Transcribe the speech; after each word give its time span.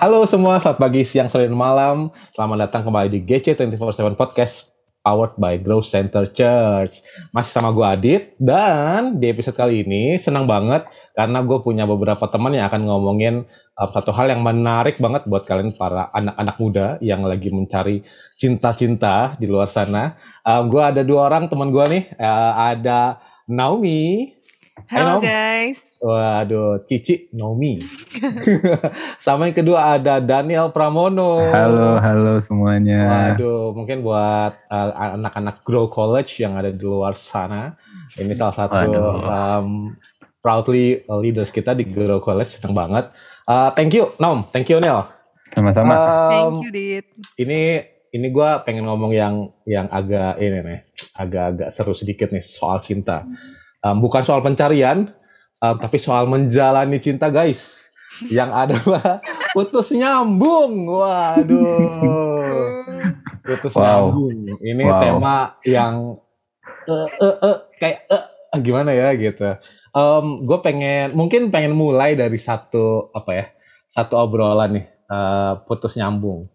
Halo 0.00 0.24
semua, 0.24 0.56
selamat 0.56 0.80
pagi, 0.80 1.04
siang, 1.04 1.28
sore, 1.28 1.44
dan 1.44 1.52
malam. 1.52 2.08
Selamat 2.32 2.64
datang 2.64 2.88
kembali 2.88 3.12
di 3.12 3.20
GC 3.20 3.52
24/7 3.52 4.16
Podcast 4.16 4.72
powered 5.04 5.36
by 5.36 5.60
Growth 5.60 5.92
Center 5.92 6.24
Church. 6.24 7.04
Masih 7.36 7.52
sama 7.52 7.68
gue 7.68 7.84
Adit 7.84 8.22
dan 8.40 9.20
di 9.20 9.28
episode 9.28 9.60
kali 9.60 9.84
ini 9.84 10.16
senang 10.16 10.48
banget 10.48 10.88
karena 11.12 11.44
gue 11.44 11.60
punya 11.60 11.84
beberapa 11.84 12.24
teman 12.32 12.56
yang 12.56 12.72
akan 12.72 12.88
ngomongin 12.88 13.44
uh, 13.76 13.92
satu 13.92 14.08
hal 14.16 14.32
yang 14.32 14.40
menarik 14.40 14.96
banget 14.96 15.28
buat 15.28 15.44
kalian 15.44 15.76
para 15.76 16.08
anak-anak 16.16 16.56
muda 16.56 16.86
yang 17.04 17.20
lagi 17.20 17.52
mencari 17.52 18.00
cinta-cinta 18.40 19.36
di 19.36 19.44
luar 19.52 19.68
sana. 19.68 20.16
Uh, 20.40 20.64
gue 20.64 20.80
ada 20.80 21.04
dua 21.04 21.28
orang 21.28 21.52
teman 21.52 21.68
gue 21.68 21.84
nih, 22.00 22.04
uh, 22.16 22.72
ada 22.72 23.20
Naomi. 23.44 24.32
Halo 24.88 25.20
guys. 25.20 26.00
Waduh, 26.00 26.86
Cici 26.88 27.28
Nomi. 27.36 27.84
Sama 29.24 29.50
yang 29.50 29.56
kedua 29.60 30.00
ada 30.00 30.22
Daniel 30.22 30.72
Pramono. 30.72 31.44
Halo, 31.52 32.00
halo 32.00 32.40
semuanya. 32.40 33.34
Waduh, 33.36 33.76
mungkin 33.76 34.00
buat 34.00 34.56
uh, 34.72 35.18
anak-anak 35.20 35.60
Grow 35.66 35.92
College 35.92 36.40
yang 36.40 36.56
ada 36.56 36.72
di 36.72 36.80
luar 36.80 37.12
sana, 37.12 37.76
ini 38.16 38.32
salah 38.32 38.56
satu 38.56 38.88
um, 39.26 39.92
proudly 40.40 41.04
leaders 41.20 41.52
kita 41.52 41.76
di 41.76 41.84
Grow 41.84 42.22
College, 42.22 42.48
senang 42.48 42.72
banget. 42.72 43.12
Uh, 43.44 43.68
thank 43.76 43.92
you, 43.92 44.08
Nom. 44.16 44.46
Thank 44.48 44.72
you, 44.72 44.80
Nel. 44.80 45.04
Sama-sama. 45.52 45.92
Um, 45.92 46.30
Thank 46.30 46.54
you, 46.64 46.70
Dit. 46.70 47.06
ini 47.36 47.82
ini 48.10 48.26
gue 48.30 48.50
pengen 48.62 48.86
ngomong 48.86 49.12
yang 49.12 49.50
yang 49.66 49.90
agak 49.90 50.38
ini 50.38 50.58
nih, 50.62 50.80
agak-agak 51.18 51.68
seru 51.74 51.92
sedikit 51.92 52.30
nih 52.30 52.42
soal 52.42 52.78
cinta. 52.78 53.26
Um, 53.80 53.96
bukan 53.98 54.20
soal 54.20 54.44
pencarian, 54.44 55.08
um, 55.58 55.76
tapi 55.76 55.96
soal 55.96 56.28
menjalani 56.28 57.00
cinta, 57.00 57.32
guys. 57.32 57.88
Yang 58.28 58.50
adalah 58.52 59.24
putus 59.56 59.88
nyambung. 59.94 60.84
Waduh, 60.84 61.88
putus 63.40 63.72
Wow. 63.72 64.12
nyambung. 64.12 64.36
Ini 64.60 64.84
Wow. 64.84 65.00
tema 65.00 65.36
yang 65.64 65.94
eh 66.84 67.08
eh 67.08 67.36
eh, 67.40 67.56
kayak 67.78 68.00
eh, 68.08 68.24
gimana 68.58 68.90
ya 68.92 69.14
gitu. 69.14 69.46
gue 70.44 70.58
pengen 70.60 71.14
mungkin 71.14 71.48
pengen 71.48 71.72
mulai 71.72 72.14
dari 72.14 72.36
satu 72.36 73.08
apa 73.10 73.30
ya, 73.32 73.46
satu 73.86 74.18
obrolan 74.18 74.76
nih, 74.76 74.86
eh, 74.86 75.52
putus 75.64 75.96
nyambung 75.96 76.50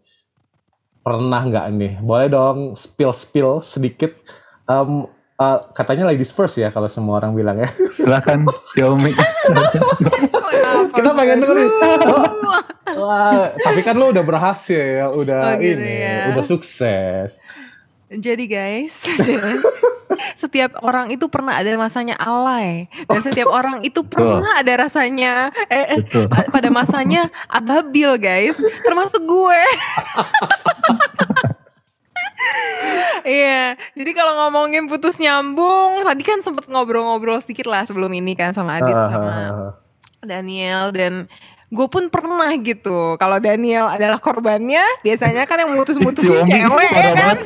pernah 1.01 1.45
nggak 1.45 1.65
nih? 1.71 1.93
Boleh 2.01 2.27
dong 2.27 2.73
spill 2.73 3.13
spill 3.13 3.61
sedikit. 3.61 4.17
Em, 4.65 5.05
eh, 5.35 5.59
katanya 5.71 6.07
ladies 6.07 6.31
first 6.31 6.55
ya 6.55 6.69
kalau 6.69 6.87
semua 6.87 7.19
orang 7.19 7.35
bilang 7.35 7.59
ya. 7.59 7.69
Silakan 7.97 8.47
Xiaomi. 8.73 9.11
Kita 10.91 11.09
pengen 11.11 11.37
dengerin. 11.41 11.69
Wah, 12.95 13.51
tapi 13.59 13.81
kan 13.81 13.97
lo 13.97 14.13
udah 14.13 14.23
berhasil, 14.23 15.11
udah 15.11 15.57
Oh, 15.57 15.59
gitu 15.59 15.81
ini, 15.81 16.05
ya. 16.05 16.31
udah 16.31 16.45
sukses. 16.45 17.41
Jadi 18.05 18.45
guys, 18.45 19.01
setiap 20.41 20.77
orang 20.85 21.09
itu 21.09 21.25
pernah 21.25 21.57
ada 21.57 21.73
masanya 21.73 22.13
alay 22.21 22.85
dan 23.09 23.19
setiap 23.25 23.49
orang 23.49 23.81
itu 23.81 24.05
pernah 24.05 24.61
ada 24.61 24.85
rasanya 24.85 25.49
eh, 25.67 25.97
eh, 25.97 25.99
Betul. 26.05 26.29
pada 26.29 26.69
masanya 26.69 27.27
ababil 27.49 28.15
guys, 28.21 28.55
termasuk 28.85 29.25
gue. 29.25 29.61
Iya, 33.25 33.73
jadi 33.97 34.11
kalau 34.13 34.37
ngomongin 34.45 34.85
putus 34.85 35.17
nyambung, 35.17 36.05
tadi 36.05 36.21
kan 36.21 36.45
sempet 36.45 36.69
ngobrol-ngobrol 36.69 37.41
sedikit 37.41 37.65
lah 37.65 37.81
sebelum 37.81 38.13
ini 38.13 38.37
kan 38.37 38.53
sama 38.53 38.77
Adit 38.77 38.93
sama 38.93 39.73
Daniel 40.21 40.93
dan 40.93 41.25
gue 41.73 41.87
pun 41.89 42.13
pernah 42.13 42.53
gitu. 42.61 43.17
Kalau 43.17 43.37
Daniel 43.41 43.89
adalah 43.89 44.21
korbannya, 44.21 44.83
biasanya 45.01 45.49
kan 45.49 45.65
yang 45.65 45.73
mutus-mutusin 45.77 46.45
cewek 46.45 46.89
ya 46.93 47.09
kan. 47.17 47.37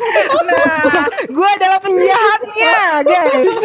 Nah, 0.43 1.07
gue 1.27 1.47
adalah 1.55 1.79
penjahatnya, 1.79 2.75
guys. 3.07 3.59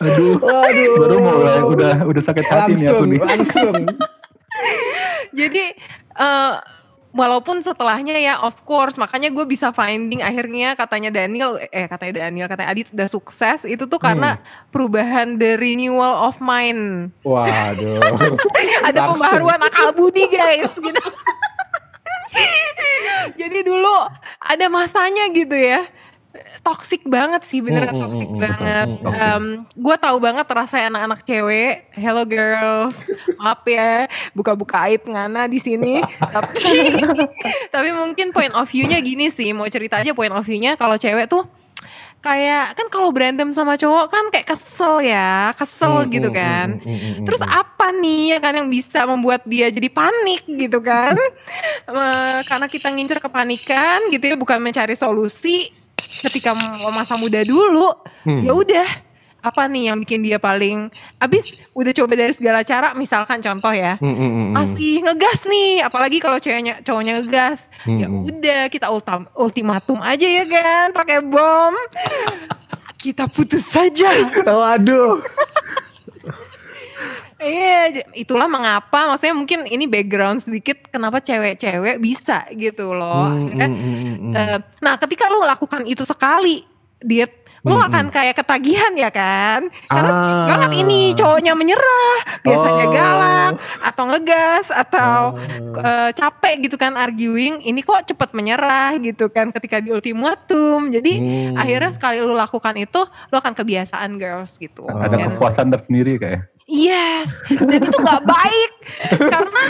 Aduh. 0.00 0.40
Waduh. 0.40 0.94
Baru 0.96 1.16
mulai 1.20 1.60
udah 1.62 1.94
udah 2.08 2.22
sakit 2.24 2.44
hati 2.48 2.72
nih 2.80 2.88
aku 2.88 3.04
langsung, 3.04 3.08
nih. 3.12 3.20
langsung. 3.20 3.74
Jadi 5.36 5.64
eh, 6.16 6.54
walaupun 7.16 7.64
setelahnya 7.64 8.20
ya 8.20 8.36
of 8.44 8.60
course 8.68 9.00
makanya 9.00 9.32
gue 9.32 9.42
bisa 9.48 9.72
finding 9.72 10.20
akhirnya 10.20 10.76
katanya 10.76 11.08
Daniel 11.08 11.56
eh 11.72 11.88
katanya 11.88 12.28
Daniel 12.28 12.46
katanya 12.46 12.68
Adit 12.70 12.92
udah 12.92 13.08
sukses 13.08 13.64
itu 13.64 13.88
tuh 13.88 13.96
karena 13.96 14.36
perubahan 14.68 15.40
the 15.40 15.56
renewal 15.56 16.28
of 16.28 16.36
mind. 16.44 17.16
Waduh. 17.24 18.04
ada 18.86 18.92
Langsung. 18.92 19.16
pembaharuan 19.16 19.60
akal 19.64 19.96
budi 19.96 20.28
guys 20.28 20.76
gitu. 20.76 21.02
Jadi 23.40 23.58
dulu 23.64 23.96
ada 24.38 24.66
masanya 24.68 25.32
gitu 25.32 25.56
ya. 25.56 25.88
Toxic 26.60 27.02
banget 27.04 27.42
sih 27.42 27.58
beneran 27.58 27.88
Mm, 27.88 27.96
mm, 27.96 28.02
toxic 28.02 28.28
mm, 28.28 28.38
banget. 28.38 28.86
mm, 28.88 29.06
mm, 29.06 29.44
gue 29.72 29.96
tahu 29.96 30.16
banget 30.18 30.46
rasa 30.46 30.76
anak-anak 30.82 31.20
cewek. 31.22 31.74
Hello 31.92 32.22
girls, 32.22 33.06
maaf 33.38 33.62
ya 33.62 34.04
buka-buka 34.32 34.86
aib 34.86 35.04
ngana 35.04 35.46
di 35.46 35.56
sini. 35.56 36.02
tapi 36.26 36.58
tapi 37.74 37.88
mungkin 37.90 38.30
point 38.30 38.52
of 38.52 38.66
view-nya 38.66 38.98
gini 38.98 39.28
sih. 39.28 39.50
Mau 39.50 39.66
cerita 39.66 39.98
aja 39.98 40.10
point 40.10 40.30
of 40.30 40.42
view-nya 40.42 40.74
kalau 40.74 40.94
cewek 40.94 41.26
tuh 41.26 41.46
kayak 42.18 42.74
kan 42.74 42.90
kalau 42.90 43.14
berantem 43.14 43.46
sama 43.54 43.78
cowok 43.78 44.10
kan 44.10 44.24
kayak 44.28 44.48
kesel 44.48 44.98
ya, 44.98 45.54
kesel 45.54 46.02
Mm, 46.02 46.10
gitu 46.10 46.28
mm, 46.28 46.34
kan. 46.34 46.68
mm, 46.72 46.82
mm, 46.82 46.90
mm, 46.90 47.12
mm, 47.12 47.24
Terus 47.24 47.38
apa 47.40 47.94
nih 47.94 48.34
ya 48.34 48.38
kan 48.40 48.52
yang 48.56 48.66
bisa 48.66 49.06
membuat 49.06 49.46
dia 49.46 49.70
jadi 49.70 49.86
panik 49.86 50.42
gitu 50.44 50.82
kan? 50.82 51.14
Eh, 51.86 52.40
Karena 52.42 52.66
kita 52.66 52.90
ngincer 52.90 53.22
kepanikan 53.22 54.10
gitu 54.10 54.26
ya, 54.26 54.34
bukan 54.34 54.58
mencari 54.58 54.98
solusi 54.98 55.70
ketika 56.26 56.54
masa 56.90 57.14
muda 57.18 57.42
dulu. 57.42 57.92
Hmm. 58.26 58.42
Ya 58.42 58.52
udah, 58.54 58.88
apa 59.46 59.70
nih 59.70 59.94
yang 59.94 60.02
bikin 60.02 60.26
dia 60.26 60.42
paling 60.42 60.90
abis 61.22 61.54
udah 61.70 61.94
coba 61.94 62.18
dari 62.18 62.34
segala 62.34 62.66
cara, 62.66 62.98
misalkan 62.98 63.38
contoh 63.38 63.70
ya. 63.70 63.94
Mm, 64.02 64.10
mm, 64.10 64.18
mm, 64.18 64.30
mm. 64.34 64.50
Masih 64.58 64.94
ngegas 65.06 65.46
nih, 65.46 65.86
apalagi 65.86 66.18
kalau 66.18 66.42
ceweknya 66.42 66.82
cowoknya 66.82 67.22
ngegas. 67.22 67.70
Ya 67.86 68.10
Mm-mm. 68.10 68.26
udah, 68.26 68.66
kita 68.66 68.90
ultam- 68.90 69.30
ultimatum 69.38 70.02
aja 70.02 70.26
ya 70.26 70.42
kan, 70.50 70.90
pakai 70.90 71.22
bom. 71.22 71.74
kita 72.98 73.30
putus 73.30 73.62
saja. 73.62 74.10
Waduh. 74.42 75.22
Iya, 77.36 78.00
itulah 78.16 78.48
mengapa 78.48 79.12
maksudnya 79.12 79.36
mungkin 79.36 79.68
ini 79.68 79.84
background 79.84 80.40
sedikit 80.40 80.88
kenapa 80.88 81.20
cewek-cewek 81.20 82.00
bisa 82.00 82.48
gitu 82.56 82.96
loh. 82.96 83.28
Mm, 83.28 83.44
Akhirnya, 83.52 83.68
mm, 83.68 83.76
mm, 83.76 83.92
mm, 83.92 84.16
mm. 84.16 84.32
eh, 84.32 84.58
nah, 84.80 84.94
ketika 84.96 85.28
lo 85.28 85.44
lakukan 85.44 85.84
itu 85.84 86.00
sekali, 86.02 86.64
diet 86.96 87.44
lo 87.60 87.76
Mm, 87.76 87.86
akan 87.90 88.04
kayak 88.08 88.40
ketagihan 88.40 88.94
ya 88.94 89.10
kan? 89.10 89.66
Karena 89.84 90.10
Ah. 90.14 90.46
banget 90.48 90.80
ini 90.80 91.10
cowoknya 91.12 91.52
menyerah, 91.52 92.16
biasanya 92.40 92.84
Oh. 92.86 92.92
galak 92.94 93.54
atau 93.82 94.04
ngegas 94.06 94.66
atau 94.70 95.18
Oh. 95.34 95.82
eh, 95.82 96.10
capek 96.14 96.54
gitu 96.62 96.78
kan 96.78 96.94
arguing. 96.94 97.60
Ini 97.60 97.80
kok 97.82 98.06
cepet 98.06 98.32
menyerah 98.32 98.96
gitu 98.96 99.28
kan 99.28 99.50
ketika 99.50 99.82
di 99.82 99.90
ultimatum. 99.90 100.88
Jadi 100.88 101.12
Hmm. 101.18 101.58
akhirnya 101.58 101.90
sekali 101.90 102.22
lo 102.22 102.32
lakukan 102.32 102.78
itu, 102.78 103.02
lo 103.02 103.36
akan 103.36 103.52
kebiasaan 103.52 104.14
girls 104.14 104.56
gitu. 104.56 104.86
Ada 104.86 105.12
Dan- 105.12 105.34
kepuasan 105.34 105.68
tersendiri 105.68 106.16
kayak. 106.16 106.55
Yes, 106.66 107.46
dan 107.46 107.78
itu 107.78 107.94
nggak 107.94 108.26
baik 108.26 108.70
karena 109.22 109.62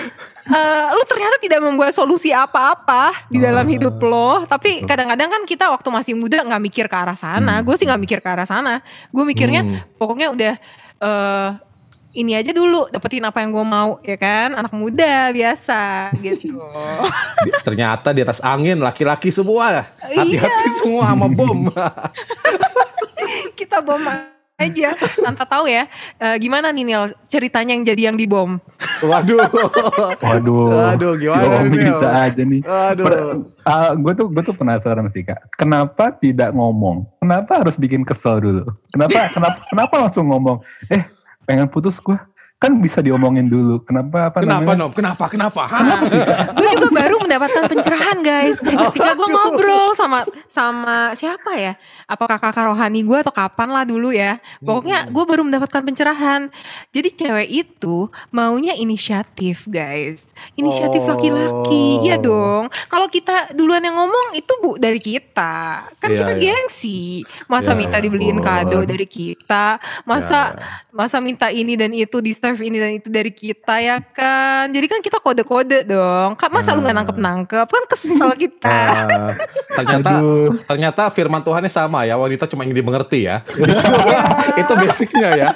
eh, 0.48 0.86
lu 0.96 1.02
ternyata 1.04 1.36
tidak 1.36 1.60
membuat 1.60 1.92
solusi 1.92 2.32
apa-apa 2.32 3.28
di 3.28 3.36
dalam 3.36 3.68
hidup 3.68 4.00
lo. 4.00 4.48
Tapi 4.48 4.80
kadang-kadang 4.88 5.28
kan 5.28 5.42
kita 5.44 5.68
waktu 5.68 5.92
masih 5.92 6.16
muda 6.16 6.40
nggak 6.40 6.62
mikir 6.64 6.86
ke 6.88 6.96
arah 6.96 7.12
sana. 7.12 7.60
Gue 7.60 7.76
sih 7.76 7.84
nggak 7.84 8.00
mikir 8.00 8.18
ke 8.24 8.28
arah 8.32 8.48
sana. 8.48 8.80
Gue 9.12 9.28
mikirnya 9.28 9.60
Hmm. 9.60 9.76
pokoknya 10.00 10.32
udah 10.32 10.54
eh, 11.04 11.48
ini 12.16 12.32
aja 12.32 12.56
dulu 12.56 12.88
dapetin 12.88 13.28
apa 13.28 13.44
yang 13.44 13.52
gue 13.52 13.66
mau 13.68 14.00
ya 14.00 14.16
kan. 14.16 14.56
Anak 14.56 14.72
muda 14.72 15.28
biasa 15.36 16.16
gitu. 16.24 16.56
Ternyata 17.60 18.16
di 18.16 18.24
atas 18.24 18.40
angin 18.40 18.80
laki-laki 18.80 19.28
semua. 19.28 19.84
Hati-hati 20.00 20.68
semua 20.80 21.12
sama 21.12 21.28
bom. 21.28 21.68
kita 23.60 23.84
bom 23.84 24.00
aja 24.56 24.96
tanpa 25.20 25.44
tahu 25.44 25.68
ya 25.68 25.84
eh, 26.16 26.36
gimana 26.40 26.72
nih 26.72 26.84
Nil 26.88 27.12
ceritanya 27.28 27.76
yang 27.76 27.84
jadi 27.84 28.02
yang 28.12 28.16
dibom. 28.16 28.56
Waduh. 29.04 29.44
Waduh. 30.24 30.68
Waduh, 30.72 31.12
gimana 31.20 31.44
Xiaomi 31.44 31.76
nih, 31.76 31.80
bisa 31.92 32.08
Om? 32.08 32.24
aja 32.24 32.42
nih. 32.42 32.60
Aduh. 32.64 33.06
gue 34.00 34.12
tuh 34.16 34.26
gue 34.32 34.42
tuh 34.42 34.56
penasaran 34.56 35.06
sih 35.12 35.22
kak. 35.28 35.52
Kenapa 35.60 36.08
tidak 36.16 36.56
ngomong? 36.56 37.04
Kenapa 37.20 37.60
harus 37.60 37.76
bikin 37.76 38.00
kesel 38.08 38.40
dulu? 38.40 38.64
Kenapa 38.88 39.28
kenapa 39.28 39.58
kenapa 39.68 39.94
langsung 40.08 40.24
ngomong? 40.32 40.64
Eh 40.88 41.04
pengen 41.44 41.68
putus 41.68 42.00
gue. 42.00 42.16
Kan 42.56 42.80
bisa 42.80 43.04
diomongin 43.04 43.52
dulu. 43.52 43.84
Kenapa 43.84 44.32
apa 44.32 44.40
Kenapa 44.40 44.72
namanya? 44.72 44.88
Nom? 44.88 44.92
Kenapa? 44.96 45.24
Kenapa? 45.28 45.62
gue 46.56 46.68
juga 46.72 46.88
baru 46.88 47.15
mendapatkan 47.36 47.68
pencerahan 47.68 48.18
guys. 48.24 48.56
Ketika 48.64 49.12
gue 49.12 49.28
ngobrol 49.28 49.92
sama 49.92 50.24
sama 50.48 51.12
siapa 51.12 51.52
ya? 51.60 51.76
Apakah 52.08 52.40
kakak 52.40 52.72
rohani 52.72 53.04
gue 53.04 53.18
atau 53.20 53.30
kapan 53.30 53.68
lah 53.68 53.84
dulu 53.84 54.08
ya? 54.10 54.40
Pokoknya 54.64 55.12
gue 55.12 55.24
baru 55.28 55.44
mendapatkan 55.44 55.84
pencerahan. 55.84 56.48
Jadi 56.96 57.08
cewek 57.12 57.48
itu 57.52 58.08
maunya 58.32 58.72
inisiatif 58.72 59.68
guys. 59.68 60.32
Inisiatif 60.56 61.04
Oh. 61.06 61.12
laki-laki. 61.12 62.08
Iya 62.08 62.16
dong. 62.16 62.72
Kalau 62.88 63.06
kita 63.12 63.52
duluan 63.52 63.84
yang 63.84 64.00
ngomong 64.00 64.32
itu 64.32 64.52
bu 64.64 64.80
dari 64.80 64.98
kita. 64.98 65.84
Kan 66.00 66.08
Iya, 66.16 66.24
kita 66.24 66.32
iya. 66.34 66.40
gengsi. 66.40 67.22
Masa 67.46 67.76
Iya, 67.76 67.78
minta 67.78 67.98
iya. 68.00 68.04
dibeliin 68.08 68.40
kado 68.40 68.80
dari 68.88 69.04
kita? 69.04 69.76
Masa 70.08 70.56
Ya, 70.56 70.86
masa 70.94 71.18
minta 71.20 71.52
ini 71.52 71.76
dan 71.76 71.92
itu 71.92 72.22
di 72.24 72.32
serve 72.32 72.64
ini 72.64 72.78
dan 72.80 72.92
itu 72.96 73.08
dari 73.12 73.28
kita 73.28 73.76
ya 73.82 74.00
kan? 74.00 74.70
Jadi 74.72 74.86
kan 74.88 75.00
kita 75.04 75.18
kode-kode 75.20 75.84
dong. 75.84 76.38
Kak, 76.38 76.48
masa 76.48 76.72
lu 76.72 76.80
nggak 76.80 76.96
nangkep 76.96 77.18
nangkep 77.26 77.66
kan 77.66 77.84
kesel 77.86 78.30
kita. 78.46 78.70
Eh, 78.70 79.32
ternyata 79.74 80.10
Aduh. 80.16 80.54
ternyata 80.64 81.02
firman 81.10 81.42
Tuhannya 81.42 81.68
sama 81.68 82.06
ya. 82.06 82.14
Wanita 82.14 82.46
cuma 82.46 82.62
ingin 82.62 82.78
dimengerti 82.78 83.26
ya. 83.26 83.42
Itu 84.62 84.72
basicnya 84.72 85.28
ya. 85.34 85.48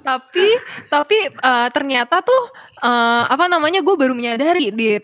Tapi 0.00 0.46
tapi 0.88 1.18
eh, 1.28 1.68
ternyata 1.68 2.24
tuh 2.24 2.42
eh, 2.78 3.22
apa 3.28 3.44
namanya 3.46 3.80
gue 3.80 3.94
baru 3.94 4.12
menyadari 4.12 4.72
di 4.72 4.96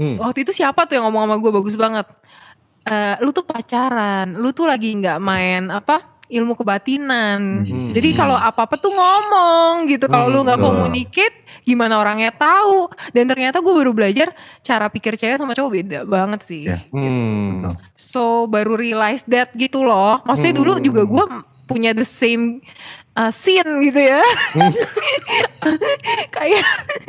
Hmm. 0.00 0.16
waktu 0.16 0.48
itu 0.48 0.56
siapa 0.56 0.88
tuh 0.88 0.96
yang 0.96 1.12
ngomong 1.12 1.28
sama 1.28 1.36
gue 1.36 1.52
bagus 1.52 1.76
banget. 1.76 2.08
Eh, 2.88 3.20
lu 3.20 3.36
tuh 3.36 3.44
pacaran. 3.44 4.32
Lu 4.32 4.48
tuh 4.50 4.64
lagi 4.64 4.96
nggak 4.96 5.20
main 5.20 5.68
apa 5.68 6.00
ilmu 6.30 6.54
kebatinan 6.54 7.62
Hmm. 7.62 7.90
jadi 7.90 8.08
kalau 8.14 8.34
apa 8.34 8.64
apa 8.64 8.74
tuh 8.74 8.90
ngomong 8.90 9.84
gitu 9.84 10.06
kalau 10.06 10.26
lu 10.26 10.40
nggak 10.40 10.56
communicate 10.56 11.36
gimana 11.60 11.96
orangnya 11.96 12.30
tahu 12.30 12.86
dan 13.10 13.26
ternyata 13.26 13.58
gue 13.58 13.74
baru 13.74 13.90
belajar 13.90 14.30
cara 14.60 14.86
pikir 14.86 15.14
cewek 15.14 15.36
sama 15.36 15.52
cowok 15.52 15.70
beda 15.72 15.98
banget 16.04 16.40
sih 16.40 16.62
Ya. 16.62 16.86
Hmm. 16.88 17.60
Betul. 17.60 17.74
so 17.92 18.24
baru 18.46 18.74
realize 18.74 19.22
that 19.24 19.50
gitu 19.52 19.80
loh 19.80 20.22
maksudnya 20.22 20.54
dulu 20.54 20.72
Hmm. 20.72 20.82
juga 20.82 21.02
gue 21.04 21.24
punya 21.66 21.90
the 21.90 22.02
same 22.02 22.58
uh, 23.12 23.30
scene 23.30 23.66
gitu 23.80 24.00
ya 24.00 24.22
kayak 26.30 26.64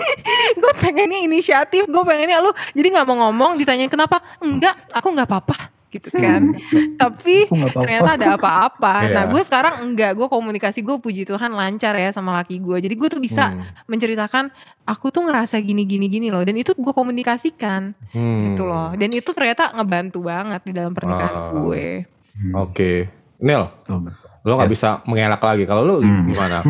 gue 0.61 0.73
pengennya 0.75 1.19
inisiatif 1.19 1.85
gue 1.85 2.03
pengennya 2.03 2.37
lu 2.39 2.51
jadi 2.71 2.87
nggak 2.91 3.07
mau 3.07 3.17
ngomong 3.23 3.55
ditanyain 3.55 3.87
kenapa 3.87 4.21
enggak 4.37 4.75
aku 4.89 5.07
nggak 5.09 5.25
apa-apa 5.25 5.57
gitu 5.91 6.07
kan 6.09 6.55
tapi 7.01 7.45
nggak 7.45 7.67
apa-apa. 7.67 7.81
ternyata 7.83 8.09
ada 8.15 8.27
apa-apa 8.33 8.93
nah 9.11 9.23
Iya. 9.23 9.29
gue 9.29 9.41
sekarang 9.43 9.73
enggak 9.81 10.11
gue 10.13 10.25
komunikasi 10.25 10.79
gue 10.79 10.95
puji 10.97 11.23
Tuhan 11.23 11.51
lancar 11.51 11.93
ya 11.93 12.09
sama 12.09 12.31
laki 12.33 12.57
gue 12.57 12.77
jadi 12.79 12.93
gue 12.93 13.09
tuh 13.09 13.19
bisa 13.19 13.51
Hmm. 13.51 13.67
menceritakan 13.85 14.49
aku 14.83 15.09
tuh 15.09 15.21
ngerasa 15.21 15.59
gini 15.59 15.83
gini 15.83 16.07
gini 16.07 16.27
loh 16.27 16.41
dan 16.41 16.55
itu 16.55 16.71
gue 16.71 16.91
komunikasikan 16.91 17.91
Hmm. 18.09 18.41
gitu 18.47 18.63
loh 18.63 18.93
dan 18.93 19.09
itu 19.09 19.29
ternyata 19.29 19.71
ngebantu 19.73 20.19
banget 20.21 20.61
di 20.63 20.71
dalam 20.71 20.91
pernikahan 20.91 21.35
Wow. 21.35 21.51
gue 21.61 21.85
Hmm. 22.31 22.53
Oke, 22.57 23.11
Nil, 23.37 23.67
Betul, 23.83 24.07
betul. 24.07 24.27
lo 24.41 24.51
nggak 24.55 24.65
Yes. 24.65 24.73
bisa 24.73 24.89
mengelak 25.03 25.41
lagi. 25.41 25.63
Kalau 25.65 25.83
lo 25.83 25.99
Hmm. 25.99 26.23
gimana? 26.25 26.63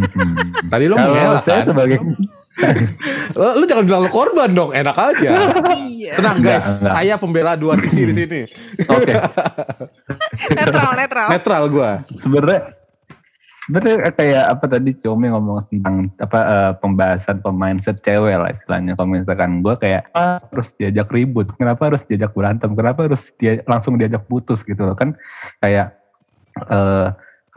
Tadi 0.72 0.84
lo 0.86 0.96
mengelak 0.96 1.42
saya 1.42 1.60
kan? 1.62 1.66
sebagai 1.68 1.98
Lo, 3.32 3.54
lo 3.54 3.64
jangan 3.64 3.84
bilang 3.84 4.02
lo 4.04 4.10
korban 4.10 4.50
dong, 4.50 4.70
enak 4.72 4.96
aja. 4.96 5.30
iya 5.78 6.18
Tenang 6.18 6.38
guys, 6.38 6.58
Enggak, 6.58 6.62
enggak. 6.82 6.94
saya 6.96 7.14
pembela 7.14 7.52
dua 7.54 7.74
sisi 7.76 8.02
di 8.02 8.14
sini. 8.14 8.40
oke 8.84 9.12
netral 10.50 10.90
netral 10.94 11.26
Netral 11.30 11.62
gua. 11.68 11.90
sebenarnya 12.18 12.60
sebenarnya 13.62 14.10
kayak 14.10 14.44
apa 14.48 14.64
tadi 14.66 14.90
Ciomi 14.96 15.28
ngomong 15.28 15.60
tentang 15.68 16.08
apa 16.16 16.40
eh, 16.40 16.72
pembahasan 16.80 17.36
pemain 17.38 17.76
set 17.78 18.00
cewek 18.00 18.34
lah 18.34 18.48
istilahnya 18.48 18.96
kalau 18.96 19.12
misalkan 19.12 19.60
gue 19.60 19.74
kayak 19.76 20.08
ah, 20.12 20.40
harus 20.40 20.72
diajak 20.74 21.08
ribut 21.12 21.52
kenapa 21.54 21.92
harus 21.92 22.02
diajak 22.04 22.32
berantem 22.32 22.72
kenapa 22.72 23.04
harus 23.04 23.28
dia 23.36 23.60
langsung 23.68 24.00
diajak 24.00 24.24
putus 24.24 24.64
gitu 24.64 24.82
loh 24.82 24.96
kan 24.96 25.12
kayak 25.60 25.92
eh 26.58 27.06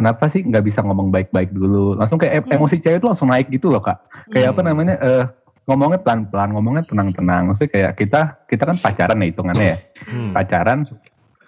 kenapa 0.02 0.26
sih 0.28 0.42
nggak 0.42 0.66
bisa 0.66 0.82
ngomong 0.82 1.14
baik-baik 1.14 1.54
dulu 1.54 1.94
langsung 1.94 2.18
kayak 2.18 2.42
Hmm. 2.42 2.58
emosi 2.58 2.82
cewek 2.82 2.98
itu 2.98 3.06
langsung 3.06 3.30
naik 3.30 3.54
gitu 3.54 3.70
loh 3.70 3.86
kak 3.86 4.02
kayak 4.34 4.50
Hmm. 4.50 4.54
apa 4.58 4.62
namanya 4.66 4.96
eh 4.98 5.24
ngomongnya 5.70 6.02
pelan-pelan 6.02 6.50
ngomongnya 6.58 6.84
tenang-tenang 6.90 7.46
maksudnya 7.46 7.70
kayak 7.70 7.92
kita 7.94 8.22
kita 8.50 8.64
kan 8.66 8.78
pacaran 8.82 9.22
ya 9.22 9.28
hitungannya 9.30 9.66
ya 9.70 9.78
Hmm. 10.10 10.34
pacaran 10.34 10.80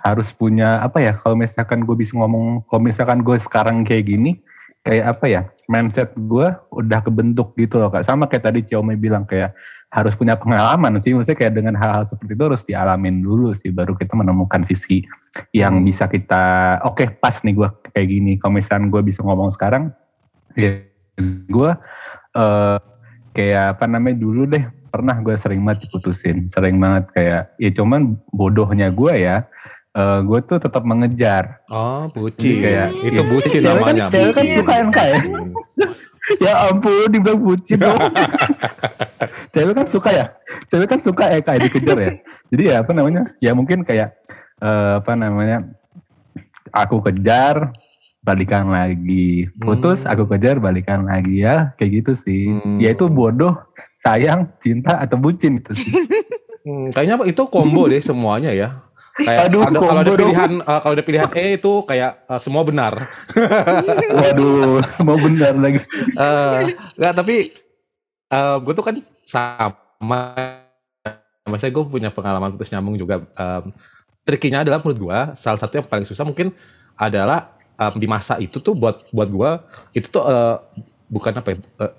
harus 0.06 0.30
punya 0.32 0.86
apa 0.86 1.02
ya 1.02 1.18
kalau 1.18 1.34
misalkan 1.34 1.82
gue 1.82 1.96
bisa 1.98 2.14
ngomong 2.14 2.62
kalau 2.70 2.82
misalkan 2.86 3.26
gue 3.26 3.42
sekarang 3.42 3.82
kayak 3.82 4.06
gini 4.06 4.38
kayak 4.84 5.18
apa 5.18 5.26
ya 5.26 5.42
mindset 5.66 6.12
gue 6.14 6.46
udah 6.70 7.00
kebentuk 7.02 7.56
gitu 7.58 7.82
loh 7.82 7.90
kak 7.90 8.06
sama 8.06 8.30
kayak 8.30 8.52
tadi 8.52 8.60
Xiaomi 8.62 9.00
bilang 9.00 9.26
kayak 9.26 9.56
harus 9.94 10.18
punya 10.18 10.34
pengalaman 10.34 10.98
sih 10.98 11.14
maksudnya 11.14 11.38
kayak 11.38 11.54
dengan 11.54 11.78
hal-hal 11.78 12.02
seperti 12.02 12.34
itu 12.34 12.44
harus 12.44 12.62
dialamin 12.64 13.22
dulu 13.22 13.54
sih 13.54 13.70
baru 13.70 13.94
kita 13.94 14.14
menemukan 14.14 14.66
sisi 14.66 15.06
yang 15.52 15.78
Hmm. 15.78 15.86
bisa 15.86 16.06
kita 16.08 16.44
oke 16.84 17.14
pas 17.16 17.38
nih 17.40 17.54
gue 17.54 17.70
kayak 17.88 18.08
gini 18.08 18.32
kalau 18.36 18.58
misalkan 18.58 18.90
gue 18.90 19.02
bisa 19.02 19.22
ngomong 19.22 19.54
sekarang 19.54 19.94
ya 20.54 20.82
gue 21.46 21.72
eh 22.34 22.78
kayak 23.32 23.78
apa 23.78 23.86
namanya 23.86 24.18
dulu 24.20 24.46
deh 24.46 24.62
pernah 24.88 25.14
gue 25.16 25.34
sering 25.36 25.62
banget 25.62 25.86
diputusin 25.86 26.46
sering 26.48 26.78
banget 26.78 27.10
kayak 27.12 27.42
ya 27.56 27.70
cuman 27.72 28.02
bodohnya 28.28 28.90
gue 28.90 29.14
ya 29.16 29.46
eh 29.92 30.20
gue 30.22 30.40
tuh 30.44 30.58
tetap 30.58 30.82
mengejar 30.82 31.62
Oh, 31.70 32.10
bucin. 32.10 32.62
Kayak- 32.62 32.98
itu 33.00 33.14
iya. 33.14 33.30
bucin 33.30 33.60
kan- 33.60 33.78
namanya. 33.78 34.06
kan 34.10 34.26
bucin. 34.34 34.86
kaya. 34.90 35.18
ya 36.46 36.54
ampun 36.66 37.10
dibilang 37.10 37.38
bucin 37.38 37.78
dong 37.78 38.00
cewek 39.54 39.74
kan 39.78 39.88
suka 39.88 40.10
ya? 40.10 40.26
Cewek 40.68 40.88
kan 40.90 41.00
suka 41.00 41.26
ya 41.30 41.40
kayak 41.40 41.62
dikejar 41.70 41.98
ya? 41.98 42.12
Jadi 42.52 42.64
ya 42.68 42.76
apa 42.82 42.92
namanya? 42.92 43.24
Ya 43.38 43.52
mungkin 43.54 43.86
kayak 43.86 44.18
eh, 44.60 44.94
apa 45.00 45.14
namanya? 45.14 45.62
Aku 46.74 47.00
kejar 47.00 47.70
balikan 48.20 48.68
lagi. 48.68 49.46
Putus 49.62 50.04
Hmm. 50.04 50.12
aku 50.12 50.26
kejar 50.26 50.58
balikan 50.58 51.06
lagi. 51.06 51.46
Ya 51.46 51.72
kayak 51.78 52.04
gitu 52.04 52.12
sih. 52.18 52.50
Hmm. 52.50 52.82
ya 52.82 52.92
itu 52.92 53.06
bodoh 53.06 53.54
sayang 54.02 54.50
cinta 54.60 54.98
atau 54.98 55.16
bucin 55.16 55.62
itu 55.62 55.72
sih. 55.78 55.94
Hmm, 56.64 56.96
kayaknya 56.96 57.28
itu 57.28 57.44
combo 57.52 57.92
deh 57.92 58.00
semuanya 58.00 58.56
ya. 58.56 58.80
Kayak 59.20 59.52
Aduh, 59.52 59.68
ada, 59.68 59.78
kalau 59.84 60.00
ada 60.00 60.12
pilihan 60.16 60.52
eh, 60.64 60.80
kalau 60.80 60.94
ada 60.96 61.04
pilihan 61.04 61.30
E 61.36 61.46
itu 61.60 61.72
kayak 61.84 62.24
eh, 62.24 62.40
semua 62.40 62.64
benar. 62.64 63.12
waduh 64.16 64.80
mau 65.04 65.20
benar 65.20 65.60
lagi. 65.60 65.84
Eh, 66.16 66.60
nggak 66.96 67.14
tapi 67.20 67.52
eh 68.34 68.58
gue 68.66 68.74
tuh 68.74 68.86
kan 68.86 68.96
sama 69.30 70.18
Maksudnya 71.44 71.76
gue 71.76 71.86
punya 71.86 72.10
pengalaman 72.10 72.56
putus 72.56 72.72
nyambung 72.72 72.96
juga. 72.96 73.20
Um, 73.36 73.76
trikinya 74.24 74.64
adalah 74.64 74.80
menurut 74.80 75.00
gue 75.00 75.20
salah 75.36 75.60
satu 75.60 75.80
yang 75.80 75.88
paling 75.88 76.08
susah 76.08 76.24
mungkin 76.24 76.56
adalah 76.96 77.52
em, 77.76 77.94
di 78.00 78.08
masa 78.08 78.40
itu 78.40 78.60
tuh 78.64 78.72
buat 78.72 79.04
buat 79.12 79.28
gue 79.28 79.52
itu 80.00 80.08
tuh 80.08 80.24
eh, 80.24 80.58
bukan 81.12 81.34
apa 81.44 81.48
ya 81.54 81.58
eh, 81.84 81.92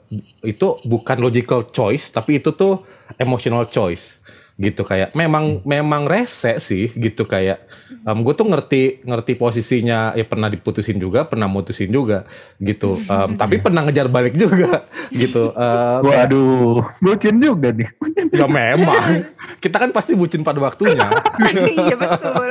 itu 0.49 0.67
bukan 0.89 1.21
logical 1.21 1.69
choice 1.69 2.09
tapi 2.09 2.41
itu 2.41 2.51
tuh 2.57 2.81
emotional 3.21 3.69
choice 3.69 4.19
gitu 4.55 4.87
kayak 4.87 5.11
memang 5.13 5.67
memang 5.67 6.07
rese 6.07 6.63
sih 6.63 6.87
gitu 6.95 7.27
kayak 7.27 7.67
gue 8.05 8.35
tuh 8.35 8.47
ngerti 8.47 9.03
ngerti 9.03 9.35
posisinya 9.35 10.15
ya 10.15 10.23
pernah 10.23 10.47
diputusin 10.47 10.95
juga 10.97 11.27
pernah 11.27 11.51
mutusin 11.51 11.91
juga 11.91 12.23
gitu 12.57 12.95
Em, 12.95 13.35
tapi 13.41 13.59
pernah 13.59 13.83
ngejar 13.83 14.07
balik 14.07 14.39
juga 14.39 14.87
gitu 15.11 15.51
kayak- 15.51 16.07
waduh 16.07 16.87
bucin 17.03 17.43
juga 17.43 17.75
nih 17.75 17.91
Ya 18.39 18.47
memang. 18.47 19.27
Kita 19.59 19.79
kan 19.79 19.91
pasti 19.91 20.15
bucin 20.15 20.43
pada 20.43 20.59
waktunya. 20.59 21.07
iya 21.71 21.95
betul 21.95 22.51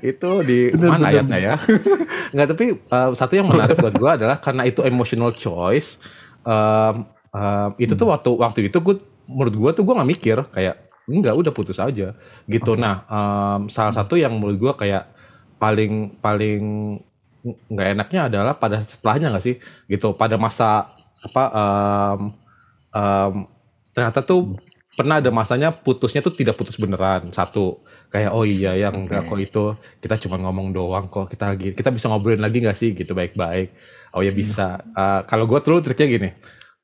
itu 0.00 0.30
di 0.42 0.58
Bener, 0.72 0.88
mana 0.88 0.98
bener. 0.98 1.10
ayatnya 1.12 1.38
ya? 1.38 1.54
Enggak, 2.32 2.46
tapi 2.56 2.64
uh, 2.88 3.10
satu 3.12 3.32
yang 3.34 3.46
menarik 3.46 3.76
buat 3.76 3.92
gue 3.92 4.10
adalah 4.10 4.40
karena 4.40 4.64
itu 4.64 4.80
emotional 4.82 5.30
choice. 5.30 6.00
um, 6.42 7.04
um, 7.30 7.70
itu 7.76 7.92
tuh 7.92 8.08
waktu 8.08 8.30
waktu 8.32 8.60
itu 8.66 8.78
gue 8.80 8.96
menurut 9.30 9.54
gue 9.54 9.70
tuh 9.78 9.82
gue 9.86 9.94
nggak 9.94 10.10
mikir 10.10 10.38
kayak 10.50 10.76
enggak 11.06 11.34
udah 11.38 11.52
putus 11.54 11.78
aja. 11.78 12.14
Gitu. 12.50 12.72
Nah 12.74 13.06
um, 13.06 13.60
salah 13.70 13.94
satu 13.94 14.18
yang 14.18 14.34
menurut 14.34 14.58
gue 14.58 14.72
kayak 14.86 15.06
paling 15.62 16.18
paling 16.18 16.62
nggak 17.40 17.88
enaknya 17.96 18.20
adalah 18.28 18.52
pada 18.58 18.82
setelahnya 18.82 19.30
nggak 19.30 19.44
sih? 19.44 19.56
Gitu 19.86 20.14
pada 20.18 20.34
masa 20.34 20.94
apa 21.20 21.44
um, 21.52 22.20
um, 22.94 23.34
ternyata 23.94 24.22
tuh 24.24 24.56
pernah 24.98 25.22
ada 25.22 25.32
masanya 25.32 25.72
putusnya 25.72 26.20
tuh 26.20 26.34
tidak 26.34 26.58
putus 26.58 26.74
beneran 26.74 27.30
satu. 27.30 27.82
Kayak 28.10 28.34
oh 28.34 28.42
iya 28.42 28.74
yang 28.74 29.06
enggak 29.06 29.30
kok 29.30 29.38
itu. 29.38 29.64
Kita 30.02 30.18
cuma 30.26 30.36
ngomong 30.42 30.74
doang 30.74 31.06
kok. 31.06 31.30
Kita 31.30 31.54
lagi 31.54 31.70
kita 31.74 31.94
bisa 31.94 32.10
ngobrolin 32.10 32.42
lagi 32.42 32.58
nggak 32.58 32.78
sih? 32.78 32.90
Gitu 32.94 33.14
baik-baik. 33.14 33.70
Oh 34.10 34.26
ya 34.26 34.34
bisa. 34.34 34.82
Uh, 34.98 35.22
kalau 35.30 35.46
gue 35.46 35.58
dulu 35.62 35.78
triknya 35.78 36.06
gini 36.10 36.30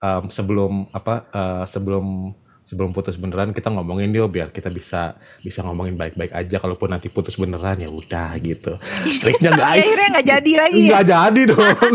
um, 0.00 0.28
sebelum 0.28 0.90
apa 0.92 1.28
uh, 1.32 1.64
sebelum 1.68 2.34
sebelum 2.66 2.90
putus 2.90 3.14
beneran 3.14 3.54
kita 3.54 3.70
ngomongin 3.70 4.10
yuk 4.10 4.26
biar 4.34 4.50
kita 4.50 4.66
bisa 4.74 5.14
bisa 5.38 5.62
ngomongin 5.62 5.94
baik-baik 5.94 6.34
aja 6.34 6.58
kalaupun 6.58 6.90
nanti 6.90 7.06
putus 7.06 7.38
beneran 7.38 7.78
ya 7.78 7.86
udah 7.86 8.34
gitu 8.42 8.74
triknya 9.22 9.54
guys 9.54 9.78
akhirnya 9.86 10.06
nggak 10.18 10.26
jadi 10.26 10.52
lagi 10.58 10.80
ya 10.82 10.90
nggak 10.90 11.06
jadi 11.06 11.40
dong 11.46 11.94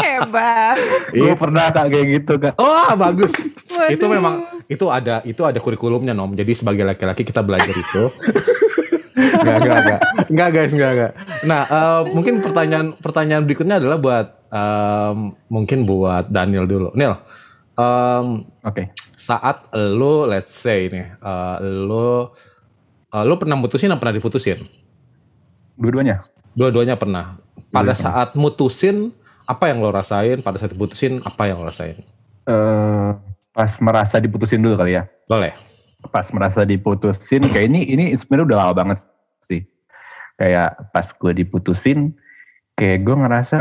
hebat 0.00 0.76
gue 1.12 1.28
It- 1.28 1.36
pernah 1.36 1.68
kak 1.68 1.86
kayak 1.92 2.06
gitu 2.08 2.32
kak 2.40 2.54
oh 2.56 2.88
bagus 2.96 3.36
Waduh. 3.68 3.92
itu 3.92 4.04
memang 4.08 4.34
itu 4.68 4.84
ada 4.92 5.24
itu 5.24 5.42
ada 5.48 5.56
kurikulumnya 5.58 6.12
nom. 6.12 6.36
Jadi 6.36 6.52
sebagai 6.52 6.84
laki-laki 6.84 7.24
kita 7.24 7.40
belajar 7.40 7.72
itu. 7.72 8.02
Enggak, 9.16 9.56
enggak, 9.64 9.78
enggak. 9.80 10.00
Enggak 10.28 10.48
guys, 10.52 10.72
enggak, 10.76 10.90
enggak. 10.92 11.12
Nah, 11.48 11.62
eh, 11.64 12.02
mungkin 12.12 12.34
pertanyaan 12.44 12.86
pertanyaan 13.00 13.42
berikutnya 13.48 13.80
adalah 13.80 13.98
buat 13.98 14.26
em, 14.48 15.18
mungkin 15.52 15.84
buat 15.84 16.28
Daniel 16.32 16.64
dulu. 16.64 16.88
Neil, 16.96 17.16
em, 17.76 18.44
Oke. 18.64 18.92
saat 19.18 19.68
lo 19.74 20.24
let's 20.24 20.52
say 20.52 20.88
nih, 20.88 21.06
eh, 21.14 21.56
lo 21.62 22.32
eh, 23.12 23.24
lo 23.24 23.34
pernah 23.36 23.56
mutusin 23.56 23.92
atau 23.92 24.00
pernah 24.00 24.16
diputusin? 24.16 24.64
Dua-duanya. 25.78 26.26
Dua-duanya 26.56 26.98
pernah. 26.98 27.38
Pada 27.70 27.92
Dua-duanya 27.92 27.94
saat 27.94 28.28
mutusin, 28.34 29.14
apa 29.46 29.70
yang 29.70 29.78
lo 29.84 29.94
rasain? 29.94 30.42
Pada 30.42 30.58
saat 30.58 30.74
diputusin, 30.74 31.22
apa 31.22 31.48
yang 31.48 31.62
lo 31.62 31.68
rasain? 31.70 32.02
eh 32.48 33.10
pas 33.52 33.72
merasa 33.82 34.16
diputusin 34.16 34.62
dulu 34.62 34.78
kali 34.78 34.96
ya. 34.96 35.04
Boleh. 35.28 35.52
Pas 36.08 36.24
merasa 36.32 36.62
diputusin, 36.62 37.42
kayak 37.50 37.66
ini 37.68 37.80
ini 37.90 38.04
sebenarnya 38.16 38.46
udah 38.54 38.58
lama 38.62 38.72
banget 38.72 38.98
sih. 39.44 39.66
Kayak 40.38 40.78
pas 40.94 41.10
gue 41.10 41.32
diputusin, 41.42 42.14
kayak 42.78 43.02
gue 43.02 43.14
ngerasa 43.18 43.58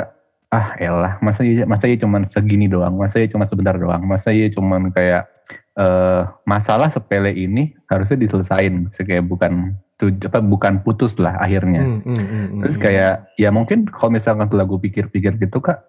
ah 0.48 0.80
elah 0.80 1.20
masa 1.20 1.44
iya 1.44 1.68
masa 1.68 1.92
iya 1.92 2.00
cuman 2.00 2.24
segini 2.24 2.72
doang, 2.72 2.96
masa 2.96 3.20
iya 3.20 3.28
cuma 3.28 3.44
sebentar 3.44 3.76
doang, 3.76 4.00
masa 4.08 4.32
iya 4.32 4.48
cuman 4.48 4.92
kayak 4.96 5.28
eh 5.78 6.22
masalah 6.48 6.90
sepele 6.90 7.32
ini 7.36 7.76
harusnya 7.86 8.18
diselesain, 8.18 8.90
kayak 8.90 9.28
bukan 9.28 9.78
tuj 9.98 10.30
apa 10.30 10.40
bukan 10.42 10.82
putus 10.82 11.18
lah 11.18 11.38
akhirnya. 11.42 11.82
Hmm, 11.84 12.02
hmm, 12.06 12.16
hmm, 12.16 12.26
hmm, 12.26 12.62
Terus 12.64 12.76
hmm. 12.78 12.84
kayak 12.86 13.14
ya 13.38 13.50
mungkin 13.50 13.90
kalau 13.90 14.14
misalkan 14.14 14.46
setelah 14.50 14.66
gue 14.66 14.80
pikir-pikir 14.90 15.38
gitu 15.42 15.58
kak, 15.62 15.84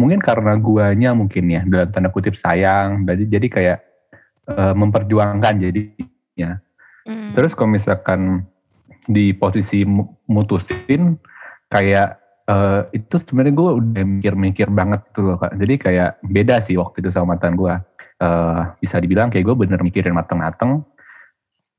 mungkin 0.00 0.20
karena 0.20 0.56
guanya 0.56 1.10
mungkin 1.16 1.44
ya 1.48 1.62
dalam 1.64 1.88
tanda 1.90 2.08
kutip 2.08 2.36
sayang, 2.36 3.04
jadi 3.04 3.24
jadi 3.28 3.46
kayak 3.50 3.78
eh, 4.52 4.74
memperjuangkan 4.76 5.54
jadinya. 5.60 6.60
Hmm. 7.04 7.36
Terus 7.36 7.52
kalau 7.52 7.72
misalkan 7.72 8.48
di 9.04 9.36
posisi 9.36 9.84
mu- 9.84 10.16
mutusin 10.24 11.20
kayak 11.68 12.23
eh, 12.44 12.80
itu 12.92 13.14
sebenarnya 13.18 13.54
gue 13.54 13.70
udah 13.74 14.04
mikir-mikir 14.04 14.68
banget 14.68 15.00
gitu 15.10 15.20
loh 15.24 15.36
kak. 15.36 15.56
Jadi 15.56 15.74
kayak 15.78 16.10
beda 16.20 16.60
sih 16.60 16.76
waktu 16.76 17.00
itu 17.00 17.10
sama 17.10 17.34
mantan 17.34 17.56
gue. 17.56 17.74
Eh, 18.14 18.60
bisa 18.78 18.96
dibilang 19.00 19.28
kayak 19.28 19.44
gue 19.44 19.56
bener 19.56 19.80
mikirin 19.80 20.14
mateng-mateng. 20.14 20.84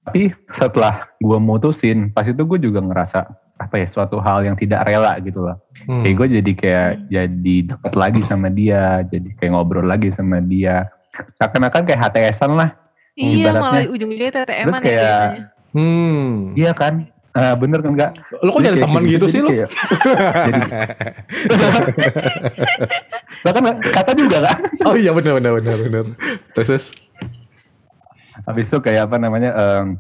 Tapi 0.06 0.30
setelah 0.54 1.10
gue 1.18 1.38
mutusin, 1.42 2.14
pas 2.14 2.22
itu 2.22 2.38
gue 2.38 2.60
juga 2.62 2.78
ngerasa 2.78 3.26
apa 3.56 3.80
ya 3.80 3.88
suatu 3.88 4.20
hal 4.20 4.44
yang 4.44 4.54
tidak 4.54 4.84
rela 4.86 5.16
gitu 5.18 5.42
loh. 5.42 5.58
Hmm. 5.88 6.04
Kayak 6.04 6.16
gue 6.16 6.28
jadi 6.42 6.52
kayak 6.54 6.90
jadi 7.08 7.56
deket 7.72 7.94
lagi 7.96 8.22
sama 8.22 8.48
dia, 8.52 9.02
jadi 9.02 9.30
kayak 9.40 9.52
ngobrol 9.56 9.88
lagi 9.88 10.12
sama 10.14 10.44
dia. 10.44 10.92
Seakan-akan 11.40 11.88
kayak 11.88 12.00
HTS-an 12.06 12.54
lah. 12.54 12.70
Iya 13.16 13.56
ibaratnya. 13.56 13.62
malah 13.64 13.82
ujung-ujungnya 13.88 14.32
TTM-an 14.36 14.82
ya 14.84 14.84
kayak- 14.84 15.02
biasanya. 15.02 15.44
Hmm. 15.76 16.28
Iya 16.56 16.72
kan? 16.76 16.94
Ah, 17.36 17.52
bener 17.52 17.84
kan 17.84 17.92
enggak? 17.92 18.16
Lo 18.40 18.56
kok 18.56 18.64
jadi 18.64 18.80
teman 18.80 19.04
gitu 19.04 19.28
sih 19.28 19.44
lo? 19.44 19.52
Kayak, 19.52 19.68
jadi, 20.48 20.62
bahkan 23.44 23.76
kata 23.84 24.12
juga 24.16 24.38
kan? 24.48 24.60
Oh 24.88 24.96
iya 24.96 25.12
benar 25.12 25.44
benar 25.44 25.60
benar 25.60 25.76
benar. 25.84 26.04
Terus 26.56 26.68
terus. 26.72 26.86
Habis 28.48 28.72
itu 28.72 28.80
kayak 28.80 29.12
apa 29.12 29.20
namanya? 29.20 29.52
em, 29.52 30.00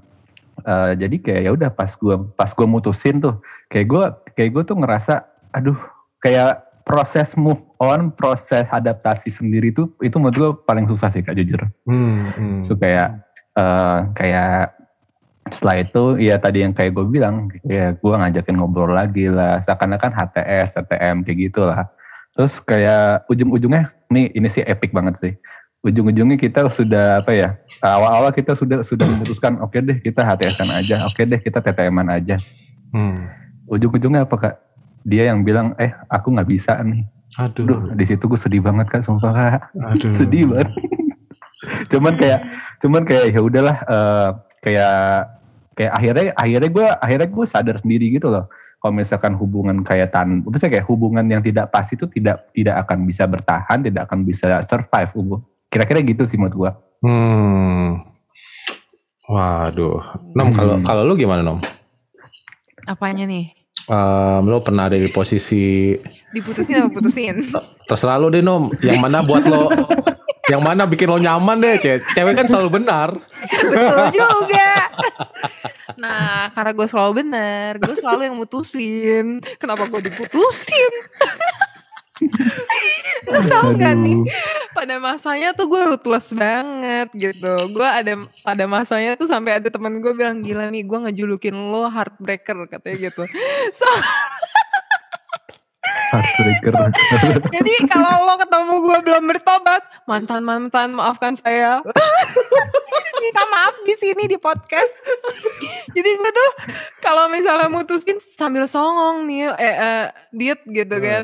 eh, 0.63 0.91
jadi 0.95 1.15
kayak 1.19 1.41
ya 1.43 1.51
udah 1.51 1.69
pas 1.75 1.91
gua 1.99 2.23
pas 2.23 2.55
gua 2.55 2.67
mutusin 2.71 3.19
tuh, 3.19 3.43
kayak 3.67 3.87
gua 3.91 4.15
kayak 4.31 4.55
gua 4.55 4.63
tuh 4.63 4.79
ngerasa, 4.79 5.27
aduh, 5.51 5.75
kayak 6.23 6.63
proses 6.87 7.35
move 7.35 7.59
on, 7.83 8.15
proses 8.15 8.63
adaptasi 8.71 9.27
sendiri 9.27 9.75
tuh 9.75 9.91
itu 9.99 10.15
menurut 10.15 10.39
gua 10.39 10.51
paling 10.63 10.87
susah 10.87 11.11
sih 11.11 11.19
kak 11.19 11.35
jujur. 11.35 11.67
Hmm, 11.83 12.31
hmm. 12.31 12.59
So 12.63 12.79
kayak 12.79 13.27
eh, 13.59 13.99
kayak 14.15 14.74
setelah 15.45 15.77
itu 15.77 16.03
ya 16.17 16.41
tadi 16.41 16.65
yang 16.65 16.73
kayak 16.73 16.97
gue 16.97 17.05
bilang 17.05 17.53
ya 17.69 17.93
gue 17.93 18.13
ngajakin 18.17 18.57
ngobrol 18.57 18.97
lagi 18.97 19.29
lah 19.29 19.61
seakan-akan 19.61 20.09
HTS, 20.09 20.81
TTM 20.81 21.21
kayak 21.21 21.37
gitu 21.37 21.61
lah. 21.69 21.85
Terus 22.33 22.57
kayak 22.65 23.29
ujung-ujungnya 23.29 23.93
nih 24.09 24.33
ini 24.33 24.47
sih 24.49 24.65
epic 24.65 24.89
banget 24.89 25.21
sih. 25.21 25.33
Ujung-ujungnya 25.85 26.41
kita 26.41 26.65
sudah 26.73 27.21
apa 27.21 27.31
ya? 27.37 27.61
Awal-awal 27.77 28.33
kita 28.33 28.57
sudah 28.57 28.81
sudah 28.81 29.05
memutuskan 29.05 29.57
oke 29.65 29.77
deh 29.77 30.01
kita 30.01 30.25
HTS-an 30.25 30.81
aja, 30.81 31.05
oke 31.05 31.21
deh 31.21 31.37
kita 31.37 31.61
TTM-an 31.61 32.09
aja. 32.09 32.41
Hmm. 32.89 33.29
Ujung-ujungnya 33.69 34.25
apa 34.25 34.35
kak? 34.41 34.55
Dia 35.05 35.29
yang 35.29 35.45
bilang 35.45 35.77
eh 35.77 35.93
aku 36.09 36.33
nggak 36.33 36.49
bisa 36.49 36.81
nih. 36.81 37.05
Aduh. 37.37 37.69
Duh 37.69 37.81
di 37.93 38.05
situ 38.09 38.25
gue 38.25 38.39
sedih 38.41 38.65
banget 38.65 38.89
kak, 38.89 39.05
sumpah 39.05 39.29
kak. 39.29 39.61
Aduh. 39.93 40.09
sedih 40.17 40.49
banget. 40.49 40.73
cuman 41.93 42.13
kayak 42.17 42.41
cuman 42.81 43.01
kayak 43.05 43.25
ya 43.33 43.41
udahlah 43.41 43.77
eh, 43.85 44.29
kayak 44.65 45.29
kayak 45.71 45.91
akhirnya 45.93 46.23
akhirnya 46.33 46.69
gue 46.71 46.87
akhirnya 46.89 47.29
gue 47.29 47.45
sadar 47.45 47.77
sendiri 47.77 48.09
gitu 48.09 48.27
loh 48.27 48.49
kalau 48.81 48.93
misalkan 48.95 49.33
hubungan 49.33 49.81
kayak 49.81 50.09
tan 50.09 50.41
maksudnya 50.41 50.71
kayak 50.73 50.85
hubungan 50.85 51.25
yang 51.25 51.39
tidak 51.39 51.69
pas 51.69 51.85
itu 51.85 52.05
tidak 52.07 52.49
tidak 52.49 52.81
akan 52.81 53.05
bisa 53.05 53.23
bertahan 53.25 53.79
tidak 53.79 54.09
akan 54.09 54.25
bisa 54.25 54.61
survive 54.63 55.11
hubung 55.13 55.41
kira-kira 55.67 56.01
gitu 56.01 56.25
sih 56.25 56.35
menurut 56.35 56.57
gue 56.57 56.71
Hmm. 57.05 58.01
Waduh. 59.25 60.01
Nom 60.33 60.49
Hmm. 60.49 60.55
kalau 60.55 60.75
kalau 60.81 61.01
lu 61.03 61.13
gimana 61.15 61.41
Nom? 61.41 61.59
Apanya 62.83 63.25
nih? 63.25 63.53
Em, 63.85 64.41
lo 64.43 64.61
pernah 64.61 64.85
ada 64.85 64.97
di 64.97 65.05
posisi 65.07 65.93
Diputusin 66.31 66.79
apa 66.79 66.89
putusin? 66.89 67.41
terserah 67.85 68.17
lo 68.17 68.29
deh 68.29 68.41
Nom. 68.41 68.73
Yang 68.79 68.97
mana 68.97 69.21
buat 69.21 69.43
lo 69.43 69.69
yang 70.51 70.61
mana 70.61 70.85
bikin 70.85 71.09
lo 71.09 71.17
nyaman 71.17 71.57
deh, 71.57 71.75
Ce. 71.81 72.01
Cewek 72.13 72.33
kan 72.37 72.45
selalu 72.45 72.81
benar. 72.81 73.17
Betul 73.49 74.13
juga. 74.13 74.71
Nah, 75.95 76.51
karena 76.53 76.71
gue 76.75 76.87
selalu 76.89 77.11
benar, 77.25 77.71
gue 77.81 77.95
selalu 77.97 78.21
yang 78.29 78.37
mutusin. 78.37 79.41
Kenapa 79.57 79.87
gue 79.89 80.01
diputusin? 80.05 80.93
Lo 83.27 83.39
tau 83.49 83.75
gak 83.75 83.95
nih? 83.99 84.23
Pada 84.71 84.99
masanya 85.03 85.51
tuh 85.51 85.67
gue 85.67 85.81
ruthless 85.83 86.31
banget 86.31 87.09
gitu. 87.15 87.55
Gue 87.71 87.87
ada 87.87 88.27
pada 88.43 88.63
masanya 88.69 89.19
tuh 89.19 89.27
sampai 89.27 89.59
ada 89.59 89.67
teman 89.67 89.99
gue 89.99 90.13
bilang 90.15 90.39
gila 90.39 90.69
nih 90.71 90.83
gue 90.87 90.99
ngejulukin 91.09 91.55
lo 91.55 91.91
heartbreaker 91.91 92.69
katanya 92.71 93.11
gitu. 93.11 93.23
So, 93.75 93.87
heartbreaker 96.11 96.73
jadi 97.55 97.73
kalau 97.89 98.25
lo 98.25 98.35
ketemu 98.37 98.73
gue 98.81 98.97
belum 99.05 99.23
bertobat, 99.29 99.81
mantan 100.05 100.41
mantan 100.45 100.93
maafkan 100.95 101.33
saya. 101.37 101.81
Minta 103.23 103.43
maaf 103.49 103.75
di 103.81 103.95
sini 103.97 104.29
di 104.29 104.37
podcast. 104.37 105.01
Jadi 105.95 106.09
gue 106.13 106.31
tuh 106.31 106.49
kalau 107.01 107.25
misalnya 107.31 107.71
mutusin 107.71 108.21
sambil 108.37 108.69
songong 108.69 109.25
nih, 109.25 109.49
eh, 109.57 109.75
eh 109.75 110.05
diet 110.29 110.61
gitu 110.69 110.95
kan, 111.01 111.23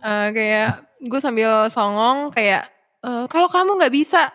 Eh, 0.00 0.28
kayak 0.36 0.84
gue 1.00 1.20
sambil 1.22 1.70
songong 1.72 2.28
kayak 2.34 2.68
eh, 3.00 3.24
kalau 3.30 3.48
kamu 3.48 3.80
nggak 3.80 3.94
bisa 3.94 4.28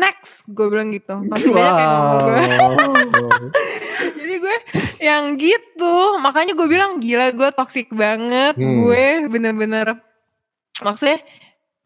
next, 0.00 0.48
gue 0.48 0.66
bilang 0.66 0.88
gitu. 0.90 1.20
Masih 1.22 1.52
banyak 1.52 1.74
yang 1.76 1.92
ngomong 1.92 2.18
gue. 2.18 2.36
wow. 2.40 3.30
Jadi 4.18 4.34
gue 4.36 4.56
yang 4.98 5.24
gitu, 5.36 5.94
makanya 6.18 6.52
gue 6.52 6.66
bilang 6.66 6.96
gila 6.98 7.30
gue 7.30 7.48
toxic 7.52 7.92
banget, 7.92 8.56
Hmm. 8.56 8.74
gue 8.80 9.04
bener-bener 9.28 10.00
maksudnya 10.80 11.20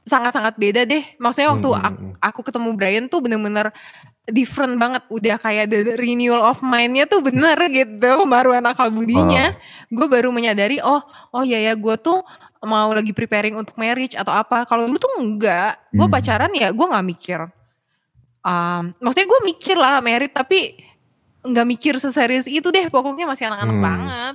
sangat-sangat 0.04 0.54
beda 0.54 0.84
deh. 0.84 1.02
Maksudnya 1.16 1.50
waktu 1.50 1.68
Hmm, 1.68 1.80
aku, 1.82 1.98
hmm, 1.98 2.14
aku 2.20 2.40
ketemu 2.44 2.68
Brian 2.76 3.04
tuh 3.08 3.18
bener-bener 3.18 3.72
different 4.24 4.76
banget, 4.76 5.04
udah 5.08 5.36
kayak 5.36 5.68
the 5.68 5.96
renewal 5.96 6.40
of 6.40 6.60
mind-nya 6.60 7.04
tuh 7.04 7.20
bener 7.20 7.56
gitu, 7.68 8.24
baru 8.24 8.56
akal 8.56 8.88
budinya. 8.88 9.52
Gue 9.88 10.06
baru 10.06 10.32
menyadari 10.32 10.80
oh 10.80 11.00
oh 11.30 11.42
iya 11.44 11.60
ya 11.60 11.74
gue 11.74 11.96
tuh 11.98 12.24
mau 12.64 12.88
lagi 12.92 13.12
preparing 13.12 13.52
untuk 13.52 13.76
marriage 13.76 14.16
atau 14.16 14.32
apa. 14.32 14.64
Kalau 14.64 14.88
dulu 14.88 14.96
tuh 14.96 15.12
enggak, 15.20 15.76
gue 15.92 16.04
Hmm. 16.04 16.12
pacaran 16.12 16.52
ya 16.52 16.72
gue 16.72 16.86
nggak 16.88 17.04
mikir. 17.04 17.40
Um, 18.44 18.92
maksudnya 19.00 19.24
gue 19.24 19.40
mikir 19.40 19.72
lah 19.74 20.04
married 20.04 20.28
tapi 20.28 20.76
nggak 21.40 21.64
mikir 21.64 21.94
seserius 21.96 22.44
itu 22.44 22.68
deh 22.68 22.92
pokoknya 22.92 23.24
masih 23.24 23.48
anak-anak 23.48 23.76
Hmm. 23.76 23.84
banget 23.84 24.34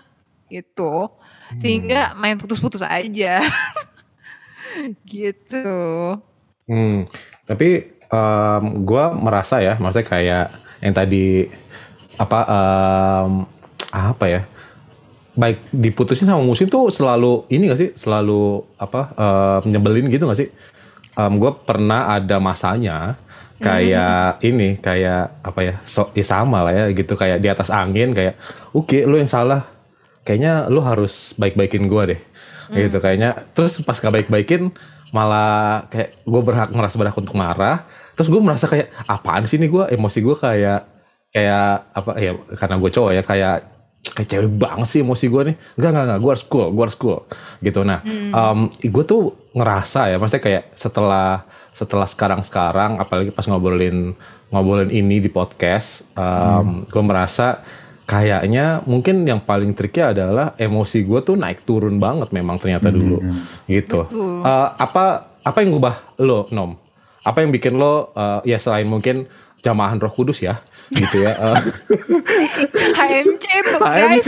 gitu 0.49 0.93
sehingga 1.57 2.17
main 2.17 2.37
putus-putus 2.37 2.81
aja 2.81 3.41
gitu 5.05 5.69
Hmm, 6.65 7.09
tapi 7.49 7.81
em, 8.13 8.63
gua 8.85 9.09
merasa 9.09 9.57
ya, 9.57 9.73
maksudnya 9.81 10.05
kayak 10.05 10.45
yang 10.85 10.93
tadi 10.93 11.49
apa 12.13 12.39
em, 12.45 13.31
apa 13.89 14.25
ya? 14.29 14.41
Baik 15.33 15.57
diputusin 15.73 16.29
sama 16.29 16.45
musim 16.45 16.69
tuh 16.69 16.93
selalu 16.93 17.49
ini 17.49 17.73
gak 17.73 17.81
sih? 17.81 17.89
Selalu 17.97 18.61
apa 18.77 19.01
em, 19.17 19.73
nyebelin 19.73 20.13
gitu 20.13 20.29
gak 20.29 20.41
sih? 20.45 20.49
gue 21.19 21.51
pernah 21.67 22.15
ada 22.15 22.39
masanya 22.39 23.19
kayak 23.59 24.41
ini 24.41 24.69
kayak 24.79 25.43
apa 25.43 25.59
ya? 25.61 25.73
So, 25.83 26.09
ya 26.15 26.23
sama 26.23 26.63
lah 26.63 26.73
ya 26.73 26.85
gitu 26.91 27.13
kayak 27.13 27.43
di 27.43 27.47
atas 27.51 27.67
angin 27.69 28.15
kayak 28.15 28.39
oke 28.71 28.97
lu 29.03 29.19
yang 29.19 29.27
salah. 29.27 29.67
Kayaknya 30.23 30.69
lu 30.69 30.79
harus 30.79 31.35
baik-baikin 31.35 31.87
gua 31.87 32.07
deh. 32.07 32.19
Gitu 32.69 32.97
kayaknya. 32.99 33.49
Terus 33.57 33.81
pas 33.81 33.97
gak 33.97 34.13
baik-baikin 34.13 34.69
malah 35.09 35.89
kayak 35.89 36.21
gue 36.21 36.41
berhak 36.45 36.69
merasa 36.69 36.95
berhak 37.01 37.17
untuk 37.17 37.33
marah 37.33 37.81
terus 38.13 38.29
gue 38.29 38.37
merasa 38.37 38.69
kayak 38.69 38.93
apaan 39.09 39.41
sih 39.49 39.57
nih 39.57 39.65
gue 39.65 39.83
emosi 39.97 40.19
gue 40.21 40.37
kayak 40.37 40.85
kayak 41.33 41.69
apa 41.97 42.11
ya 42.21 42.31
karena 42.53 42.75
gue 42.77 42.89
cowok 42.93 43.11
ya 43.17 43.23
kayak 43.25 43.55
kayak 44.13 44.29
cewek 44.29 44.49
banget 44.53 44.85
sih 44.85 44.99
emosi 45.01 45.25
gue 45.33 45.41
nih 45.49 45.55
enggak 45.81 45.89
enggak 45.89 46.05
enggak 46.05 46.19
gue 46.21 46.31
harus 46.37 46.45
cool 46.45 46.67
gue 46.69 46.83
harus 46.85 46.97
cool 46.99 47.19
gitu 47.57 47.81
nah 47.81 48.05
Hmm. 48.05 48.69
gue 48.69 49.03
tuh 49.03 49.33
ngerasa 49.57 50.13
ya 50.13 50.21
maksudnya 50.21 50.43
kayak 50.45 50.63
setelah 50.77 51.48
setelah 51.79 52.03
sekarang 52.11 52.43
sekarang 52.43 52.99
apalagi 52.99 53.31
pas 53.31 53.47
ngobrolin 53.47 54.11
ngobrolin 54.51 54.91
ini 54.91 55.23
di 55.23 55.31
podcast 55.31 56.03
um, 56.19 56.83
gue 56.91 56.99
merasa 56.99 57.63
kayaknya 58.03 58.83
mungkin 58.83 59.23
yang 59.23 59.39
paling 59.39 59.71
tricky 59.71 60.03
adalah 60.03 60.57
emosi 60.59 61.07
gue 61.07 61.19
tuh 61.23 61.39
naik 61.39 61.63
turun 61.63 62.01
banget 62.01 62.33
memang 62.33 62.57
ternyata 62.57 62.89
dulu. 62.89 63.21
gitu. 63.69 64.09
Betul. 64.09 64.41
Eh, 64.41 64.69
apa 64.81 65.29
apa 65.45 65.57
yang 65.61 65.77
ngubah 65.77 66.17
lo 66.25 66.49
nom? 66.49 66.73
Apa 67.21 67.45
yang 67.45 67.53
bikin 67.53 67.77
lo 67.77 68.09
eh, 68.17 68.49
ya 68.49 68.57
selain 68.57 68.89
mungkin 68.89 69.29
jamahan 69.61 70.01
roh 70.01 70.09
kudus 70.09 70.41
ya 70.41 70.57
gitu 70.89 71.21
ya 71.21 71.33
eh, 71.37 71.61
HMC 72.97 73.45
HMC. 73.77 74.27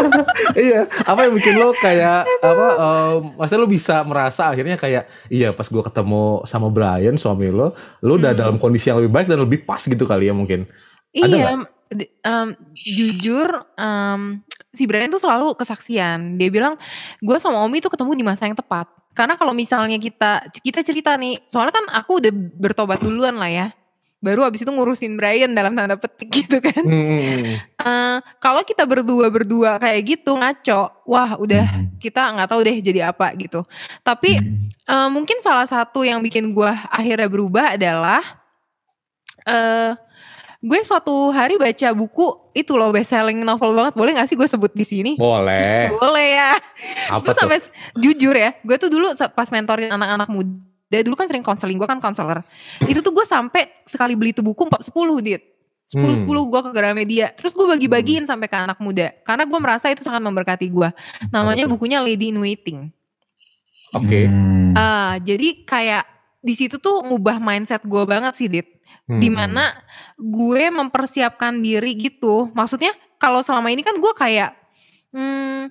iya, 0.66 0.88
apa 1.04 1.28
yang 1.28 1.34
bikin 1.36 1.54
lo 1.56 1.72
kayak 1.76 2.24
apa? 2.40 2.66
Um, 2.76 3.36
maksudnya 3.36 3.60
lo 3.60 3.68
bisa 3.68 3.96
merasa 4.02 4.48
akhirnya 4.48 4.76
kayak 4.76 5.06
iya 5.28 5.52
pas 5.52 5.66
gue 5.66 5.82
ketemu 5.82 6.42
sama 6.44 6.68
Brian 6.68 7.16
suami 7.16 7.48
lo, 7.48 7.76
lo 8.00 8.12
udah 8.16 8.32
Hmm. 8.32 8.40
dalam 8.40 8.56
kondisi 8.56 8.88
yang 8.88 9.04
lebih 9.04 9.12
baik 9.12 9.26
dan 9.28 9.38
lebih 9.40 9.62
pas 9.62 9.80
gitu 9.80 10.04
kali 10.04 10.28
ya 10.28 10.34
mungkin. 10.34 10.64
Iya, 11.12 11.68
em, 12.24 12.48
jujur 12.72 13.48
em, 13.76 14.40
si 14.72 14.88
Brian 14.88 15.12
tuh 15.12 15.20
selalu 15.20 15.52
kesaksian. 15.52 16.40
Dia 16.40 16.48
bilang, 16.48 16.80
gue 17.20 17.36
sama 17.36 17.60
Omi 17.60 17.84
tuh 17.84 17.92
ketemu 17.92 18.16
di 18.16 18.24
masa 18.24 18.48
yang 18.48 18.56
tepat. 18.56 18.88
Karena 19.12 19.36
kalau 19.36 19.52
misalnya 19.52 20.00
kita 20.00 20.48
kita 20.64 20.80
cerita 20.80 21.12
nih, 21.20 21.44
soalnya 21.44 21.76
kan 21.76 21.84
aku 21.92 22.24
udah 22.24 22.32
bertobat 22.32 23.04
duluan 23.04 23.36
lah 23.36 23.52
ya. 23.52 23.68
Baru 24.22 24.46
abis 24.46 24.62
itu 24.62 24.70
ngurusin 24.70 25.18
Brian 25.18 25.50
dalam 25.50 25.74
tanda 25.74 25.98
petik 25.98 26.30
gitu 26.46 26.62
kan. 26.62 26.78
Hmm. 26.78 27.58
Eh, 27.58 28.16
kalau 28.38 28.62
kita 28.62 28.86
berdua 28.86 29.26
berdua 29.28 29.82
kayak 29.82 30.00
gitu 30.06 30.38
ngaco, 30.38 30.94
wah 31.04 31.34
udah 31.36 31.66
Hmm. 31.66 31.90
kita 31.98 32.30
nggak 32.30 32.48
tahu 32.48 32.60
deh 32.62 32.76
jadi 32.78 33.10
apa 33.10 33.34
gitu. 33.34 33.66
Tapi 34.00 34.38
eh, 34.86 35.08
mungkin 35.10 35.42
salah 35.42 35.66
satu 35.66 36.06
yang 36.06 36.22
bikin 36.22 36.54
gue 36.54 36.70
akhirnya 36.88 37.26
berubah 37.26 37.74
adalah 37.74 38.22
eh 39.42 39.98
gue 40.62 40.78
suatu 40.86 41.34
hari 41.34 41.58
baca 41.58 41.90
buku 41.90 42.54
itu 42.54 42.78
loh 42.78 42.94
best 42.94 43.10
selling 43.10 43.42
novel 43.42 43.74
banget. 43.74 43.98
Boleh 43.98 44.14
gak 44.14 44.30
sih 44.30 44.38
gue 44.38 44.46
sebut 44.46 44.70
di 44.70 44.86
sini? 44.86 45.12
Boleh. 45.18 45.90
Boleh 45.98 46.28
ya. 46.38 46.50
Apa 47.10 47.26
gue 47.26 47.34
tuh? 47.34 47.42
sampai 47.42 47.58
jujur 47.98 48.30
ya, 48.30 48.54
gue 48.62 48.76
tuh 48.78 48.86
dulu 48.86 49.10
pas 49.34 49.50
mentorin 49.50 49.90
anak-anak 49.90 50.30
muda, 50.30 50.54
dulu 51.00 51.16
kan 51.16 51.24
sering 51.24 51.40
konseling, 51.40 51.80
gue 51.80 51.88
kan 51.88 51.96
konselor. 51.96 52.44
Itu 52.84 53.00
tuh 53.00 53.16
gue 53.16 53.24
sampai 53.24 53.80
sekali 53.88 54.12
beli 54.12 54.36
tuh 54.36 54.44
buku 54.44 54.68
10 54.68 54.92
dit. 55.24 55.40
10 55.92 56.24
10 56.24 56.28
Hmm. 56.28 56.48
gue 56.48 56.60
ke 56.68 56.70
Gramedia. 56.72 57.26
Terus 57.32 57.52
gue 57.56 57.64
bagi-bagiin 57.64 58.28
sampai 58.28 58.48
ke 58.48 58.56
anak 58.56 58.80
muda. 58.80 59.12
Karena 59.24 59.44
gue 59.44 59.58
merasa 59.60 59.88
itu 59.92 60.00
sangat 60.04 60.24
memberkati 60.24 60.68
gue. 60.68 60.88
Namanya 61.32 61.68
bukunya 61.68 62.00
Lady 62.00 62.32
in 62.32 62.40
Waiting. 62.40 62.88
Oke. 63.92 64.24
Hmm. 64.24 64.72
Ah, 64.72 65.20
jadi 65.20 65.64
kayak 65.68 66.04
di 66.40 66.54
situ 66.56 66.80
tuh 66.80 67.04
ngubah 67.04 67.36
mindset 67.38 67.84
gue 67.84 68.02
banget 68.08 68.32
sih 68.40 68.48
dit. 68.48 68.64
Hmm. 69.04 69.20
Di 69.20 69.28
mana 69.28 69.76
gue 70.16 70.72
mempersiapkan 70.72 71.60
diri 71.60 71.92
gitu. 71.96 72.48
Maksudnya 72.56 72.96
kalau 73.20 73.44
selama 73.44 73.68
ini 73.68 73.84
kan 73.84 74.00
gue 74.00 74.12
kayak, 74.16 74.56
hmm, 75.12 75.68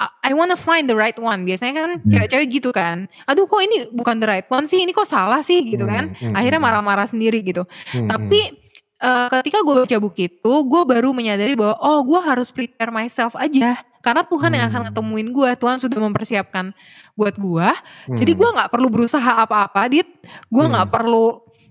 I- 0.00 0.32
wanna 0.32 0.56
find 0.56 0.88
the 0.88 0.96
right 0.96 1.14
one. 1.14 1.44
Biasanya 1.44 1.74
kan 1.76 1.90
Hmm. 1.98 2.08
cewek-cewek 2.08 2.48
gitu 2.50 2.70
kan. 2.72 3.04
Aduh 3.24 3.44
kok 3.44 3.60
ini 3.60 3.84
bukan 3.90 4.16
the 4.16 4.26
right 4.26 4.48
one 4.48 4.64
sih, 4.64 4.80
ini 4.80 4.90
kok 4.90 5.04
salah 5.04 5.44
sih 5.44 5.60
gitu 5.62 5.84
kan. 5.84 6.16
Hmm, 6.16 6.32
hmm, 6.32 6.34
Akhirnya 6.34 6.56
hmm. 6.56 6.66
marah-marah 6.66 7.04
sendiri 7.04 7.44
gitu. 7.44 7.68
Hmm, 7.92 8.08
Tapi 8.08 8.56
eh, 8.96 9.28
ketika 9.34 9.60
gue 9.60 9.74
baca 9.74 9.96
buku 9.98 10.28
itu, 10.28 10.52
gue 10.62 10.82
baru 10.84 11.12
menyadari 11.12 11.56
bahwa 11.56 11.72
oh 11.78 12.00
gue 12.00 12.20
harus 12.20 12.48
prepare 12.48 12.88
myself 12.88 13.32
aja. 13.32 13.80
Karena 14.00 14.24
Tuhan 14.24 14.48
yang 14.50 14.68
akan 14.68 14.80
Hmm. 14.80 14.88
ketemuin 14.92 15.28
gue, 15.30 15.50
Tuhan 15.56 15.76
sudah 15.76 15.98
mempersiapkan 15.98 16.72
buat 17.14 17.32
gue. 17.34 17.68
hmm. 18.08 18.16
Jadi 18.16 18.32
gue 18.32 18.48
nggak 18.50 18.68
perlu 18.68 18.88
berusaha 18.88 19.40
apa-apa, 19.40 19.88
dit. 19.88 20.08
Gue 20.46 20.64
nggak 20.64 20.88
Hmm. 20.88 20.94
perlu. 20.94 21.26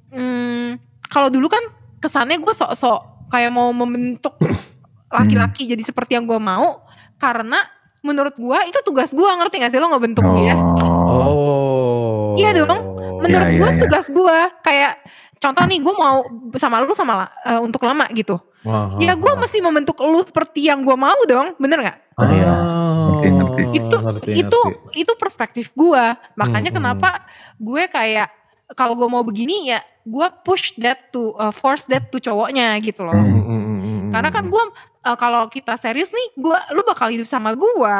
Hmm, 0.10 0.78
kalau 1.06 1.30
dulu 1.30 1.50
kan 1.50 1.62
kesannya 1.98 2.38
gue 2.38 2.50
sok-sok 2.52 3.30
kayak 3.30 3.50
mau 3.50 3.70
membentuk 3.70 4.34
laki-laki 5.10 5.66
jadi 5.66 5.82
seperti 5.82 6.18
yang 6.18 6.26
gue 6.26 6.38
mau, 6.38 6.82
karena 7.18 7.58
menurut 8.00 8.36
gue 8.36 8.60
itu 8.66 8.80
tugas 8.82 9.12
gue 9.12 9.28
ngerti 9.28 9.56
gak 9.60 9.72
sih 9.72 9.80
lo 9.80 9.88
ngebentuk 9.90 10.24
dia? 10.36 10.56
Oh. 10.56 11.20
Oh. 11.20 12.28
Iya 12.36 12.56
dong. 12.58 12.82
Menurut 13.20 13.48
Iya, 13.48 13.58
gue 13.60 13.68
iya, 13.68 13.76
iya. 13.76 13.82
tugas 13.84 14.06
gue 14.08 14.38
kayak 14.64 14.94
contoh 15.38 15.64
nih 15.66 15.80
gue 15.80 15.94
mau 15.94 16.18
sama 16.56 16.80
lu 16.80 16.92
sama 16.92 17.28
eh, 17.44 17.60
untuk 17.60 17.84
lama 17.84 18.08
gitu. 18.12 18.40
Wah, 18.60 19.00
Ya 19.00 19.16
gue 19.16 19.34
mesti 19.36 19.60
membentuk 19.60 19.96
lu 20.00 20.20
seperti 20.20 20.68
yang 20.68 20.84
gue 20.84 20.92
mau 20.94 21.16
dong, 21.24 21.56
bener 21.56 21.80
nggak? 21.80 21.98
Oh, 22.16 22.28
iya. 22.28 22.44
Ah, 22.46 23.08
Ngerti, 23.10 23.28
ngerti. 23.32 23.62
itu 23.74 23.96
ngerti, 23.98 24.30
itu 24.36 24.60
ngerti. 24.60 24.96
itu 24.98 25.12
perspektif 25.16 25.66
gue 25.72 26.04
makanya 26.36 26.70
Hmm, 26.70 26.78
kenapa 26.78 27.10
gue 27.56 27.84
kayak 27.88 28.28
kalau 28.76 28.94
gue 28.94 29.08
mau 29.08 29.24
begini 29.24 29.68
ya 29.68 29.80
gue 30.04 30.28
push 30.42 30.76
that 30.78 31.12
to 31.12 31.32
uh, 31.36 31.50
force 31.50 31.84
that 31.86 32.08
to 32.08 32.20
cowoknya 32.20 32.76
gitu 32.80 33.04
loh 33.04 33.16
Hmm. 33.16 33.28
Hmm, 33.30 33.44
hmm, 33.44 33.60
hmm, 33.60 33.80
hmm, 33.80 34.00
karena 34.10 34.30
kan 34.30 34.44
hmm. 34.46 34.52
gue 34.52 34.64
uh, 35.06 35.18
kalau 35.18 35.48
kita 35.48 35.76
serius 35.76 36.12
nih 36.12 36.28
gue 36.36 36.58
lu 36.76 36.82
bakal 36.84 37.08
hidup 37.12 37.28
sama 37.28 37.54
gue 37.56 37.96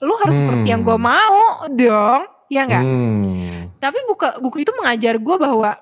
lu 0.00 0.14
harus 0.16 0.40
seperti 0.40 0.72
yang 0.72 0.80
gue 0.80 0.96
Hmm. 0.96 1.06
mau 1.06 1.68
dong. 1.68 2.24
Ya 2.50 2.66
nggak? 2.66 2.82
Hmm. 2.82 3.70
tapi 3.78 3.96
buku 4.10 4.26
buku 4.42 4.56
itu 4.66 4.72
mengajar 4.74 5.16
gue 5.16 5.36
bahwa 5.38 5.78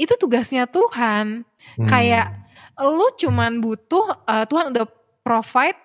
itu 0.00 0.12
tugasnya 0.16 0.64
Tuhan. 0.66 1.44
Hmm. 1.76 1.88
kayak 1.88 2.32
lu 2.80 3.08
cuman 3.16 3.60
butuh 3.60 4.24
uh, 4.24 4.44
Tuhan 4.48 4.72
udah 4.72 4.86
provide 5.20 5.76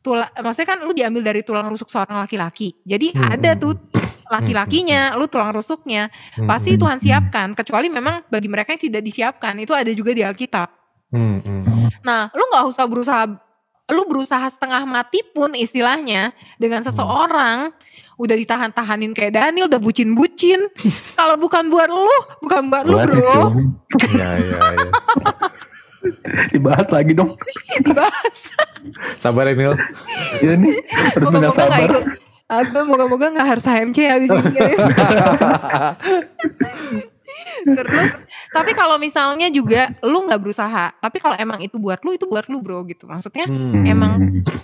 tulang 0.00 0.30
maksudnya 0.40 0.68
kan 0.76 0.78
lu 0.84 0.92
diambil 0.96 1.22
dari 1.24 1.40
tulang 1.44 1.68
rusuk 1.68 1.88
seorang 1.88 2.20
laki-laki. 2.24 2.76
Jadi 2.84 3.12
Hmm, 3.12 3.32
ada 3.34 3.52
hmm, 3.56 3.60
tuh 3.60 3.72
laki-lakinya 4.28 5.16
lu 5.16 5.24
tulang 5.28 5.52
rusuknya. 5.52 6.12
Hmm, 6.36 6.46
pasti 6.48 6.76
hmm, 6.76 6.80
Tuhan 6.80 6.98
siapkan. 7.00 7.48
Kecuali 7.56 7.88
memang 7.88 8.24
bagi 8.28 8.48
mereka 8.48 8.72
yang 8.76 8.82
tidak 8.82 9.02
disiapkan. 9.04 9.56
Itu 9.58 9.72
ada 9.72 9.88
juga 9.92 10.12
di 10.12 10.22
Alkitab. 10.24 10.68
Hmm, 11.08 11.40
hmm. 11.40 12.04
nah 12.04 12.28
lu 12.36 12.44
nggak 12.52 12.64
usah 12.68 12.84
berusaha 12.84 13.24
lu 13.88 14.04
berusaha 14.04 14.44
setengah 14.52 14.84
mati 14.84 15.24
pun 15.32 15.56
istilahnya 15.56 16.36
dengan 16.60 16.84
seseorang 16.84 17.72
udah 18.20 18.36
ditahan-tahanin 18.36 19.16
kayak 19.16 19.32
Daniel 19.38 19.70
udah 19.70 19.80
bucin-bucin 19.80 20.68
kalau 21.18 21.40
bukan 21.40 21.72
buat 21.72 21.88
lu 21.88 22.18
bukan 22.44 22.62
buat 22.68 22.84
lu 22.84 22.96
bro. 23.00 23.40
Iya, 24.12 24.30
iya, 24.44 24.58
iya. 24.76 24.90
Dibahas 26.54 26.86
lagi 26.94 27.10
dong. 27.10 27.34
dibahas 27.82 28.54
Sabar 29.18 29.50
ya, 29.50 29.54
Nil. 29.58 29.74
Iya 30.38 30.54
nih. 30.54 30.78
Harus 30.94 31.26
moga-moga 31.26 31.42
nggak 31.42 31.58
sabar. 31.58 31.80
ikut 31.82 32.04
Aku 32.48 32.78
moga-moga 32.88 33.26
nggak 33.28 33.48
harus 33.56 33.64
HMC 33.68 33.98
habis 34.08 34.30
ini. 34.32 34.72
Terus, 37.64 38.12
tapi 38.50 38.72
kalau 38.72 38.96
misalnya 38.96 39.50
juga 39.50 39.92
lu 40.00 40.24
nggak 40.24 40.40
berusaha, 40.40 40.94
tapi 40.98 41.18
kalau 41.18 41.36
emang 41.36 41.58
itu 41.60 41.76
buat 41.76 42.00
lu, 42.02 42.14
itu 42.14 42.24
buat 42.24 42.46
lu 42.46 42.62
bro 42.62 42.86
gitu. 42.86 43.06
Maksudnya 43.06 43.46
Hmm. 43.46 43.84
emang 43.84 44.12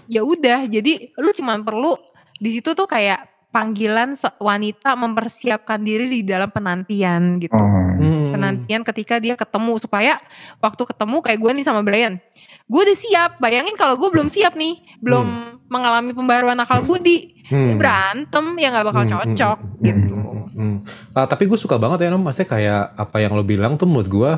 ya 0.06 0.22
udah. 0.22 0.66
Jadi 0.66 1.14
lu 1.16 1.30
cuma 1.34 1.58
perlu 1.58 1.94
di 2.38 2.58
situ 2.58 2.72
tuh 2.72 2.86
kayak 2.86 3.30
panggilan 3.54 4.18
wanita 4.42 4.98
mempersiapkan 4.98 5.78
diri 5.78 6.10
di 6.10 6.20
dalam 6.26 6.50
penantian 6.50 7.38
gitu. 7.38 7.54
Oh. 7.54 7.94
Hmm. 7.94 8.34
Penantian 8.34 8.82
ketika 8.82 9.22
dia 9.22 9.38
ketemu 9.38 9.78
supaya 9.78 10.18
waktu 10.58 10.82
ketemu 10.82 11.22
kayak 11.22 11.38
gue 11.38 11.50
nih 11.54 11.66
sama 11.66 11.86
Brian, 11.86 12.18
gue 12.66 12.80
udah 12.82 12.98
siap. 12.98 13.30
Bayangin 13.38 13.78
kalau 13.78 13.94
gue 13.94 14.10
belum 14.10 14.26
siap 14.26 14.58
nih, 14.58 14.82
belum 14.98 15.26
mengalami 15.70 16.10
pembaruan 16.12 16.58
akal 16.58 16.82
budi, 16.82 17.30
Hmm. 17.44 17.76
berantem 17.78 18.56
ya 18.58 18.72
nggak 18.74 18.86
bakal 18.88 19.04
Hmm, 19.04 19.12
cocok 19.14 19.58
hmm, 19.60 19.84
gitu. 19.84 20.16
Hmm. 20.54 20.86
Ah, 21.12 21.26
tapi 21.26 21.50
gue 21.50 21.58
suka 21.58 21.76
banget 21.82 22.06
ya 22.06 22.14
Nom, 22.14 22.22
maksudnya 22.22 22.46
kayak 22.46 22.84
apa 22.94 23.16
yang 23.18 23.34
lo 23.34 23.42
bilang 23.42 23.74
tuh 23.74 23.90
menurut 23.90 24.08
gue 24.08 24.32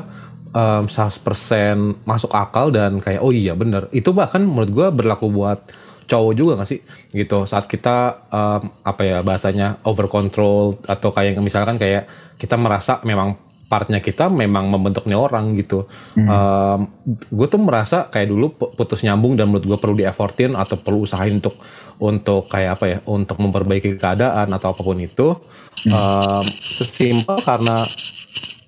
um, 0.51 0.83
100% 0.89 2.09
masuk 2.09 2.33
akal 2.33 2.73
dan 2.73 2.97
kayak 2.97 3.21
oh 3.21 3.29
iya 3.29 3.53
bener. 3.53 3.85
Itu 3.93 4.17
bahkan 4.17 4.41
menurut 4.41 4.71
gue 4.73 4.87
berlaku 4.89 5.29
buat 5.29 5.61
cowok 6.07 6.33
juga 6.33 6.63
gak 6.63 6.69
sih 6.71 6.79
gitu 7.11 7.43
saat 7.43 7.67
kita 7.67 8.25
um, 8.31 8.71
apa 8.87 9.01
ya 9.03 9.17
bahasanya 9.19 9.83
over 9.83 10.07
control 10.07 10.79
atau 10.87 11.11
kayak 11.11 11.35
misalkan 11.43 11.75
kayak 11.75 12.07
kita 12.39 12.55
merasa 12.55 13.03
memang 13.03 13.35
partnya 13.67 13.99
kita 13.99 14.31
memang 14.31 14.71
membentuk 14.71 15.03
nih 15.03 15.19
orang 15.19 15.55
gitu. 15.59 15.87
Hmm. 16.15 16.87
gue 17.07 17.47
tuh 17.51 17.59
merasa 17.59 18.07
kayak 18.07 18.27
dulu 18.31 18.45
pu- 18.55 18.71
putus 18.75 19.03
nyambung 19.03 19.35
dan 19.35 19.51
menurut 19.51 19.67
gue 19.67 19.77
perlu 19.79 19.95
dieffortin 19.99 20.55
atau 20.55 20.79
perlu 20.79 21.03
usahain 21.03 21.35
untuk 21.35 21.59
untuk 21.99 22.47
kayak 22.47 22.79
apa 22.79 22.85
ya 22.87 22.97
untuk 23.03 23.37
memperbaiki 23.37 23.99
keadaan 23.99 24.55
atau 24.55 24.71
apa 24.71 24.81
pun 24.81 24.97
itu. 24.99 25.35
Um, 25.85 26.45
sesimpel 26.57 27.37
karena 27.43 27.85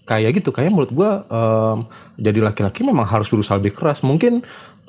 kayak 0.10 0.42
gitu. 0.42 0.50
Kayak 0.50 0.74
menurut 0.74 0.92
gue 0.92 1.12
um, 1.30 1.78
jadi 2.20 2.40
laki-laki 2.42 2.82
memang 2.82 3.06
harus 3.06 3.30
berusaha 3.30 3.62
lebih 3.62 3.78
keras. 3.78 4.02
Mungkin 4.02 4.42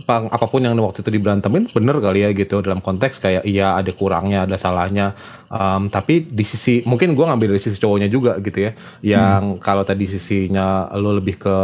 apa 0.06 0.46
pun 0.48 0.64
yang 0.64 0.76
waktu 0.80 1.04
itu 1.04 1.10
diberantemin 1.12 1.68
bener 1.72 1.96
kali 2.00 2.24
ya 2.24 2.30
gitu 2.32 2.62
dalam 2.64 2.80
konteks 2.80 3.20
kayak 3.20 3.42
iya 3.44 3.76
ada 3.76 3.92
kurangnya 3.92 4.48
ada 4.48 4.56
salahnya. 4.56 5.12
Um, 5.50 5.90
tapi 5.90 6.24
di 6.24 6.46
sisi 6.46 6.80
mungkin 6.86 7.18
gua 7.18 7.34
ngambil 7.34 7.56
dari 7.56 7.62
sisi 7.62 7.76
cowoknya 7.82 8.08
juga 8.08 8.38
gitu 8.38 8.70
ya 8.70 8.72
yang 9.02 9.58
kalau 9.58 9.82
tadi 9.82 10.06
sisinya 10.06 10.86
lo 10.94 11.18
lebih 11.18 11.36
ke 11.42 11.56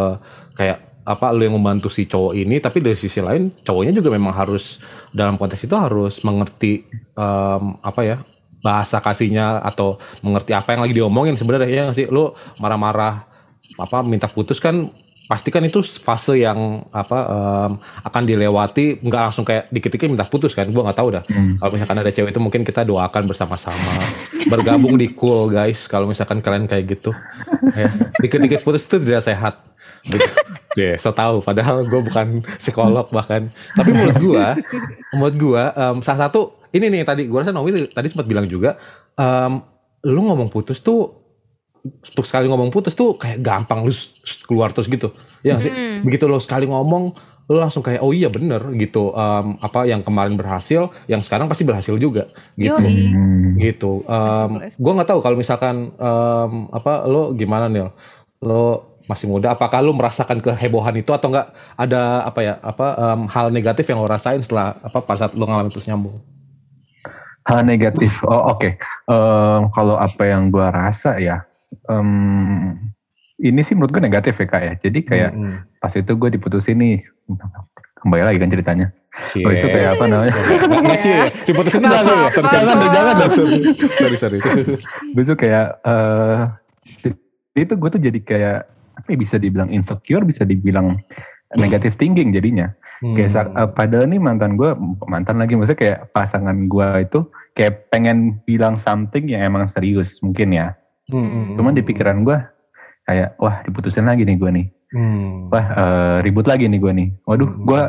kayak 0.58 1.06
apa 1.06 1.30
lo 1.30 1.46
yang 1.46 1.54
membantu 1.54 1.86
si 1.86 2.02
cowok 2.10 2.34
ini 2.34 2.58
tapi 2.58 2.82
dari 2.82 2.98
sisi 2.98 3.22
lain 3.22 3.54
cowoknya 3.62 3.94
juga 3.94 4.10
memang 4.10 4.34
harus 4.34 4.82
dalam 5.14 5.38
konteks 5.38 5.62
itu 5.62 5.76
harus 5.78 6.18
mengerti 6.26 6.82
um, 7.14 7.78
apa 7.78 8.02
ya 8.02 8.16
bahasa 8.66 8.98
kasihnya 8.98 9.62
atau 9.62 10.02
mengerti 10.26 10.50
apa 10.50 10.74
yang 10.74 10.82
lagi 10.82 10.94
diomongin 10.98 11.38
sebenarnya 11.38 11.70
ya 11.70 11.84
sih? 11.94 12.10
Lo 12.10 12.34
marah-marah 12.58 13.22
apa 13.78 14.02
minta 14.02 14.26
putus 14.26 14.58
kan 14.58 14.90
pasti 15.26 15.50
kan 15.50 15.62
itu 15.62 15.82
fase 15.82 16.38
yang 16.38 16.86
apa 16.94 17.18
em, 17.26 17.72
akan 18.02 18.22
dilewati 18.22 19.02
nggak 19.02 19.22
langsung 19.30 19.42
kayak 19.42 19.66
dikit-dikit 19.68 20.06
minta 20.06 20.22
putus 20.22 20.54
kan 20.54 20.70
gua 20.70 20.86
nggak 20.86 20.98
tahu 20.98 21.08
dah 21.18 21.24
Hmm. 21.26 21.58
kalau 21.58 21.70
misalkan 21.74 21.98
ada 21.98 22.10
cewek 22.10 22.30
itu 22.30 22.38
mungkin 22.38 22.62
kita 22.62 22.86
doakan 22.86 23.26
bersama-sama 23.26 23.92
bergabung 24.52 24.94
di 24.94 25.10
cool 25.12 25.50
guys 25.50 25.90
kalau 25.90 26.06
misalkan 26.06 26.38
kalian 26.38 26.70
kayak 26.70 26.96
gitu 26.96 27.10
ya 27.74 27.90
dikit-dikit 28.22 28.62
putus 28.62 28.86
itu 28.86 29.02
tidak 29.02 29.22
sehat 29.22 29.54
gitu. 30.06 30.22
Ya, 30.76 30.94
so 31.00 31.10
tahu. 31.10 31.42
Padahal 31.42 31.82
gue 31.82 31.98
bukan 31.98 32.44
psikolog 32.60 33.08
bahkan. 33.10 33.48
Tapi 33.74 33.90
menurut 33.90 34.18
gua, 34.20 34.46
menurut 35.10 35.36
gua 35.40 35.62
em, 35.72 35.96
salah 36.04 36.28
satu 36.28 36.62
ini 36.70 36.92
nih 36.92 37.02
tadi 37.02 37.24
gua 37.26 37.42
rasa 37.42 37.50
Nomi 37.50 37.90
tadi 37.90 38.06
sempat 38.06 38.28
bilang 38.28 38.46
juga, 38.46 38.76
em, 39.16 39.62
lu 40.04 40.20
ngomong 40.22 40.46
putus 40.46 40.78
tuh 40.78 41.25
untuk 41.90 42.24
sekali 42.26 42.46
ngomong 42.50 42.68
putus 42.72 42.94
tuh 42.94 43.14
kayak 43.16 43.42
gampang 43.42 43.86
lu 43.86 43.92
keluar 44.46 44.70
terus 44.74 44.86
gitu. 44.86 45.12
Ya 45.46 45.56
nggak 45.56 45.64
sih? 45.64 45.72
Hmm. 45.72 45.98
Begitu 46.02 46.24
lu 46.26 46.38
sekali 46.42 46.66
ngomong 46.66 47.16
lu 47.46 47.62
langsung 47.62 47.78
kayak 47.78 48.02
oh 48.02 48.10
iya 48.10 48.26
bener 48.26 48.58
gitu 48.74 49.14
Em, 49.14 49.54
apa 49.62 49.86
yang 49.86 50.02
kemarin 50.02 50.34
berhasil 50.34 50.90
yang 51.06 51.22
sekarang 51.22 51.46
pasti 51.46 51.62
berhasil 51.62 51.94
juga 51.94 52.26
gitu 52.58 52.74
Yoi. 52.74 53.14
Hmm. 53.14 53.54
gitu. 53.62 54.02
Um, 54.10 54.58
gue 54.66 54.92
nggak 54.98 55.08
tahu 55.14 55.20
kalau 55.22 55.38
misalkan 55.38 55.94
um, 55.94 56.66
apa 56.74 57.06
lo 57.06 57.30
gimana 57.38 57.70
nih 57.70 57.86
lo 58.42 58.98
masih 59.06 59.30
muda 59.30 59.54
apakah 59.54 59.78
lo 59.78 59.94
merasakan 59.94 60.42
kehebohan 60.42 60.98
itu 60.98 61.14
atau 61.14 61.30
enggak 61.30 61.54
ada 61.78 62.26
apa 62.26 62.40
ya 62.42 62.54
apa 62.58 62.86
um, 62.98 63.30
hal 63.30 63.54
negatif 63.54 63.86
yang 63.86 64.02
lo 64.02 64.10
rasain 64.10 64.42
setelah 64.42 64.82
apa 64.82 64.98
pada 65.06 65.30
saat 65.30 65.32
lo 65.38 65.46
ngalamin 65.46 65.70
terus 65.70 65.86
nyambung 65.86 66.18
Hal 67.46 67.62
negatif. 67.62 68.26
Oh 68.26 68.58
oke. 68.58 68.74
Em, 69.06 69.60
kalau 69.70 69.94
apa 69.94 70.22
yang 70.26 70.50
gua 70.50 70.74
rasa 70.74 71.14
ya, 71.22 71.46
em, 71.88 72.10
ini 73.38 73.60
sih 73.60 73.72
menurut 73.72 73.90
gue 73.90 74.02
negatif 74.02 74.34
ya 74.34 74.46
kak 74.46 74.62
ya. 74.62 74.74
Jadi 74.78 74.98
kayak 75.02 75.30
Hmm, 75.30 75.56
pas 75.76 75.92
itu 75.92 76.08
gue 76.08 76.28
diputusin 76.30 76.74
nih, 76.74 77.04
kembali 77.96 78.22
lagi 78.22 78.38
kan 78.38 78.48
ceritanya. 78.48 78.88
cie. 79.26 79.40
Oh 79.40 79.50
itu 79.50 79.64
kayak 79.66 79.90
apa 79.92 80.04
namanya? 80.06 80.34
Nggak- 80.76 81.00
cie 81.00 81.08
ya? 81.10 81.24
diputusin 81.42 81.80
itu 81.80 81.96
cie 81.96 82.12
ya? 82.12 82.28
Jangan 82.44 82.76
jangan 82.86 83.14
sorry 83.94 84.16
sorry 84.16 84.38
gue 85.10 85.24
tuh 85.24 85.36
kayak 85.36 85.66
eh 85.80 86.40
itu 87.56 87.72
gue 87.72 87.88
tuh 87.90 88.00
jadi 88.02 88.18
kayak 88.20 88.56
apa 88.94 89.08
ya, 89.08 89.16
bisa 89.16 89.36
dibilang 89.36 89.68
insecure, 89.70 90.20
bisa 90.22 90.42
dibilang 90.42 91.00
negative 91.54 91.94
thinking 91.94 92.28
jadinya. 92.30 92.72
Kayak 92.98 93.30
sa- 93.30 93.44
Hmm. 93.46 93.56
eh, 93.58 93.68
padahal 93.70 94.04
nih 94.06 94.16
mantan 94.18 94.56
gue 94.56 94.72
mantan 95.02 95.36
lagi 95.36 95.52
maksudnya 95.52 95.76
kayak 95.78 95.98
pasangan 96.10 96.56
gue 96.62 96.88
itu 97.02 97.20
kayak 97.52 97.88
pengen 97.88 98.18
bilang 98.42 98.76
something 98.76 99.24
yang 99.26 99.40
emang 99.42 99.64
serius 99.66 100.16
mungkin 100.18 100.48
ya. 100.50 100.76
Hmm, 101.06 101.22
hmm, 101.22 101.54
Cuman 101.54 101.72
di 101.72 101.82
hmm. 101.82 101.90
pikiran 101.90 102.18
gue 102.22 102.38
kayak 103.06 103.38
wah 103.38 103.62
diputusin 103.62 104.06
lagi 104.06 104.26
nih 104.26 104.36
gue 104.36 104.50
nih. 104.50 104.66
Hmm. 104.90 105.46
Wah 105.48 105.66
eh, 105.66 106.16
ribut 106.26 106.46
lagi 106.46 106.66
nih 106.66 106.78
gue 106.78 106.92
nih. 106.92 107.08
Waduh 107.22 107.46
Hmm. 107.46 107.62
gue 107.62 107.82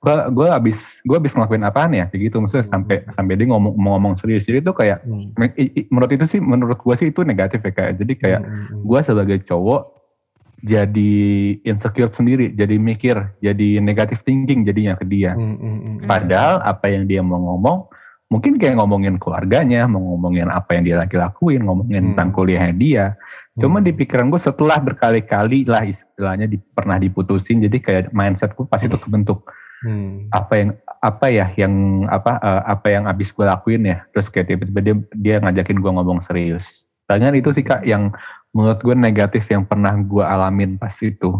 gue 0.00 0.14
gue 0.32 0.48
abis 0.48 0.78
gue 1.04 1.12
abis 1.12 1.36
ngelakuin 1.36 1.60
apaan 1.60 1.92
ya 1.92 2.08
kayak 2.08 2.32
gitu 2.32 2.40
maksudnya 2.40 2.64
Hmm. 2.64 2.72
sampai 2.72 2.96
sampai 3.12 3.34
dia 3.36 3.46
ngomong 3.52 3.76
ngomong 3.76 4.14
serius 4.16 4.48
jadi 4.48 4.64
itu 4.64 4.72
kayak 4.72 5.04
Hmm. 5.04 5.28
menurut 5.92 6.10
itu 6.10 6.24
sih 6.24 6.40
menurut 6.40 6.80
gue 6.80 6.94
sih 6.96 7.12
itu 7.12 7.20
negatif 7.20 7.60
ya 7.60 7.68
kayak 7.68 7.92
jadi 8.00 8.12
kayak 8.16 8.40
Hmm, 8.40 8.64
hmm, 8.64 8.82
gue 8.88 9.00
sebagai 9.04 9.38
cowok 9.44 9.82
jadi 10.60 11.12
insecure 11.64 12.12
sendiri 12.12 12.52
jadi 12.52 12.76
mikir 12.76 13.16
jadi 13.40 13.80
negatif 13.80 14.24
thinking 14.24 14.64
jadinya 14.64 14.96
ke 14.96 15.04
dia 15.04 15.32
hmm, 15.36 15.56
hmm, 15.56 15.78
hmm. 15.80 15.96
padahal 16.04 16.60
apa 16.60 16.86
yang 16.88 17.04
dia 17.04 17.20
mau 17.20 17.36
ngomong 17.36 17.88
mungkin 18.30 18.56
kayak 18.56 18.78
ngomongin 18.78 19.18
keluarganya 19.18 19.90
mau 19.90 20.14
ngomongin 20.14 20.46
apa 20.46 20.78
yang 20.78 20.86
dia 20.86 20.96
lagi 20.96 21.18
lakuin 21.18 21.66
ngomongin 21.66 21.98
Hmm. 22.00 22.08
tentang 22.14 22.30
kuliahnya 22.30 22.74
dia 22.74 23.04
cuman 23.58 23.82
Hmm. 23.82 23.88
di 23.90 23.92
pikiran 23.92 24.30
gue 24.30 24.38
setelah 24.38 24.78
berkali-kali 24.78 25.66
lah 25.66 25.82
istilahnya 25.82 26.46
di, 26.46 26.56
pernah 26.56 26.96
diputusin 26.96 27.58
jadi 27.60 27.76
kayak 27.76 28.04
mindsetku 28.10 28.64
pas 28.64 28.78
itu 28.78 28.94
kebentuk 28.94 29.50
Hmm. 29.82 30.30
apa 30.30 30.52
yang 30.54 30.70
apa 31.00 31.26
ya 31.26 31.46
yang 31.56 31.74
apa 32.06 32.38
eh, 32.38 32.62
apa 32.68 32.86
yang 32.86 33.04
abis 33.04 33.32
gue 33.32 33.42
lakuin 33.42 33.82
ya 33.82 33.98
terus 34.08 34.28
kayak 34.28 34.46
tiba-tiba 34.46 34.80
dia, 34.80 34.94
dia 35.10 35.34
ngajakin 35.40 35.76
gue 35.76 35.90
ngomong 35.90 36.22
serius 36.22 36.86
Tangan 37.04 37.34
itu 37.34 37.50
sih 37.50 37.66
kak 37.66 37.82
yang 37.82 38.14
menurut 38.54 38.78
gue 38.78 38.94
negatif 38.94 39.42
yang 39.50 39.66
pernah 39.66 39.90
gue 39.98 40.22
alamin 40.22 40.78
pas 40.78 40.94
itu 41.02 41.34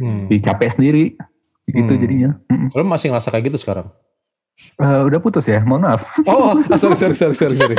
Hmm. 0.00 0.24
dicapek 0.26 0.72
sendiri 0.72 1.20
gitu 1.66 1.92
Hmm. 1.92 2.00
jadinya. 2.00 2.30
Lo 2.72 2.80
masih 2.80 3.12
ngerasa 3.12 3.28
kayak 3.28 3.48
gitu 3.48 3.58
sekarang? 3.58 3.88
Eh, 4.56 5.00
udah 5.04 5.20
putus 5.20 5.44
ya 5.44 5.60
mohon 5.60 5.84
maaf 5.84 6.16
Oh, 6.28 6.56
ah, 6.56 6.76
sorry, 6.80 6.96
sorry, 6.96 7.12
sorry, 7.12 7.32
sorry, 7.32 7.56
sorry. 7.56 7.76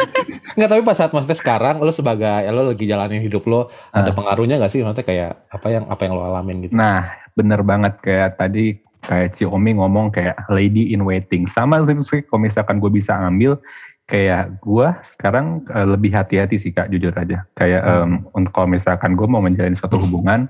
Nggak, 0.53 0.69
tapi 0.69 0.81
pas 0.81 0.93
saat 0.93 1.09
maksudnya 1.09 1.33
sekarang, 1.33 1.81
lo 1.81 1.89
sebagai, 1.89 2.25
ya 2.45 2.49
lo 2.49 2.69
lagi 2.69 2.85
jalanin 2.85 3.21
hidup 3.21 3.45
lo, 3.45 3.73
ada 3.89 4.09
Ah. 4.09 4.13
pengaruhnya 4.13 4.61
nggak 4.61 4.69
sih? 4.69 4.85
Maksudnya 4.85 5.05
kayak, 5.05 5.31
apa 5.49 5.67
yang 5.69 5.83
apa 5.85 6.01
yang 6.05 6.13
lo 6.13 6.21
alamin 6.23 6.57
gitu? 6.65 6.73
nah 6.73 7.09
bener 7.33 7.61
banget 7.61 8.01
kayak 8.01 8.33
tadi 8.33 8.81
kayak 8.99 9.29
Ciomi 9.33 9.77
ngomong 9.77 10.09
kayak 10.09 10.49
lady 10.49 10.89
in 10.89 11.05
waiting 11.05 11.45
sama 11.45 11.77
sih 11.85 12.25
kalau 12.25 12.41
misalkan 12.41 12.81
gue 12.81 12.89
bisa 12.89 13.13
ambil 13.13 13.61
kayak 14.03 14.57
gue 14.57 14.87
sekarang 15.13 15.61
eh, 15.69 15.85
lebih 15.85 16.17
hati-hati 16.17 16.57
sih 16.57 16.73
kak 16.73 16.89
jujur 16.89 17.13
aja 17.13 17.45
kayak 17.53 17.81
Hmm. 17.81 17.93
em, 17.93 18.11
untuk 18.33 18.51
kalau 18.51 18.65
misalkan 18.67 19.13
gue 19.13 19.27
mau 19.29 19.37
menjalin 19.37 19.77
suatu 19.77 20.01
hubungan 20.01 20.49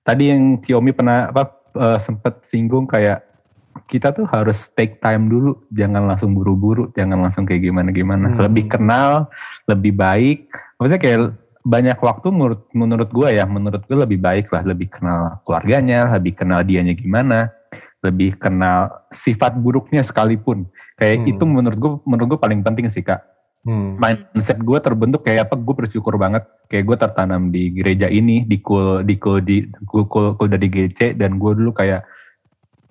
tadi 0.00 0.28
yang 0.28 0.60
Ciomi 0.60 0.92
pernah 0.92 1.32
apa 1.32 1.56
eh, 1.72 1.98
sempet 1.98 2.44
singgung 2.44 2.84
kayak 2.84 3.24
kita 3.90 4.14
tuh 4.14 4.26
harus 4.30 4.70
take 4.78 5.02
time 5.02 5.26
dulu. 5.26 5.66
Jangan 5.74 6.06
langsung 6.06 6.34
buru-buru. 6.34 6.90
Jangan 6.94 7.18
langsung 7.18 7.44
kayak 7.46 7.62
gimana 7.66 7.90
gimana. 7.90 8.30
Hmm. 8.30 8.38
lebih 8.46 8.70
kenal 8.70 9.26
lebih 9.66 9.92
baik. 9.94 10.50
Maksudnya 10.78 11.02
kayak 11.02 11.20
banyak 11.60 11.98
waktu 12.00 12.28
menurut 12.32 12.62
menurut 12.72 13.08
gue 13.12 13.28
ya 13.36 13.44
menurut 13.44 13.82
gue 13.84 13.98
lebih 13.98 14.18
baik 14.22 14.46
lah. 14.54 14.62
Lebih 14.62 14.88
kenal 14.88 15.42
keluarganya 15.44 16.06
lebih 16.16 16.38
kenal 16.38 16.62
dianya 16.62 16.94
gimana 16.94 17.50
lebih 18.00 18.40
kenal 18.40 19.04
sifat 19.12 19.60
buruknya 19.60 20.00
sekalipun. 20.00 20.64
Kayak 20.96 21.16
Hmm. 21.20 21.30
itu 21.36 21.44
menurut 21.44 21.78
gue 21.78 21.92
menurut 22.08 22.28
gue 22.36 22.40
paling 22.40 22.60
penting 22.64 22.88
sih 22.88 23.04
kak. 23.04 23.20
Hmm. 23.60 24.00
mindset 24.00 24.56
gue 24.56 24.78
terbentuk 24.80 25.20
kayak 25.20 25.44
apa 25.44 25.54
gue 25.60 25.74
bersyukur 25.84 26.16
banget. 26.16 26.48
Kayak 26.72 26.84
gue 26.88 26.96
tertanam 26.96 27.52
di 27.52 27.68
gereja 27.76 28.08
ini 28.08 28.48
di 28.48 28.56
kul 28.64 29.04
di 29.04 29.20
kul 29.20 29.44
di 29.44 29.68
kul 29.84 30.08
kul, 30.08 30.32
kul 30.40 30.48
dari 30.48 30.72
GC 30.72 31.12
dan 31.20 31.36
gue 31.36 31.52
dulu 31.52 31.76
kayak 31.76 32.00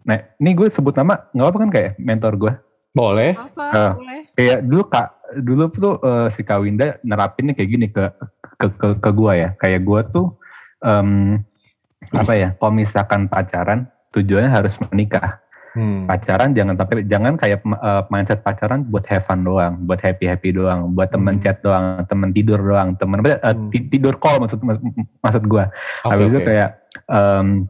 nah 0.09 0.17
ini 0.35 0.51
gue 0.51 0.67
sebut 0.67 0.91
nama 0.91 1.29
nggak 1.29 1.45
apa 1.45 1.57
kan 1.59 1.69
kayak 1.69 1.91
mentor 1.97 2.33
gue 2.35 2.53
Boleh. 2.89 3.37
Apa? 3.37 3.65
Eh. 3.69 3.91
Boleh. 3.93 4.19
kayak 4.33 4.59
dulu 4.65 4.83
kak 4.83 5.07
dulu 5.39 5.63
tuh 5.69 5.93
eh, 6.01 6.27
si 6.33 6.41
Kawinda 6.41 6.97
nerapinnya 7.01 7.53
kayak 7.53 7.69
gini 7.69 7.87
ke 7.87 8.09
ke 8.57 8.65
ke, 8.73 8.87
ke 8.97 9.09
gue 9.13 9.33
ya 9.37 9.49
kayak 9.55 9.85
gue 9.85 9.99
tuh 10.09 10.27
em, 10.81 11.37
apa 12.09 12.33
ya 12.33 12.49
kalau 12.57 12.73
misalkan 12.73 13.29
pacaran 13.29 13.85
tujuannya 14.09 14.49
harus 14.49 14.73
menikah 14.83 15.37
Hmm. 15.69 16.09
pacaran 16.09 16.49
jangan 16.49 16.73
sampai 16.73 17.05
jangan 17.05 17.37
kayak 17.37 17.61
eh, 17.61 18.03
mindset 18.09 18.41
pacaran 18.41 18.81
buat 18.81 19.05
have 19.05 19.21
fun 19.21 19.45
doang 19.45 19.85
buat 19.85 20.01
happy 20.01 20.25
happy 20.25 20.49
doang 20.49 20.97
buat 20.97 21.13
temen 21.13 21.37
Hmm. 21.37 21.43
chat 21.45 21.61
doang 21.61 22.01
temen 22.03 22.33
tidur 22.33 22.57
doang 22.57 22.97
temen 22.97 23.21
eh, 23.21 23.37
Hmm. 23.37 23.69
ti- 23.69 23.85
tidur 23.85 24.17
call 24.17 24.41
maksud 24.41 24.57
maksud 25.21 25.43
gue 25.45 25.63
Oke, 25.69 26.09
habis 26.09 26.25
itu 26.25 26.39
oke. 26.41 26.47
kayak 26.49 26.69
em, 27.05 27.69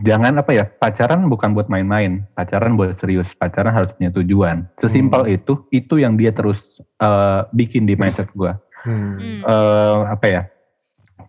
jangan 0.00 0.40
apa 0.40 0.50
ya 0.50 0.64
pacaran 0.66 1.28
bukan 1.28 1.52
buat 1.52 1.68
main-main 1.68 2.26
pacaran 2.32 2.74
buat 2.74 2.96
serius 2.96 3.30
pacaran 3.34 3.70
harus 3.70 3.94
punya 3.94 4.10
tujuan 4.10 4.66
sesimpel 4.74 5.22
Hmm. 5.22 5.34
itu 5.36 5.52
itu 5.70 5.94
yang 5.98 6.16
dia 6.16 6.32
terus 6.32 6.58
eh, 6.98 7.40
bikin 7.50 7.84
di 7.84 7.94
mindset 7.94 8.30
gue 8.32 8.50
Hmm. 8.84 9.16
Eh 9.40 9.98
apa 10.08 10.26
ya 10.28 10.42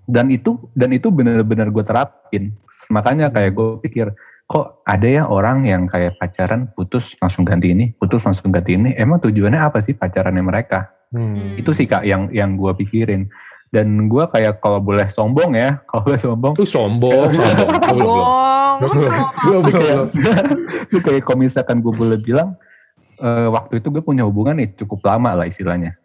dan 0.04 0.28
itu 0.28 0.60
dan 0.76 0.92
itu 0.92 1.08
benar-benar 1.08 1.72
gue 1.72 1.84
terapin 1.84 2.52
makanya 2.88 3.32
kayak 3.32 3.56
gue 3.56 3.70
pikir 3.80 4.12
kok 4.44 4.84
ada 4.84 5.08
ya 5.08 5.24
orang 5.26 5.64
yang 5.64 5.88
kayak 5.88 6.20
pacaran 6.20 6.68
putus 6.70 7.16
langsung 7.18 7.48
ganti 7.48 7.72
ini 7.72 7.96
putus 7.96 8.22
langsung 8.22 8.52
ganti 8.52 8.76
ini 8.76 8.92
emang 8.94 9.24
tujuannya 9.24 9.58
apa 9.58 9.80
sih 9.80 9.94
pacarannya 9.94 10.44
mereka 10.44 10.92
Hmm. 11.16 11.56
itu 11.56 11.72
sih 11.72 11.88
kak 11.88 12.04
yang 12.04 12.28
yang 12.36 12.60
gue 12.60 12.76
pikirin 12.76 13.30
dan 13.74 14.08
gue 14.08 14.24
kayak 14.30 14.62
kalau 14.62 14.80
boleh 14.80 15.08
sombong 15.10 15.52
ya 15.54 15.80
kalau 15.90 16.02
boleh 16.06 16.20
sombong. 16.20 16.54
Itu 16.56 16.66
sombong. 16.68 17.30
sombong. 17.34 18.26
Belum, 19.46 19.64
itu 20.92 20.98
kayak 21.06 21.22
kalau 21.24 21.38
misalkan 21.40 21.80
gue 21.80 21.94
boleh 21.96 22.20
bilang 22.20 22.56
eh, 23.20 23.48
waktu 23.48 23.80
itu 23.80 23.88
gue 23.92 24.04
punya 24.04 24.24
hubungan 24.28 24.56
nih 24.60 24.76
cukup 24.76 25.04
lama 25.08 25.32
lah 25.44 25.48
istilahnya. 25.48 25.96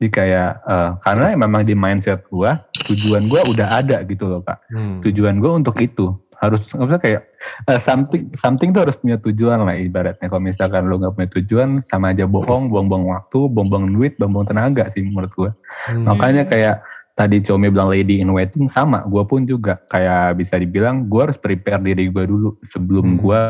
Jadi 0.00 0.08
kayak 0.08 0.50
eh, 0.64 0.90
karena 1.04 1.36
memang 1.36 1.62
di 1.64 1.76
mindset 1.76 2.24
gue 2.28 2.50
tujuan 2.92 3.28
gue 3.28 3.40
udah 3.52 3.68
ada 3.80 4.00
gitu 4.04 4.24
loh 4.28 4.40
kak. 4.40 4.58
Hmm. 4.72 5.00
tujuan 5.04 5.36
gue 5.40 5.50
untuk 5.52 5.76
itu. 5.80 6.16
Harus 6.40 6.64
maksudnya 6.72 7.04
kayak 7.04 7.22
uh, 7.68 7.76
something 7.76 8.32
something 8.32 8.72
tuh 8.72 8.88
harus 8.88 8.96
punya 8.96 9.20
tujuan 9.20 9.60
lah 9.60 9.76
ibaratnya. 9.76 10.24
Kalau 10.24 10.40
misalkan 10.40 10.88
lu 10.88 10.96
nggak 10.96 11.12
punya 11.12 11.28
tujuan 11.36 11.68
sama 11.84 12.16
aja 12.16 12.24
bohong 12.24 12.72
buang-buang 12.72 13.12
waktu 13.12 13.44
buang-buang 13.52 13.92
duit 13.92 14.16
buang-buang 14.16 14.48
tenaga 14.48 14.88
sih 14.88 15.04
menurut 15.04 15.28
gue 15.36 15.50
Hmm. 15.92 16.08
makanya 16.08 16.48
kayak 16.48 16.80
tadi 17.20 17.36
Comi 17.38 17.68
bilang 17.68 17.86
lady 17.86 18.16
in 18.16 18.32
waiting 18.32 18.64
sama 18.64 19.04
gue 19.04 19.20
pun 19.22 19.44
juga 19.44 19.76
kayak 19.84 20.34
bisa 20.34 20.56
dibilang 20.56 21.04
gue 21.04 21.20
harus 21.20 21.36
prepare 21.36 21.76
diri 21.78 22.08
gue 22.08 22.24
dulu 22.24 22.56
sebelum 22.64 23.04
Hmm. 23.06 23.18
gue 23.18 23.42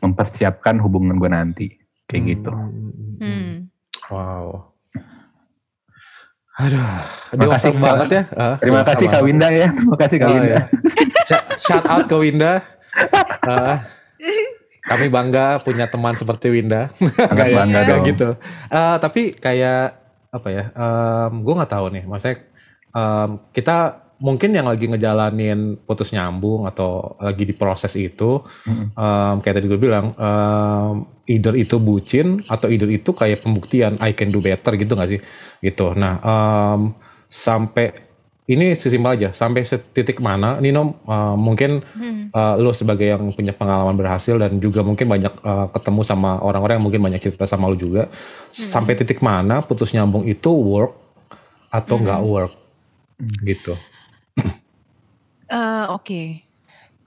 mempersiapkan 0.00 0.80
hubungan 0.80 1.14
gue 1.14 1.28
nanti 1.28 1.66
kayak 2.06 2.22
gitu 2.30 2.50
Hmm. 3.20 3.68
Wow. 4.08 4.72
Aduh, 6.54 6.84
Terima 7.30 7.48
kasih, 7.50 7.70
banget 7.74 8.08
ya. 8.10 8.22
Ah, 8.30 8.54
terima 8.56 8.82
kasih 8.82 9.06
Kak. 9.08 9.22
Winda 9.22 9.48
ya 9.48 9.72
terima 9.72 9.96
kasih 9.96 10.16
Kak 10.18 10.26
Oh, 10.26 10.34
Winda. 10.34 10.58
Sh- 11.24 11.46
Shout 11.62 11.84
out 11.86 12.04
ke 12.04 12.16
Winda. 12.18 12.60
Ah, 13.42 13.88
kami 14.84 15.08
bangga 15.08 15.60
punya 15.60 15.86
teman 15.86 16.12
seperti 16.12 16.50
Winda. 16.50 16.92
Kayak- 17.32 17.56
bangga 17.56 17.80
dong 17.86 18.02
gitu. 18.04 18.28
Ah, 18.68 18.96
tapi 18.96 19.32
kayak 19.32 19.96
apa 20.28 20.48
ya? 20.48 20.64
gue 21.30 21.54
nggak 21.54 21.72
tahu 21.72 21.86
nih. 21.90 22.04
Maksudnya 22.04 22.36
em, 22.92 23.40
kita 23.52 23.98
mungkin 24.22 24.54
yang 24.54 24.70
lagi 24.70 24.86
ngejalanin 24.86 25.82
putus 25.82 26.14
nyambung 26.14 26.70
atau 26.70 27.18
lagi 27.18 27.42
di 27.42 27.50
proses 27.50 27.90
itu, 27.98 28.38
Mm. 28.62 28.86
em, 28.94 29.34
kayak 29.42 29.54
tadi 29.58 29.66
gue 29.66 29.80
bilang, 29.82 30.14
em, 30.14 30.94
either 31.26 31.58
itu 31.58 31.82
bucin 31.82 32.46
atau 32.46 32.70
either 32.70 32.86
itu 32.86 33.10
kayak 33.10 33.42
pembuktian 33.42 33.98
I 33.98 34.14
can 34.14 34.30
do 34.30 34.38
better 34.38 34.78
gitu 34.78 34.94
nggak 34.94 35.10
sih? 35.10 35.20
Gitu. 35.58 35.86
Nah, 35.98 36.22
em, 36.22 36.94
sampai 37.26 38.10
ini 38.46 38.74
sesimpel 38.74 39.16
aja. 39.16 39.28
Sampai 39.32 39.62
setitik 39.62 40.18
mana, 40.22 40.58
Nino 40.62 40.98
em, 41.06 41.34
mungkin 41.38 41.82
Hmm. 41.94 42.30
uh, 42.34 42.54
lo 42.58 42.70
sebagai 42.74 43.06
yang 43.06 43.22
punya 43.34 43.54
pengalaman 43.54 43.94
berhasil 43.94 44.34
dan 44.38 44.58
juga 44.58 44.82
mungkin 44.82 45.06
banyak 45.06 45.34
uh, 45.42 45.66
ketemu 45.74 46.00
sama 46.02 46.38
orang-orang 46.42 46.78
yang 46.78 46.86
mungkin 46.86 47.02
banyak 47.02 47.20
cerita 47.22 47.44
sama 47.46 47.68
lo 47.70 47.76
juga 47.78 48.08
sampai 48.50 48.96
titik 48.98 49.20
mana 49.22 49.62
putus 49.62 49.92
nyambung 49.94 50.24
itu 50.26 50.48
work 50.48 50.96
atau 51.70 51.96
nggak 52.00 52.20
work 52.24 52.52
gitu 53.42 53.78
Eh, 55.52 55.84
Oke, 55.92 56.48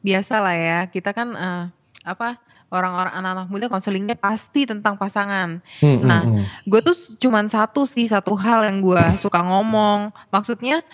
biasa 0.06 0.38
lah 0.38 0.54
ya. 0.54 0.80
Kita 0.86 1.17
kan 1.17 1.34
eh, 1.34 1.63
apa 2.06 2.38
orang-orang 2.69 3.13
anak-anak 3.17 3.47
muda 3.49 3.65
konselingnya 3.65 4.13
pasti 4.13 4.69
tentang 4.69 5.01
pasangan. 5.01 5.65
Hmm, 5.82 6.06
Nah, 6.06 6.21
hmm, 6.21 6.34
hmm. 6.38 6.45
Gue 6.69 6.82
tuh 6.86 6.93
cuman 7.17 7.49
satu 7.49 7.89
sih 7.89 8.06
satu 8.06 8.38
hal 8.38 8.69
yang 8.69 8.86
gue 8.86 9.01
suka 9.17 9.41
ngomong. 9.41 10.13
Maksudnya 10.30 10.86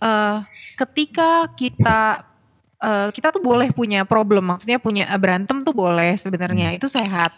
eh 0.00 0.38
ketika 0.80 1.52
kita 1.52 2.24
eh, 2.80 3.08
kita 3.12 3.28
tuh 3.28 3.44
boleh 3.44 3.68
punya 3.76 4.08
problem, 4.08 4.56
maksudnya 4.56 4.80
punya 4.80 5.04
berantem 5.20 5.60
tuh 5.60 5.76
boleh 5.76 6.16
sebenarnya 6.16 6.72
itu 6.72 6.88
sehat. 6.88 7.36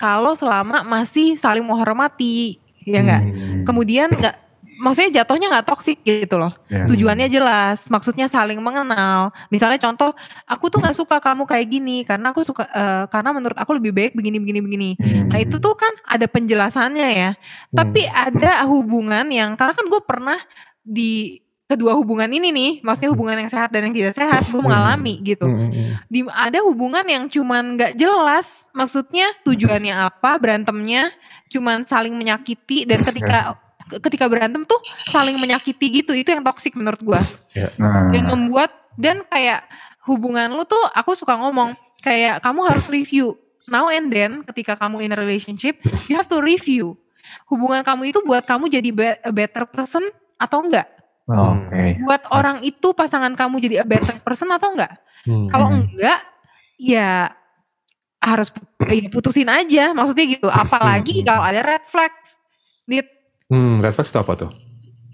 Kalau 0.00 0.32
selama 0.32 0.80
masih 0.86 1.36
saling 1.36 1.66
menghormati, 1.66 2.56
ya 2.88 3.04
enggak. 3.04 3.20
Hmm. 3.20 3.62
Kemudian 3.68 4.08
nggak 4.16 4.47
maksudnya 4.78 5.22
jatuhnya 5.22 5.50
nggak 5.50 5.66
toksik 5.66 5.98
gitu 6.06 6.38
loh. 6.38 6.54
Ya. 6.70 6.86
Tujuannya 6.86 7.26
jelas, 7.26 7.90
maksudnya 7.90 8.30
saling 8.30 8.62
mengenal. 8.62 9.34
Misalnya 9.50 9.76
contoh, 9.82 10.14
aku 10.46 10.70
tuh 10.70 10.78
nggak 10.78 10.96
suka 10.96 11.18
kamu 11.18 11.44
kayak 11.44 11.66
gini 11.66 12.06
karena 12.06 12.30
aku 12.30 12.46
suka 12.46 12.64
eh, 12.70 13.04
karena 13.10 13.34
menurut 13.34 13.58
aku 13.58 13.76
lebih 13.76 13.90
baik 13.90 14.12
begini 14.14 14.38
begini 14.38 14.60
begini. 14.62 14.90
Hmm. 14.96 15.28
Nah 15.34 15.38
itu 15.42 15.58
tuh 15.58 15.74
kan 15.74 15.90
ada 16.06 16.24
penjelasannya 16.30 17.08
ya. 17.10 17.30
Tapi 17.74 18.06
ada 18.06 18.62
hubungan 18.70 19.26
yang 19.28 19.58
karena 19.58 19.74
kan 19.74 19.86
gue 19.90 20.02
pernah 20.06 20.38
di 20.86 21.42
kedua 21.68 21.92
hubungan 22.00 22.32
ini 22.32 22.48
nih, 22.48 22.72
maksudnya 22.80 23.12
hubungan 23.12 23.36
yang 23.44 23.52
sehat 23.52 23.68
dan 23.68 23.84
yang 23.84 23.92
tidak 23.92 24.16
sehat, 24.16 24.48
gue 24.48 24.56
mengalami 24.56 25.20
gitu. 25.20 25.44
Hmm, 25.44 25.68
hmm, 25.68 25.72
hmm. 25.76 25.92
Di 26.08 26.20
ada 26.32 26.64
hubungan 26.64 27.04
yang 27.04 27.28
cuman 27.28 27.76
nggak 27.76 27.92
jelas, 27.92 28.72
maksudnya 28.72 29.28
tujuannya 29.44 29.92
apa, 29.92 30.40
berantemnya 30.40 31.12
cuman 31.52 31.84
saling 31.84 32.16
menyakiti 32.16 32.88
dan 32.88 33.04
ketika 33.04 33.60
ketika 33.90 34.28
berantem 34.28 34.62
tuh 34.62 34.76
saling 35.06 35.36
menyakiti 35.36 36.02
gitu, 36.02 36.12
itu 36.12 36.28
yang 36.28 36.42
toksik 36.42 36.74
menurut 36.74 37.00
gue 37.00 37.20
Nah, 37.76 38.12
dan 38.12 38.24
membuat 38.28 38.70
dan 38.94 39.24
kayak 39.24 39.64
hubungan 40.04 40.50
lu 40.50 40.62
tuh 40.62 40.80
aku 40.92 41.12
suka 41.12 41.34
ngomong 41.34 41.72
kayak 42.00 42.40
kamu 42.40 42.60
harus 42.64 42.86
review. 42.88 43.34
Now 43.66 43.88
and 43.88 44.08
then 44.08 44.40
ketika 44.44 44.74
kamu 44.74 45.04
in 45.04 45.12
a 45.12 45.18
relationship 45.18 45.80
you 46.06 46.14
have 46.14 46.26
to 46.26 46.38
review. 46.38 46.96
Hubungan 47.44 47.84
kamu 47.84 48.08
itu 48.08 48.20
buat 48.22 48.42
kamu 48.42 48.68
jadi 48.68 48.88
be- 48.88 49.20
a 49.20 49.28
better 49.28 49.64
person 49.64 50.04
atau 50.36 50.64
enggak? 50.64 50.88
Oke. 51.28 52.00
buat 52.00 52.24
orang 52.32 52.64
itu 52.64 52.96
pasangan 52.96 53.36
kamu 53.36 53.60
jadi 53.60 53.76
a 53.80 53.86
better 53.86 54.16
person 54.24 54.48
atau 54.48 54.72
enggak? 54.72 54.96
Hmm. 55.28 55.44
kalau 55.46 55.68
Hmm. 55.68 55.84
enggak 55.84 56.24
ya 56.80 57.28
harus 58.18 58.48
ya 58.80 59.08
putusin 59.08 59.46
aja. 59.46 59.92
Maksudnya 59.92 60.24
gitu. 60.24 60.48
Apalagi 60.48 61.20
Hmm. 61.20 61.26
kalau 61.26 61.42
ada 61.44 61.60
red 61.60 61.84
flags. 61.84 62.40
Dit, 62.82 63.04
Hmm, 63.48 63.80
red 63.80 63.90
flags 63.90 64.08
itu 64.08 64.18
apa 64.18 64.34
tuh? 64.36 64.50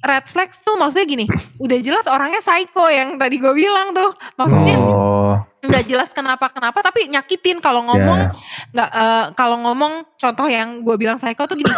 red 0.05 0.29
flags 0.29 0.61
tuh 0.61 0.77
maksudnya 0.77 1.09
gini 1.09 1.25
udah 1.57 1.79
jelas 1.81 2.05
orangnya 2.05 2.37
psycho 2.38 2.85
yang 2.87 3.16
tadi 3.16 3.40
gue 3.40 3.49
bilang 3.51 3.88
tuh 3.90 4.12
maksudnya 4.37 4.77
Oh, 4.77 5.33
nggak 5.64 5.81
jelas 5.88 6.12
kenapa 6.12 6.53
kenapa 6.53 6.85
tapi 6.85 7.09
nyakitin 7.09 7.57
kalau 7.57 7.81
ngomong 7.83 8.20
ya. 8.20 8.31
nggak 8.70 8.90
eh, 8.92 9.25
kalau 9.33 9.64
ngomong 9.64 10.05
contoh 10.12 10.44
yang 10.44 10.85
gue 10.85 10.92
bilang 11.01 11.16
psycho 11.16 11.49
tuh 11.49 11.57
gini 11.57 11.73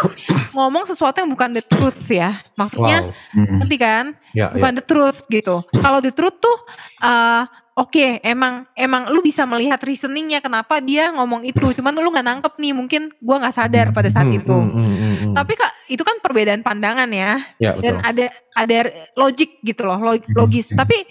ngomong 0.51 0.83
sesuatu 0.83 1.23
yang 1.23 1.31
bukan 1.31 1.55
the 1.55 1.63
truth 1.63 2.03
ya 2.05 2.35
maksudnya 2.53 3.07
Wow. 3.07 3.15
Hmm. 3.31 3.57
ngerti 3.63 3.77
kan 3.79 4.05
Ya, 4.35 4.51
bukan 4.51 4.75
the 4.75 4.83
truth 4.83 5.23
gitu 5.25 5.63
kalau 5.73 6.03
the 6.03 6.11
truth 6.11 6.35
tuh 6.37 6.57
eh, 6.99 7.47
oke 7.77 8.19
emang 8.19 8.65
emang 8.73 9.07
lu 9.07 9.21
bisa 9.21 9.45
melihat 9.45 9.77
reasoningnya 9.79 10.41
kenapa 10.41 10.81
dia 10.81 11.13
ngomong 11.13 11.45
itu. 11.45 11.71
Cuman 11.71 11.93
lu 11.93 12.09
nggak 12.09 12.25
nangkep 12.25 12.53
nih 12.57 12.73
mungkin 12.73 13.01
gue 13.07 13.35
nggak 13.37 13.53
sadar 13.53 13.87
pada 13.91 14.09
saat 14.09 14.25
Hmm, 14.25 14.35
itu. 14.35 14.57
hmm, 14.57 14.73
hmm, 14.73 14.89
hmm, 14.89 15.15
hmm. 15.21 15.33
tapi 15.33 15.53
kak 15.53 15.71
itu 15.87 16.01
kan 16.01 16.17
perbedaan 16.17 16.59
pandangan 16.59 17.05
ya. 17.07 17.37
Ya, 17.57 17.77
dan 17.77 18.01
ada 18.01 18.25
ada 18.51 18.77
logik 19.13 19.61
gitu 19.61 19.85
loh 19.85 20.01
log- 20.03 20.25
logis. 20.33 20.73
Hmm. 20.73 20.81
tapi 20.81 21.05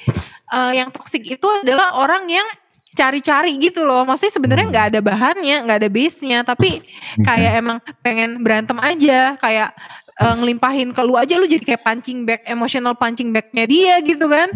eh, 0.48 0.72
yang 0.74 0.90
toksik 0.90 1.22
itu 1.22 1.46
adalah 1.56 1.94
orang 1.96 2.26
yang 2.26 2.46
cari-cari 2.90 3.54
gitu 3.58 3.84
loh. 3.84 4.02
Maksudnya 4.02 4.32
sebenarnya 4.32 4.66
Hmm. 4.66 4.72
nggak 4.72 4.86
ada 4.90 5.00
bahannya 5.00 5.56
nggak 5.62 5.78
ada 5.80 5.88
base 5.88 6.18
nya 6.22 6.42
tapi 6.42 6.82
kayak 7.20 7.52
emang 7.56 7.78
pengen 8.00 8.40
berantem 8.40 8.78
aja 8.78 9.36
kayak 9.36 9.70
eh, 10.16 10.34
ngelimpahin 10.34 10.90
ke 10.90 11.02
lu 11.04 11.14
aja 11.14 11.36
lu 11.36 11.44
jadi 11.44 11.62
kayak 11.62 11.82
punching 11.84 12.24
bag 12.24 12.40
emotional 12.42 12.96
punching 12.96 13.30
bagnya 13.30 13.64
dia 13.64 14.00
gitu 14.00 14.26
kan. 14.26 14.48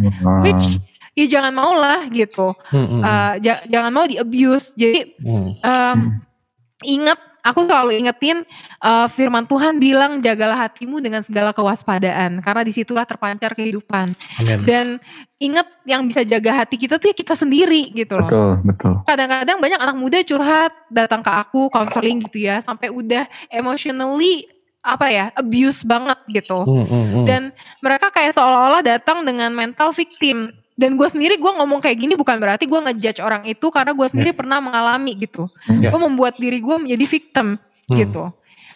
Which 0.43 0.81
ya 1.13 1.25
jangan 1.29 1.53
mau 1.53 1.73
lah 1.73 2.07
gitu 2.07 2.53
Hmm, 2.69 2.87
hmm, 2.89 3.03
Eh, 3.03 3.35
ja- 3.41 3.63
jangan 3.65 3.91
mau 3.91 4.05
di 4.05 4.15
abuse 4.15 4.73
jadi 4.73 5.15
hmm. 5.17 5.51
em, 5.59 5.99
ingat 6.83 7.19
aku 7.41 7.65
selalu 7.65 7.97
ingetin 7.97 8.45
eh, 8.79 9.07
firman 9.09 9.43
Tuhan 9.43 9.77
bilang 9.77 10.19
jagalah 10.19 10.61
hatimu 10.63 10.99
dengan 10.99 11.21
segala 11.21 11.51
kewaspadaan 11.51 12.39
karena 12.39 12.63
di 12.63 12.71
situlah 12.71 13.03
terpancar 13.03 13.53
kehidupan 13.55 14.13
Amin. 14.39 14.59
dan 14.63 14.87
ingat 15.39 15.65
yang 15.85 16.05
bisa 16.05 16.21
jaga 16.23 16.53
hati 16.55 16.77
kita 16.77 16.97
tuh 16.97 17.09
ya 17.09 17.17
kita 17.17 17.33
sendiri 17.35 17.89
gitu 17.91 18.15
loh 18.15 18.29
Betul, 18.29 18.51
betul. 18.63 18.95
kadang-kadang 19.03 19.57
banyak 19.57 19.81
anak 19.81 19.97
muda 19.97 20.19
curhat 20.21 20.73
datang 20.87 21.21
ke 21.21 21.31
aku 21.31 21.69
counseling 21.69 22.21
gitu 22.23 22.45
ya 22.45 22.61
sampai 22.61 22.89
udah 22.89 23.25
emotionally 23.51 24.45
apa 24.81 25.07
ya 25.07 25.25
abuse 25.35 25.81
banget 25.83 26.17
gitu 26.31 26.61
Hmm, 26.61 26.85
hmm, 26.85 27.05
hmm. 27.11 27.25
dan 27.25 27.43
mereka 27.79 28.09
kayak 28.09 28.33
seolah-olah 28.33 28.81
datang 28.81 29.21
dengan 29.23 29.49
mental 29.51 29.93
victim 29.93 30.53
dan 30.81 30.97
gue 30.97 31.05
sendiri 31.05 31.37
gue 31.37 31.53
ngomong 31.53 31.77
kayak 31.79 32.01
gini 32.01 32.17
bukan 32.17 32.41
berarti 32.41 32.65
gue 32.65 32.81
ngejudge 32.81 33.21
orang 33.21 33.45
itu 33.45 33.69
karena 33.69 33.93
gue 33.93 34.07
sendiri 34.09 34.33
pernah 34.33 34.65
mengalami 34.65 35.13
gitu 35.21 35.45
Ya. 35.69 35.93
gue 35.93 36.01
membuat 36.01 36.41
diri 36.41 36.57
gue 36.59 36.77
menjadi 36.81 37.05
victim 37.05 37.61
Hmm. 37.85 37.99
gitu 38.01 38.25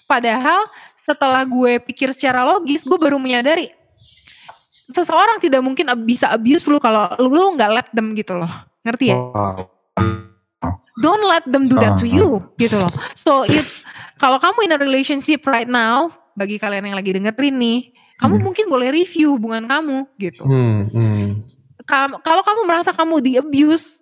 padahal 0.04 0.68
setelah 0.94 1.46
gue 1.46 1.80
pikir 1.80 2.12
secara 2.12 2.44
logis 2.44 2.84
gue 2.84 2.98
baru 2.98 3.16
menyadari 3.16 3.72
seseorang 4.84 5.40
tidak 5.40 5.64
mungkin 5.64 5.88
bisa 6.04 6.28
abuse 6.28 6.68
lu 6.68 6.76
kalau 6.76 7.08
lu 7.16 7.56
nggak 7.56 7.70
let 7.72 7.88
them 7.90 8.12
gitu 8.12 8.36
loh 8.36 8.50
ngerti 8.84 9.14
ya 9.14 9.16
Wow. 9.16 9.70
don't 11.00 11.24
let 11.24 11.44
them 11.46 11.66
do 11.66 11.76
that 11.76 11.96
to 11.96 12.04
Ah, 12.04 12.12
you 12.12 12.28
gitu 12.54 12.76
loh. 12.76 12.90
So 13.14 13.42
if 13.44 13.82
kalau 14.16 14.38
kamu 14.38 14.64
in 14.64 14.72
a 14.72 14.78
relationship 14.78 15.42
right 15.44 15.66
now, 15.66 16.08
bagi 16.32 16.56
kalian 16.56 16.86
yang 16.86 16.96
lagi 16.96 17.10
dengerin 17.10 17.54
nih, 17.54 17.78
kamu 18.16 18.38
Hmm. 18.38 18.44
mungkin 18.46 18.66
boleh 18.68 18.88
review 18.88 19.34
hubungan 19.34 19.66
kamu 19.66 20.06
gitu. 20.16 20.46
Hmm, 20.46 20.86
hmm. 20.88 21.28
Kam- 21.84 22.20
kalau 22.24 22.40
kamu 22.40 22.60
merasa 22.64 22.90
kamu 22.90 23.20
di 23.20 23.32
abuse, 23.36 24.00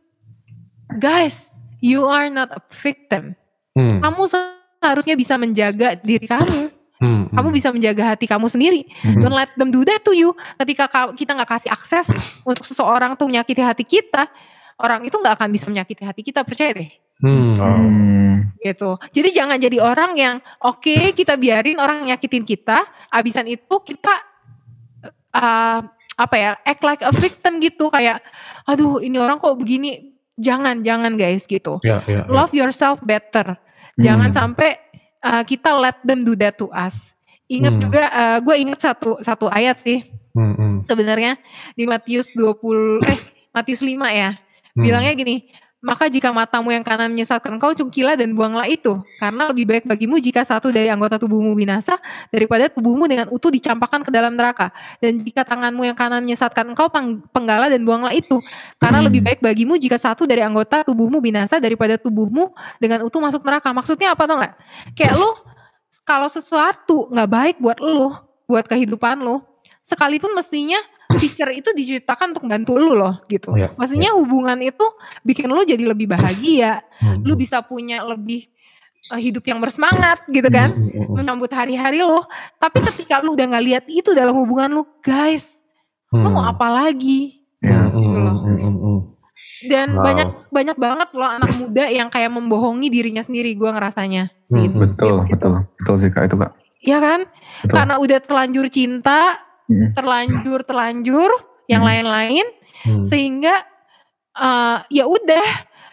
guys, 0.98 1.50
you 1.82 2.06
are 2.06 2.30
not 2.30 2.48
a 2.54 2.62
victim. 2.70 3.34
Hmm, 3.74 3.98
Kamu 3.98 4.28
seharusnya 4.28 5.16
bisa 5.18 5.34
menjaga 5.34 5.98
diri 5.98 6.28
kamu. 6.28 6.70
hmm, 7.02 7.22
Kamu 7.34 7.48
hmm. 7.50 7.56
bisa 7.56 7.68
menjaga 7.74 8.14
hati 8.14 8.30
kamu 8.30 8.46
sendiri. 8.46 8.86
Hmm. 9.02 9.18
Don't 9.18 9.34
let 9.34 9.50
them 9.58 9.74
do 9.74 9.82
that 9.82 10.04
to 10.06 10.14
you. 10.14 10.36
Ketika 10.60 10.86
ka- 10.86 11.12
kita 11.16 11.34
nggak 11.34 11.50
kasih 11.58 11.70
akses 11.72 12.06
untuk 12.48 12.62
seseorang 12.62 13.18
tuh 13.18 13.26
menyakiti 13.26 13.64
hati 13.64 13.82
kita, 13.82 14.30
orang 14.78 15.02
itu 15.02 15.18
nggak 15.18 15.40
akan 15.40 15.48
bisa 15.50 15.66
menyakiti 15.66 16.06
hati 16.06 16.22
kita. 16.22 16.46
Percaya 16.46 16.70
deh. 16.70 16.90
Hmm. 17.22 17.54
Hmm. 17.54 18.34
gitu. 18.58 18.98
Jadi 19.14 19.30
jangan 19.30 19.54
jadi 19.58 19.78
orang 19.78 20.18
yang 20.18 20.36
oke 20.58 21.14
kita 21.14 21.38
biarin 21.38 21.78
orang 21.78 22.02
nyakitin 22.06 22.42
kita, 22.42 22.82
abisan 23.10 23.46
itu 23.46 23.74
kita 23.82 24.10
uh, 25.34 25.80
apa 26.14 26.34
ya 26.36 26.50
act 26.62 26.82
like 26.82 27.02
a 27.02 27.12
victim 27.14 27.56
gitu 27.58 27.88
kayak, 27.88 28.20
aduh 28.64 29.00
ini 29.00 29.16
orang 29.16 29.36
kok 29.36 29.56
begini 29.56 30.12
jangan 30.36 30.80
jangan 30.80 31.16
guys 31.16 31.44
gitu. 31.44 31.80
Ya, 31.80 32.00
ya, 32.04 32.22
ya. 32.22 32.28
Love 32.28 32.52
yourself 32.52 33.00
better. 33.00 33.56
Jangan 33.96 34.32
Hmm. 34.32 34.36
sampai 34.36 34.70
uh, 35.20 35.42
kita 35.42 35.72
let 35.76 36.00
them 36.02 36.20
do 36.20 36.32
that 36.34 36.56
to 36.56 36.68
us. 36.68 37.12
Ingat 37.46 37.76
Hmm. 37.76 37.82
juga 37.82 38.02
gue 38.40 38.56
ingat 38.56 38.80
satu 38.80 39.20
satu 39.20 39.46
ayat 39.46 39.76
sih 39.76 40.00
Hmm, 40.32 40.56
hmm, 40.56 40.74
sebenarnya 40.88 41.36
di 41.76 41.84
Matius 41.84 42.32
20 42.32 43.04
eh 43.04 43.20
Matius 43.52 43.84
5 43.84 44.08
ya. 44.08 44.32
hmm. 44.32 44.80
Bilangnya 44.80 45.12
gini, 45.12 45.44
maka 45.82 46.06
jika 46.06 46.30
matamu 46.30 46.70
yang 46.70 46.86
kanan 46.86 47.10
menyesatkan 47.10 47.58
kau 47.58 47.74
cungkilah 47.74 48.14
dan 48.14 48.38
buanglah 48.38 48.70
itu. 48.70 49.02
Karena 49.18 49.50
lebih 49.50 49.66
baik 49.66 49.84
bagimu 49.84 50.22
jika 50.22 50.46
satu 50.46 50.70
dari 50.70 50.86
anggota 50.86 51.18
tubuhmu 51.18 51.58
binasa 51.58 51.98
daripada 52.30 52.70
tubuhmu 52.70 53.10
dengan 53.10 53.26
utuh 53.34 53.50
dicampakkan 53.50 54.06
ke 54.06 54.14
dalam 54.14 54.38
neraka. 54.38 54.70
Dan 55.02 55.18
jika 55.18 55.42
tanganmu 55.42 55.82
yang 55.82 55.98
kanan 55.98 56.22
menyesatkan 56.22 56.70
engkau 56.70 56.86
pang- 56.86 57.18
penggalah 57.34 57.66
dan 57.66 57.82
buanglah 57.82 58.14
itu. 58.14 58.38
Karena 58.78 59.02
lebih 59.02 59.26
baik 59.26 59.42
bagimu 59.42 59.74
jika 59.74 59.98
satu 59.98 60.22
dari 60.22 60.46
anggota 60.46 60.86
tubuhmu 60.86 61.18
binasa 61.18 61.58
daripada 61.58 61.98
tubuhmu 61.98 62.54
dengan 62.78 63.02
utuh 63.02 63.18
masuk 63.18 63.42
neraka. 63.42 63.74
Maksudnya 63.74 64.14
apa 64.14 64.22
tau 64.30 64.38
gak? 64.38 64.54
Kayak 64.94 65.18
lu 65.18 65.30
kalau 66.06 66.30
sesuatu 66.30 67.10
nggak 67.10 67.28
baik 67.28 67.56
buat 67.58 67.82
lu, 67.82 68.14
buat 68.46 68.64
kehidupan 68.64 69.20
lu, 69.20 69.42
sekalipun 69.82 70.32
mestinya 70.32 70.78
feature 71.12 71.52
itu 71.52 71.70
diciptakan 71.70 72.32
untuk 72.32 72.46
bantu 72.46 72.78
lu 72.78 72.94
loh 72.94 73.20
gitu. 73.26 73.52
Iya, 73.52 73.74
Maksudnya 73.76 74.14
hubungan 74.14 74.56
itu 74.58 74.86
bikin 75.20 75.46
lu 75.46 75.60
jadi 75.62 75.84
lebih 75.84 76.08
bahagia, 76.08 76.80
Hmm, 76.98 77.20
lu 77.20 77.34
bisa 77.34 77.60
punya 77.60 78.00
lebih 78.00 78.46
uh, 79.10 79.18
hidup 79.18 79.42
yang 79.42 79.58
bersemangat 79.58 80.22
gitu 80.26 80.46
kan, 80.48 80.70
hmm, 80.70 80.88
hmm, 80.88 81.04
hmm. 81.04 81.14
menyambut 81.18 81.50
hari-hari 81.50 82.00
lo. 82.00 82.24
Tapi 82.56 82.78
ketika 82.80 83.20
lu 83.20 83.34
udah 83.34 83.44
nggak 83.44 83.64
lihat 83.66 83.84
itu 83.86 84.10
dalam 84.12 84.32
hubungan 84.32 84.70
lu, 84.72 84.86
guys, 85.00 85.66
lu 86.08 86.24
mau 86.24 86.40
Hmm. 86.40 86.52
apa 86.52 86.66
lagi? 86.70 87.42
Ya. 87.58 87.90
Hmm, 87.90 87.98
Gitu 87.98 88.18
loh. 88.18 88.34
hmm, 88.38 88.56
hmm, 88.56 88.76
hmm. 88.78 89.00
Dan 89.62 89.88
Wow. 89.94 90.02
banyak 90.02 90.28
banyak 90.48 90.76
banget 90.76 91.08
loh 91.12 91.28
anak 91.28 91.50
muda 91.52 91.84
yang 91.86 92.08
kayak 92.08 92.30
membohongi 92.30 92.88
dirinya 92.88 93.20
sendiri, 93.20 93.54
gua 93.54 93.70
ngerasanya 93.72 94.30
sih. 94.42 94.64
Hmm, 94.64 94.78
Betul, 94.80 95.22
Gitu. 95.22 95.34
betul, 95.36 95.52
betul 95.76 95.94
sih 95.98 96.10
kak 96.10 96.24
itu 96.26 96.36
kak. 96.36 96.52
Iya 96.80 96.98
kan? 96.98 97.20
Betul. 97.62 97.74
Karena 97.74 97.94
udah 97.98 98.18
terlanjur 98.18 98.66
cinta, 98.66 99.38
Hmm. 99.70 99.94
terlanjur 99.94 100.60
terlanjur 100.66 101.30
yang 101.70 101.82
Hmm. 101.86 101.90
lain-lain 101.90 102.46
Hmm. 102.82 103.04
sehingga 103.06 103.54
uh, 104.34 104.82
ya 104.90 105.06
udah 105.06 105.46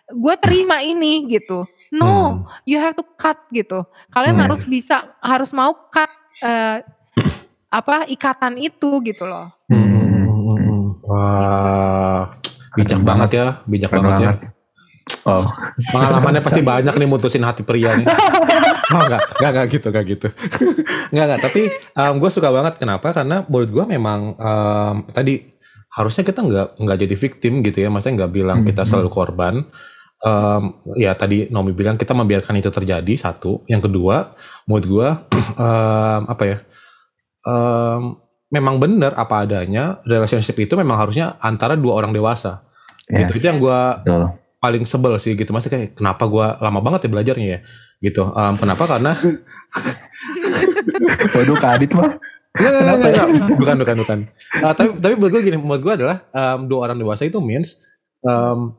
gue 0.10 0.36
terima 0.42 0.82
ini 0.82 1.30
gitu. 1.30 1.70
No, 1.90 2.06
Hmm. 2.06 2.36
you 2.70 2.78
have 2.78 2.94
to 2.94 3.06
cut 3.18 3.38
gitu. 3.50 3.86
Kalian 4.14 4.38
Hmm. 4.38 4.46
harus 4.50 4.66
bisa 4.66 5.18
harus 5.22 5.50
mau 5.54 5.74
cut 5.90 6.10
uh, 6.46 6.82
apa 7.70 8.10
ikatan 8.10 8.58
itu 8.58 9.02
gitu 9.06 9.26
loh. 9.26 9.54
Hmm, 9.70 10.50
hmm. 10.50 11.06
Wah, 11.06 12.34
bijak 12.78 13.02
banget 13.02 13.30
ya, 13.38 13.46
bijak 13.66 13.90
Keren 13.90 14.06
banget 14.06 14.22
ya. 14.22 14.34
Oh, 15.30 15.46
Pengalamannya 15.94 16.42
pasti 16.42 16.62
banyak 16.62 16.92
nih 16.92 17.06
mutusin 17.06 17.46
hati 17.46 17.62
pria 17.62 17.94
nih. 17.96 18.08
Oh 18.90 19.06
enggak, 19.06 19.22
enggak, 19.38 19.52
enggak 19.54 19.68
gitu, 19.70 19.88
enggak 19.94 20.06
gitu. 20.10 20.28
enggak, 21.14 21.26
enggak, 21.30 21.42
tapi 21.46 21.62
gue 21.94 22.30
suka 22.34 22.50
banget. 22.50 22.82
Kenapa? 22.82 23.14
Karena 23.14 23.46
menurut 23.46 23.70
gue 23.70 23.86
memang 23.86 24.34
em, 24.34 24.96
tadi 25.14 25.46
harusnya 25.94 26.26
kita 26.26 26.42
enggak 26.42 26.68
enggak 26.74 26.98
jadi 26.98 27.14
victim 27.14 27.54
gitu 27.62 27.86
ya. 27.86 27.94
Maksudnya 27.94 28.26
enggak 28.26 28.34
bilang 28.34 28.66
kita 28.66 28.82
Hmm. 28.82 28.90
selalu 28.90 29.10
korban. 29.14 29.62
Em, 30.20 30.64
ya 30.98 31.14
tadi 31.14 31.46
Nomi 31.48 31.78
bilang 31.78 32.02
kita 32.02 32.18
membiarkan 32.18 32.58
itu 32.58 32.74
terjadi 32.74 33.14
satu. 33.14 33.62
Yang 33.70 33.94
kedua, 33.94 34.34
menurut 34.66 34.86
gue 34.90 35.08
em, 35.62 36.22
apa 36.26 36.44
ya? 36.50 36.58
Em, 37.46 38.02
memang 38.50 38.82
benar 38.82 39.14
apa 39.14 39.46
adanya 39.46 40.02
relationship 40.02 40.58
itu 40.58 40.74
memang 40.74 40.98
harusnya 40.98 41.38
antara 41.40 41.78
dua 41.78 41.94
orang 41.94 42.10
dewasa. 42.10 42.66
ya, 43.06 43.30
Gitu. 43.30 43.38
Itu 43.38 43.46
yang 43.54 43.62
gue. 43.62 43.80
Paling 44.60 44.84
sebel 44.84 45.16
sih 45.18 45.34
gitu. 45.34 45.50
Masih 45.52 45.72
kayak 45.72 45.96
kenapa 45.96 46.28
gua 46.28 46.60
lama 46.60 46.80
banget 46.80 47.08
ya 47.08 47.10
belajarnya 47.12 47.48
ya? 47.48 47.60
Gitu. 48.00 48.24
Em, 48.24 48.54
kenapa? 48.56 48.84
Karena 48.88 49.12
Waduh 51.36 51.58
kak 51.58 51.72
Adit 51.80 51.92
mah. 51.96 52.18
Enggak, 52.50 52.72
enggak, 52.74 52.96
enggak, 52.98 53.28
enggak. 53.30 53.50
bukan 53.62 53.76
bukan 53.78 53.96
bukan. 54.04 54.20
Eh, 54.58 54.74
tapi 54.74 54.90
tapi 54.98 55.14
menurut 55.16 55.32
gue 55.32 55.42
gini 55.46 55.58
menurut 55.58 55.82
gue 55.82 55.94
adalah 55.96 56.18
em, 56.34 56.60
dua 56.66 56.90
orang 56.90 56.98
dewasa 56.98 57.24
itu 57.24 57.38
means 57.40 57.78
em, 58.22 58.74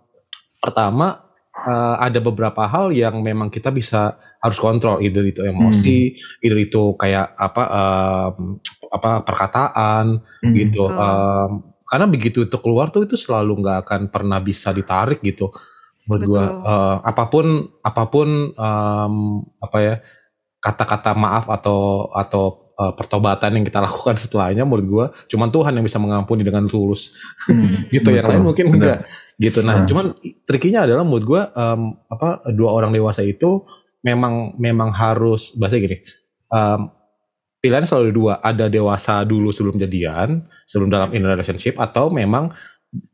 pertama 0.59 1.23
eh, 1.55 1.97
ada 2.03 2.19
beberapa 2.19 2.67
hal 2.67 2.91
yang 2.91 3.23
memang 3.23 3.49
kita 3.49 3.71
bisa 3.71 4.19
harus 4.43 4.59
kontrol. 4.59 4.99
Either 5.01 5.23
itu 5.23 5.47
emosi 5.47 6.19
either 6.43 6.59
itu 6.59 6.99
kayak 6.99 7.31
apa 7.39 7.63
em, 7.71 8.59
apa 8.91 9.11
perkataan 9.23 10.19
Hmm. 10.43 10.55
gitu. 10.57 10.91
Em, 10.91 11.51
karena 11.87 12.07
begitu 12.07 12.47
itu 12.47 12.57
keluar 12.63 12.91
tuh 12.91 13.03
itu 13.03 13.19
selalu 13.19 13.67
nggak 13.67 13.79
akan 13.87 14.01
pernah 14.11 14.39
bisa 14.39 14.71
ditarik 14.71 15.19
gitu 15.27 15.51
menurut 16.11 16.27
gua 16.27 16.43
Betul. 16.43 16.67
Eh, 16.67 16.97
apa 17.07 17.23
pun 17.27 17.47
apa 17.81 18.03
pun 18.05 18.29
em, 18.51 19.15
apa 19.57 19.79
ya 19.79 19.95
kata-kata 20.59 21.15
maaf 21.15 21.47
atau 21.47 22.11
atau 22.11 22.45
eh, 22.75 22.93
pertobatan 22.93 23.51
yang 23.55 23.65
kita 23.65 23.79
lakukan 23.79 24.19
setelahnya 24.19 24.67
menurut 24.67 24.87
gua 24.87 25.05
cuman 25.25 25.49
Tuhan 25.49 25.73
yang 25.73 25.87
bisa 25.87 25.97
mengampuni 25.97 26.43
dengan 26.43 26.67
tulus 26.67 27.15
Hmm. 27.47 27.87
gitu 27.95 28.11
yang 28.11 28.27
Betul, 28.27 28.35
lain 28.35 28.43
mungkin 28.43 28.67
benar. 28.69 28.77
enggak 28.77 28.99
gitu 29.39 29.59
nah 29.63 29.77
Nah. 29.79 29.87
cuman 29.87 30.07
trikinya 30.45 30.85
adalah 30.85 31.07
menurut 31.07 31.25
gua 31.25 31.43
em, 31.55 31.81
apa 32.11 32.43
dua 32.51 32.75
orang 32.75 32.91
dewasa 32.91 33.23
itu 33.23 33.63
memang 34.03 34.59
memang 34.59 34.91
harus 34.91 35.55
bahasa 35.55 35.79
gini 35.79 36.03
em, 36.51 36.81
pilihan 37.61 37.85
selalu 37.85 38.11
dua 38.11 38.33
ada 38.41 38.67
dewasa 38.67 39.21
dulu 39.23 39.53
sebelum 39.53 39.77
jadian 39.77 40.45
sebelum 40.65 40.89
dalam 40.89 41.13
in 41.13 41.25
a 41.25 41.29
relationship 41.31 41.77
atau 41.77 42.09
memang 42.09 42.53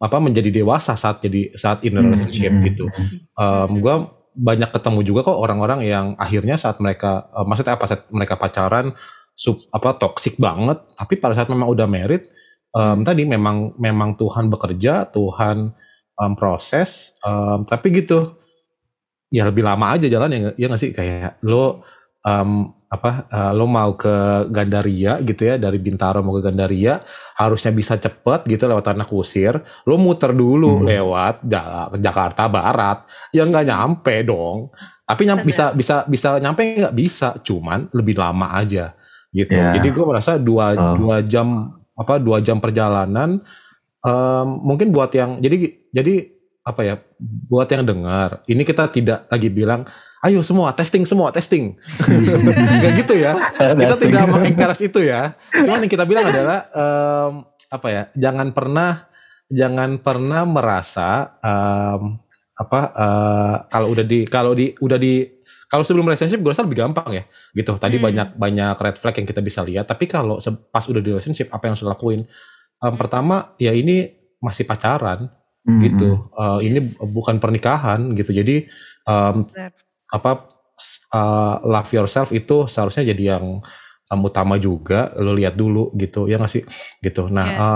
apa 0.01 0.17
menjadi 0.21 0.49
dewasa 0.49 0.97
saat 0.97 1.21
jadi 1.21 1.53
saat 1.53 1.85
in 1.85 1.97
Hmm, 1.97 2.09
relationship 2.09 2.53
hmm, 2.53 2.65
gitu 2.73 2.85
hmm. 2.89 3.37
Em, 3.37 3.71
gua 3.85 4.09
banyak 4.37 4.73
ketemu 4.73 5.01
juga 5.05 5.33
kok 5.33 5.37
orang-orang 5.41 5.81
yang 5.85 6.07
akhirnya 6.17 6.57
saat 6.57 6.81
mereka 6.81 7.29
eh, 7.33 7.45
maksudnya 7.45 7.77
apa 7.77 7.85
saat 7.89 8.09
mereka 8.09 8.41
pacaran 8.41 8.97
sub 9.37 9.61
apa 9.73 10.01
toksik 10.01 10.41
banget 10.41 10.81
tapi 10.97 11.21
pada 11.21 11.37
saat 11.37 11.53
memang 11.53 11.69
udah 11.69 11.85
married 11.85 12.25
em, 12.73 13.05
tadi 13.05 13.29
memang 13.29 13.77
memang 13.77 14.17
Tuhan 14.17 14.49
bekerja 14.49 15.12
Tuhan 15.12 15.73
em, 16.17 16.33
proses 16.41 17.12
em, 17.21 17.69
tapi 17.69 17.93
gitu 17.93 18.41
ya 19.29 19.45
lebih 19.45 19.61
lama 19.61 19.93
aja 19.93 20.09
jalan 20.09 20.33
ya 20.33 20.39
ya 20.57 20.67
nggak 20.73 20.81
sih 20.81 20.93
kayak 20.97 21.37
lo 21.45 21.85
em, 22.25 22.73
apa 22.97 23.11
eh, 23.27 23.53
lo 23.53 23.65
mau 23.65 23.93
ke 23.95 24.15
Gandaria 24.49 25.21
gitu 25.21 25.43
ya 25.45 25.55
dari 25.57 25.77
Bintaro 25.77 26.21
mau 26.21 26.33
ke 26.33 26.43
Gandaria 26.43 26.99
harusnya 27.35 27.71
bisa 27.71 27.95
cepet 27.95 28.45
gitu 28.47 28.65
lewat 28.65 28.85
tanah 28.87 29.05
kusir 29.05 29.53
lo 29.85 29.97
muter 29.97 30.33
dulu 30.33 30.81
Hmm. 30.81 30.87
lewat 30.87 31.35
Ja- 31.45 31.93
Jakarta 31.93 32.47
Barat 32.47 33.05
ya 33.31 33.45
nggak 33.45 33.67
nyampe 33.67 34.15
dong 34.23 34.73
tapi 35.03 35.23
nyam- 35.23 35.41
bisa 35.41 35.71
bisa 35.71 36.03
bisa 36.05 36.37
nyampe 36.37 36.65
nggak 36.79 36.97
bisa 36.97 37.37
cuman 37.39 37.93
lebih 37.93 38.17
lama 38.17 38.57
aja 38.57 38.97
gitu 39.31 39.53
Ya. 39.53 39.77
jadi 39.77 39.89
gue 39.89 40.05
merasa 40.05 40.35
dua 40.37 40.73
Oh. 40.73 40.97
dua 40.97 41.21
jam 41.21 41.71
apa 41.93 42.17
dua 42.17 42.41
jam 42.41 42.57
perjalanan 42.57 43.45
em, 43.99 44.47
mungkin 44.63 44.89
buat 44.89 45.11
yang 45.11 45.39
jadi 45.39 45.57
jadi 45.91 46.15
apa 46.63 46.81
ya 46.83 46.95
buat 47.47 47.69
yang 47.69 47.83
dengar 47.83 48.43
ini 48.45 48.63
kita 48.63 48.89
tidak 48.89 49.27
lagi 49.27 49.49
bilang 49.49 49.87
ayo 50.27 50.43
semua 50.43 50.75
testing 50.75 51.07
semua 51.07 51.31
testing. 51.31 51.79
Nggak 52.83 52.93
gitu 53.07 53.15
ya. 53.15 53.33
Kita 53.55 53.95
Testing. 53.95 54.11
tidak 54.11 54.25
mengencourage 54.27 54.83
itu 54.83 55.01
ya. 55.07 55.33
Cuman 55.55 55.87
yang 55.87 55.93
kita 55.93 56.05
bilang 56.05 56.27
adalah 56.29 56.59
em, 56.75 57.33
apa 57.71 57.89
ya 57.91 58.03
jangan 58.15 58.51
pernah 58.51 59.07
jangan 59.47 60.03
pernah 60.03 60.43
merasa 60.43 61.39
em, 61.39 62.19
apa 62.57 62.81
eh, 62.91 63.55
kalau 63.71 63.89
udah 63.95 64.05
di 64.05 64.21
kalau 64.27 64.53
di 64.53 64.75
udah 64.77 64.99
di 64.99 65.25
kalau 65.67 65.83
sebelum 65.83 66.07
relationship 66.07 66.39
gue 66.43 66.51
rasa 66.55 66.62
lebih 66.67 66.79
gampang 66.83 67.11
ya. 67.11 67.25
Gitu. 67.55 67.73
Tadi 67.79 67.97
Hmm. 67.99 68.05
banyak 68.11 68.29
banyak 68.39 68.77
red 68.79 68.97
flag 68.99 69.15
yang 69.19 69.27
kita 69.27 69.43
bisa 69.43 69.61
lihat. 69.62 69.87
Tapi 69.87 70.07
kalau 70.07 70.39
pas 70.71 70.85
udah 70.87 71.03
di 71.03 71.11
relationship 71.15 71.51
apa 71.51 71.71
yang 71.71 71.75
harus 71.79 71.87
lakuin 71.87 72.23
Em, 72.77 72.95
pertama 73.01 73.57
ya 73.57 73.73
ini 73.73 74.12
masih 74.37 74.69
pacaran. 74.69 75.33
Hmm, 75.67 75.81
gitu. 75.83 76.29
Hmm. 76.37 76.61
Eh, 76.62 76.71
ini 76.71 76.79
bukan 77.11 77.41
pernikahan 77.43 78.12
gitu. 78.15 78.31
Jadi 78.37 78.69
em, 79.09 79.37
Benar. 79.49 79.73
Apa 80.09 80.47
s- 80.75 81.03
eh, 81.09 81.55
love 81.62 81.90
yourself 81.90 82.31
itu 82.31 82.66
seharusnya 82.66 83.07
jadi 83.07 83.37
yang 83.37 83.61
em, 84.07 84.21
utama 84.21 84.55
juga 84.57 85.11
lo 85.16 85.33
lihat 85.33 85.55
dulu 85.55 85.90
gitu 85.95 86.27
ya 86.27 86.37
nggak 86.37 86.53
sih 86.53 86.62
gitu 87.01 87.27
nah 87.27 87.47
Yes. 87.47 87.75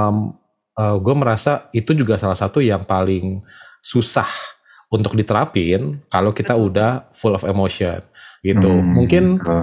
gue 0.81 1.13
merasa 1.13 1.69
itu 1.71 1.93
juga 1.93 2.17
salah 2.17 2.33
satu 2.35 2.63
yang 2.63 2.89
paling 2.89 3.45
susah 3.81 4.31
untuk 4.89 5.13
diterapin 5.13 6.01
kalau 6.09 6.31
kita 6.31 6.55
Betul. 6.55 6.67
udah 6.73 6.91
full 7.13 7.35
of 7.35 7.45
emotion 7.45 8.01
gitu 8.41 8.81
Hmm, 8.81 8.89
mungkin 8.91 9.25
betul. 9.37 9.63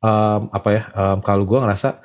em, 0.00 0.42
apa 0.50 0.68
ya 0.70 0.82
em, 0.90 1.18
kalau 1.20 1.44
gue 1.44 1.58
ngerasa 1.60 2.00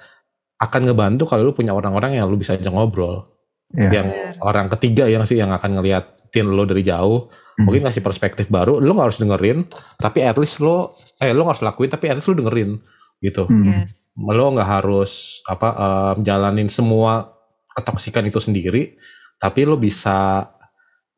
akan 0.57 0.81
ngebantu 0.85 1.23
kalau 1.25 1.41
lu 1.41 1.53
punya 1.53 1.73
orang-orang 1.73 2.15
yang 2.15 2.27
lu 2.27 2.37
bisa 2.37 2.53
ajak 2.53 2.69
ngobrol 2.69 3.31
Iya. 3.73 3.89
yang 3.91 4.07
orang 4.39 4.69
ketiga 4.69 5.09
yang 5.09 5.25
sih 5.25 5.35
yang 5.35 5.49
akan 5.49 5.81
ngeliatin 5.81 6.45
lo 6.47 6.63
dari 6.63 6.85
jauh 6.85 7.27
Hmm. 7.55 7.63
mungkin 7.63 7.83
ngasih 7.83 8.01
perspektif 8.01 8.45
baru 8.47 8.77
lo 8.77 8.91
nggak 8.91 9.07
harus 9.07 9.19
dengerin 9.19 9.63
tapi 9.95 10.19
at 10.19 10.35
least 10.35 10.59
lo 10.59 10.91
eh 11.17 11.31
lo 11.31 11.41
nggak 11.41 11.55
harus 11.55 11.65
lakuin 11.65 11.87
tapi 11.87 12.05
at 12.07 12.15
least 12.15 12.27
lo 12.27 12.35
dengerin 12.35 12.75
gitu 13.17 13.43
Hmm. 13.45 13.63
Yes. 13.81 14.11
lo 14.13 14.45
nggak 14.51 14.69
harus 14.69 15.11
apa 15.45 15.67
em, 15.71 16.17
jalanin 16.21 16.67
semua 16.67 17.31
ketoksikan 17.71 18.23
itu 18.23 18.39
sendiri 18.39 18.99
tapi 19.35 19.63
lo 19.63 19.75
bisa 19.75 20.47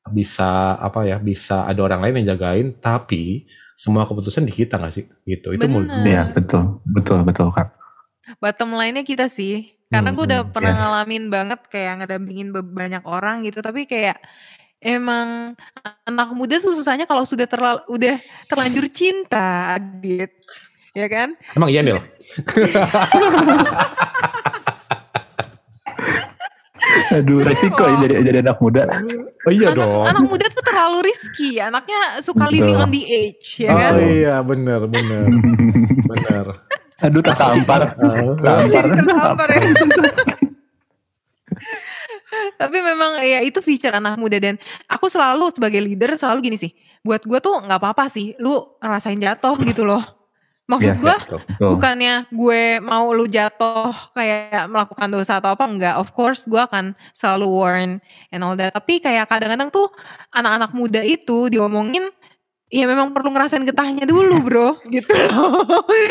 bisa 0.08 0.50
apa 0.78 1.04
ya 1.04 1.18
bisa 1.18 1.66
ada 1.66 1.82
orang 1.82 2.00
lain 2.02 2.22
yang 2.22 2.34
jagain 2.34 2.72
tapi 2.74 3.44
semua 3.74 4.06
keputusan 4.06 4.42
di 4.42 4.54
kita 4.56 4.78
nggak 4.78 4.90
sih 4.92 5.06
gitu 5.24 5.52
itu 5.52 5.66
Bener. 5.66 6.02
Iya 6.02 6.22
sih. 6.24 6.34
betul 6.34 6.64
betul 6.84 7.20
betul 7.22 7.50
kak. 7.50 7.76
bottom 8.38 8.74
line-nya 8.74 9.02
kita 9.02 9.28
sih. 9.28 9.72
Karena 9.88 10.12
gue 10.12 10.20
udah 10.22 10.44
Hmm, 10.44 10.52
pernah 10.52 10.70
iya. 10.70 10.80
ngalamin 10.82 11.24
banget 11.28 11.60
kayak 11.66 12.04
ngedampingin 12.04 12.52
banyak 12.52 13.00
orang 13.04 13.40
gitu. 13.42 13.60
Tapi 13.60 13.86
kayak 13.86 14.20
emang 14.82 15.56
anak 16.06 16.30
muda 16.34 16.60
tuh 16.62 16.76
susahnya 16.78 17.06
kalau 17.10 17.26
sudah 17.26 17.48
terlalu 17.50 17.82
udah 17.90 18.16
terlanjur 18.50 18.86
cinta, 18.94 19.74
Adit. 19.78 20.32
Ya 20.98 21.06
kan? 21.06 21.38
emang 21.54 21.70
iya 21.70 21.86
Nil 21.86 22.02
Aduh 27.08 27.40
resiko 27.46 27.86
ya 27.86 27.96
jadi 28.04 28.20
jadi 28.26 28.38
anak 28.42 28.58
muda. 28.58 28.90
oh 29.46 29.54
iya 29.54 29.70
anak, 29.72 29.78
dong 29.78 30.06
anak 30.10 30.26
muda 30.26 30.46
tuh 30.50 30.64
terlalu 30.66 31.14
risky. 31.14 31.62
Anaknya 31.62 32.18
suka 32.26 32.50
Betul. 32.50 32.58
living 32.58 32.78
on 32.82 32.90
the 32.90 33.06
edge, 33.06 33.62
ya 33.62 33.70
oh 33.72 33.78
kan? 33.78 33.94
iya 34.02 34.42
bener 34.42 34.90
bener 34.90 35.30
bener 36.10 36.46
Aduh 36.98 37.22
tertampar. 37.22 37.94
Ah. 38.02 38.66
Jadi 38.66 38.90
tertampar 38.90 39.48
ya. 39.54 39.62
Tapi 42.62 42.78
memang 42.84 43.24
ya 43.24 43.40
itu 43.40 43.64
feature 43.64 43.96
anak 43.96 44.20
muda 44.20 44.38
dan 44.38 44.60
aku 44.92 45.08
selalu 45.08 45.52
sebagai 45.54 45.80
leader 45.80 46.16
selalu 46.20 46.52
gini 46.52 46.58
sih. 46.60 46.72
Buat 47.02 47.24
gue 47.24 47.40
tuh 47.40 47.64
nggak 47.64 47.80
apa-apa 47.80 48.12
sih, 48.12 48.36
lu 48.42 48.78
ngerasain 48.84 49.18
jatuh 49.18 49.56
gitu 49.64 49.88
loh. 49.88 50.18
Maksud 50.68 50.94
Yes, 50.94 51.00
gue 51.00 51.16
Betul. 51.16 51.40
Betul. 51.48 51.70
bukannya 51.80 52.16
gue 52.28 52.64
mau 52.84 53.16
lu 53.16 53.24
jatuh 53.24 53.88
kayak 54.12 54.68
melakukan 54.68 55.08
dosa 55.08 55.40
atau 55.40 55.56
apa 55.56 55.64
enggak 55.64 55.96
of 55.96 56.12
course 56.12 56.44
gue 56.44 56.60
akan 56.60 56.92
selalu 57.16 57.48
warn 57.48 57.92
and 58.36 58.44
all 58.44 58.52
that 58.52 58.76
tapi 58.76 59.00
kayak 59.00 59.32
kadang-kadang 59.32 59.72
tuh 59.72 59.88
anak-anak 60.36 60.76
muda 60.76 61.00
itu 61.08 61.48
diomongin 61.48 62.12
ya 62.68 62.84
memang 62.84 63.16
perlu 63.16 63.32
ngerasain 63.32 63.64
getahnya 63.64 64.04
dulu 64.04 64.44
bro 64.44 64.70
gitu 64.92 65.16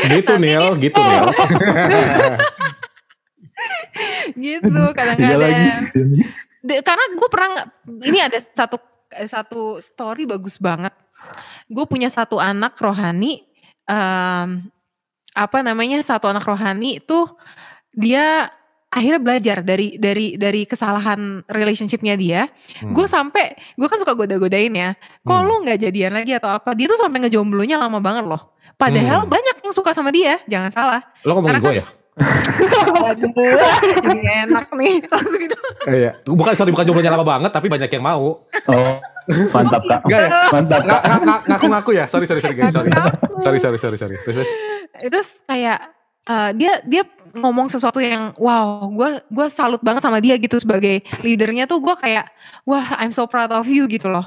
gitu 0.09 0.33
Nil 0.41 0.81
gitu 0.81 0.97
Nil 0.97 1.27
gitu 4.36 4.68
Iya 4.68 4.92
kadang-kadang 4.92 5.52
De- 6.66 6.82
karena 6.82 7.04
gue 7.14 7.28
pernah 7.30 7.50
ini 8.02 8.18
ada 8.18 8.38
satu 8.42 8.76
satu 9.07 9.78
story 9.78 10.26
bagus 10.26 10.59
banget. 10.59 10.90
Gue 11.70 11.86
punya 11.86 12.11
satu 12.11 12.42
anak 12.42 12.74
rohani 12.76 13.46
em, 13.86 14.66
apa 15.30 15.59
namanya 15.62 16.02
satu 16.02 16.26
anak 16.26 16.42
rohani 16.42 16.98
tuh 16.98 17.38
dia 17.94 18.50
akhirnya 18.86 19.20
belajar 19.22 19.59
dari 19.62 19.94
dari 19.94 20.34
dari 20.34 20.66
kesalahan 20.66 21.46
relationshipnya 21.46 22.18
dia. 22.18 22.50
Hmm. 22.82 22.90
gue 22.90 23.07
sampai 23.07 23.54
gue 23.78 23.86
kan 23.86 24.02
suka 24.02 24.18
goda-godain 24.18 24.74
ya. 24.74 24.98
Kok 25.22 25.38
Hmm. 25.38 25.46
lu 25.46 25.54
nggak 25.62 25.78
jadian 25.80 26.18
lagi 26.18 26.34
atau 26.34 26.50
apa? 26.50 26.74
Dia 26.74 26.90
tuh 26.90 26.98
sampai 26.98 27.22
ngejomblonya 27.22 27.78
lama 27.78 28.02
banget 28.02 28.26
loh. 28.26 28.59
Padahal 28.74 29.22
Hmm. 29.24 29.30
banyak 29.30 29.62
yang 29.62 29.72
suka 29.72 29.94
sama 29.94 30.11
dia 30.11 30.42
jangan 30.50 30.74
salah. 30.74 31.00
Lo 31.22 31.38
ngomongin 31.38 31.62
Karena 31.62 31.62
gue 31.62 31.74
ya 31.78 31.86
Waduh, 32.17 33.29
jadi 34.01 34.19
gak 34.25 34.39
enak 34.49 34.67
nih. 34.73 34.95
Langsung 35.05 35.41
gitu. 35.41 35.57
Iya. 35.85 36.11
Bukan 36.25 36.53
sorry 36.57 36.73
bukan 36.73 36.85
jomblonya 36.89 37.12
lama 37.12 37.27
banget 37.29 37.51
tapi 37.53 37.69
banyak 37.69 37.91
yang 37.93 38.05
mau. 38.05 38.41
Oh 38.73 38.95
mantap 39.53 39.83
kak. 39.85 40.01
Enggak 40.07 40.21
ya? 40.23 40.31
Mantap 40.55 40.83
kak. 40.87 41.01
nggak- 41.05 41.43
ngaku-ngaku 41.51 41.91
ya? 41.93 42.05
Sorry 42.09 42.25
sorry 42.25 42.41
sorry 42.41 42.57
guys 42.57 42.73
sorry. 42.73 42.91
Sorry 43.45 43.59
sorry 43.61 43.79
sorry 43.79 43.97
sorry. 44.01 44.17
Terus 44.25 44.35
terus? 44.43 44.51
Terus 44.97 45.29
kayak 45.45 45.79
eh, 46.25 46.51
dia 46.57 46.73
dia 46.89 47.03
ngomong 47.37 47.69
sesuatu 47.69 48.01
yang 48.01 48.33
wow 48.41 48.89
gue 48.89 49.21
gue 49.29 49.47
salut 49.53 49.83
banget 49.85 50.01
sama 50.01 50.25
dia 50.25 50.41
gitu 50.41 50.57
sebagai 50.57 51.05
leadernya 51.21 51.69
tuh 51.69 51.85
gue 51.85 51.93
kayak 52.01 52.33
wah 52.64 52.97
I'm 52.97 53.12
so 53.12 53.29
proud 53.29 53.53
of 53.53 53.69
you 53.69 53.85
gitu 53.87 54.09
loh. 54.09 54.25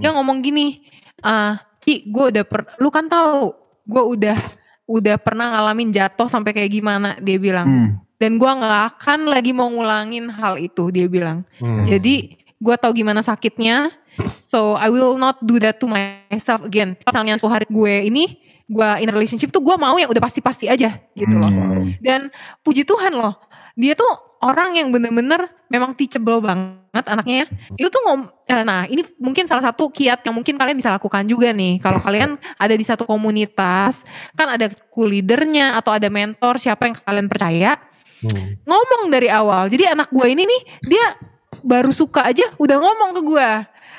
Dia 0.00 0.16
ngomong 0.16 0.40
gini 0.40 0.88
ah 1.20 1.60
Ci 1.84 2.02
gue 2.08 2.34
udah 2.34 2.44
per, 2.48 2.80
lu 2.82 2.88
kan 2.90 3.06
tahu 3.06 3.52
gue 3.86 4.02
udah 4.02 4.38
udah 4.86 5.18
pernah 5.18 5.50
ngalamin 5.52 5.90
jatuh 5.90 6.26
sampai 6.26 6.50
kayak 6.50 6.70
gimana 6.72 7.18
dia 7.18 7.36
bilang 7.36 7.66
Hmm. 7.66 7.88
dan 8.16 8.38
gue 8.38 8.46
nggak 8.48 8.96
akan 8.96 9.20
lagi 9.26 9.50
mau 9.50 9.66
ngulangin 9.66 10.30
hal 10.30 10.56
itu 10.56 10.88
dia 10.88 11.06
bilang 11.06 11.42
Hmm. 11.58 11.82
jadi 11.82 12.14
gue 12.56 12.74
tahu 12.78 12.94
gimana 12.94 13.20
sakitnya 13.20 13.90
so 14.40 14.74
I 14.74 14.88
will 14.88 15.14
not 15.14 15.42
do 15.42 15.58
that 15.58 15.76
to 15.76 15.86
myself 15.86 16.62
again 16.62 16.94
misalnya 17.02 17.36
suatu 17.36 17.52
hari 17.52 17.66
gue 17.68 18.08
ini 18.08 18.24
gue 18.64 18.88
in 18.98 19.10
relationship 19.10 19.50
tuh 19.50 19.60
gue 19.60 19.76
mau 19.76 19.94
yang 19.94 20.08
udah 20.08 20.18
pasti-pasti 20.18 20.66
aja 20.66 20.98
gitu 21.12 21.34
loh 21.34 21.46
Hmm. 21.46 21.92
dan 21.98 22.30
puji 22.62 22.82
Tuhan 22.82 23.14
loh, 23.14 23.38
dia 23.76 23.92
tuh 23.92 24.08
orang 24.40 24.76
yang 24.76 24.88
bener-bener 24.88 25.48
memang 25.68 25.92
teachable 25.92 26.40
banget 26.40 27.04
anaknya. 27.04 27.44
ya. 27.44 27.46
Itu 27.76 27.88
tuh 27.92 28.00
ngom, 28.08 28.20
eh, 28.48 28.64
nah 28.64 28.88
ini 28.88 29.04
mungkin 29.20 29.44
salah 29.44 29.64
satu 29.64 29.92
kiat 29.92 30.24
yang 30.24 30.34
mungkin 30.36 30.56
kalian 30.56 30.76
bisa 30.80 30.88
lakukan 30.92 31.28
juga 31.28 31.52
nih. 31.52 31.78
Kalau 31.80 32.00
kalian 32.00 32.40
ada 32.56 32.74
di 32.74 32.84
satu 32.84 33.04
komunitas, 33.04 34.00
kan 34.32 34.56
ada 34.56 34.72
leadernya 34.96 35.76
atau 35.76 35.92
ada 35.92 36.08
mentor 36.08 36.56
siapa 36.56 36.88
yang 36.88 36.96
kalian 37.04 37.28
percaya, 37.28 37.72
Hmm. 38.16 38.56
ngomong 38.64 39.12
dari 39.12 39.28
awal. 39.28 39.68
Jadi 39.68 39.92
anak 39.92 40.08
gue 40.08 40.24
ini 40.24 40.48
nih, 40.48 40.62
dia 40.88 41.04
baru 41.60 41.92
suka 41.92 42.24
aja 42.24 42.48
udah 42.56 42.80
ngomong 42.80 43.12
ke 43.12 43.20
gue. 43.20 43.50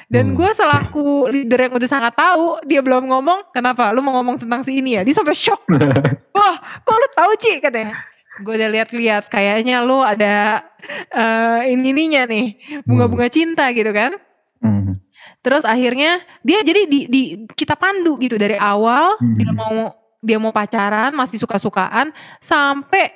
Dan 0.09 0.33
Hmm. 0.33 0.35
gue 0.41 0.49
selaku 0.57 1.29
leader 1.29 1.69
yang 1.69 1.73
udah 1.77 1.85
sangat 1.85 2.17
tahu, 2.17 2.57
dia 2.65 2.81
belum 2.81 3.05
ngomong, 3.11 3.53
kenapa? 3.53 3.93
Lu 3.93 4.01
mau 4.01 4.17
ngomong 4.17 4.41
tentang 4.41 4.65
si 4.65 4.81
ini 4.81 4.97
ya? 4.97 5.05
Dia 5.05 5.13
sampai 5.13 5.37
shock. 5.37 5.67
Wah, 6.37 6.55
kok 6.81 6.97
lu 6.97 7.07
tahu 7.13 7.31
Ci 7.37 7.61
katanya. 7.61 7.93
Gue 8.41 8.53
udah 8.57 8.69
lihat-lihat 8.69 9.29
kayaknya 9.29 9.81
lu 9.81 10.01
ada 10.01 10.61
eh 11.09 11.73
ini 11.73 11.89
ininya 11.95 12.23
nih, 12.29 12.57
bunga-bunga 12.85 13.27
cinta 13.27 13.69
gitu 13.73 13.89
kan. 13.89 14.13
Hmm. 14.61 14.93
Terus 15.41 15.63
akhirnya 15.63 16.19
dia 16.41 16.59
jadi 16.61 16.85
di, 16.85 16.99
di 17.07 17.21
kita 17.53 17.73
pandu 17.73 18.17
gitu 18.19 18.35
dari 18.37 18.57
awal 18.57 19.17
Hmm. 19.17 19.37
dia 19.37 19.51
mau 19.53 19.75
dia 20.17 20.37
mau 20.41 20.51
pacaran 20.51 21.13
masih 21.13 21.37
suka-sukaan 21.37 22.09
sampai 22.37 23.13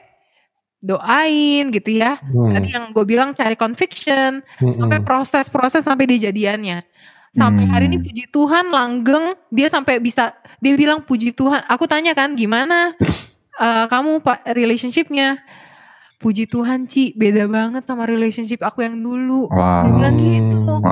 doain 0.81 1.69
gitu 1.69 2.01
ya. 2.01 2.17
Hmm. 2.21 2.53
Tadi 2.57 2.67
yang 2.73 2.85
gue 2.89 3.05
bilang 3.05 3.33
cari 3.37 3.53
conviction 3.53 4.41
Hmm. 4.57 4.73
sampai 4.73 4.99
proses-proses 5.01 5.85
sampai 5.85 6.09
dijadiannya. 6.09 6.81
Sampai 7.31 7.63
hari 7.63 7.87
ini 7.87 7.95
Hmm. 8.01 8.05
puji 8.11 8.23
Tuhan 8.27 8.65
langgeng 8.67 9.25
dia 9.47 9.71
sampai 9.71 10.03
bisa 10.03 10.35
dia 10.59 10.73
bilang 10.75 10.99
puji 10.99 11.31
Tuhan. 11.31 11.63
Aku 11.69 11.87
tanya 11.87 12.11
kan 12.11 12.35
gimana 12.35 12.91
eh, 13.61 13.85
kamu 13.87 14.19
pak 14.19 14.41
relationshipnya? 14.49 15.37
Puji 16.17 16.45
Tuhan 16.45 16.85
Ci 16.85 17.17
beda 17.17 17.49
banget 17.49 17.81
sama 17.81 18.05
relationship 18.05 18.61
aku 18.61 18.85
yang 18.85 18.93
dulu. 18.95 19.49
Wow. 19.49 19.81
Dia 19.81 19.91
bilang 19.91 20.17
gitu. 20.17 20.61
Wow. 20.77 20.85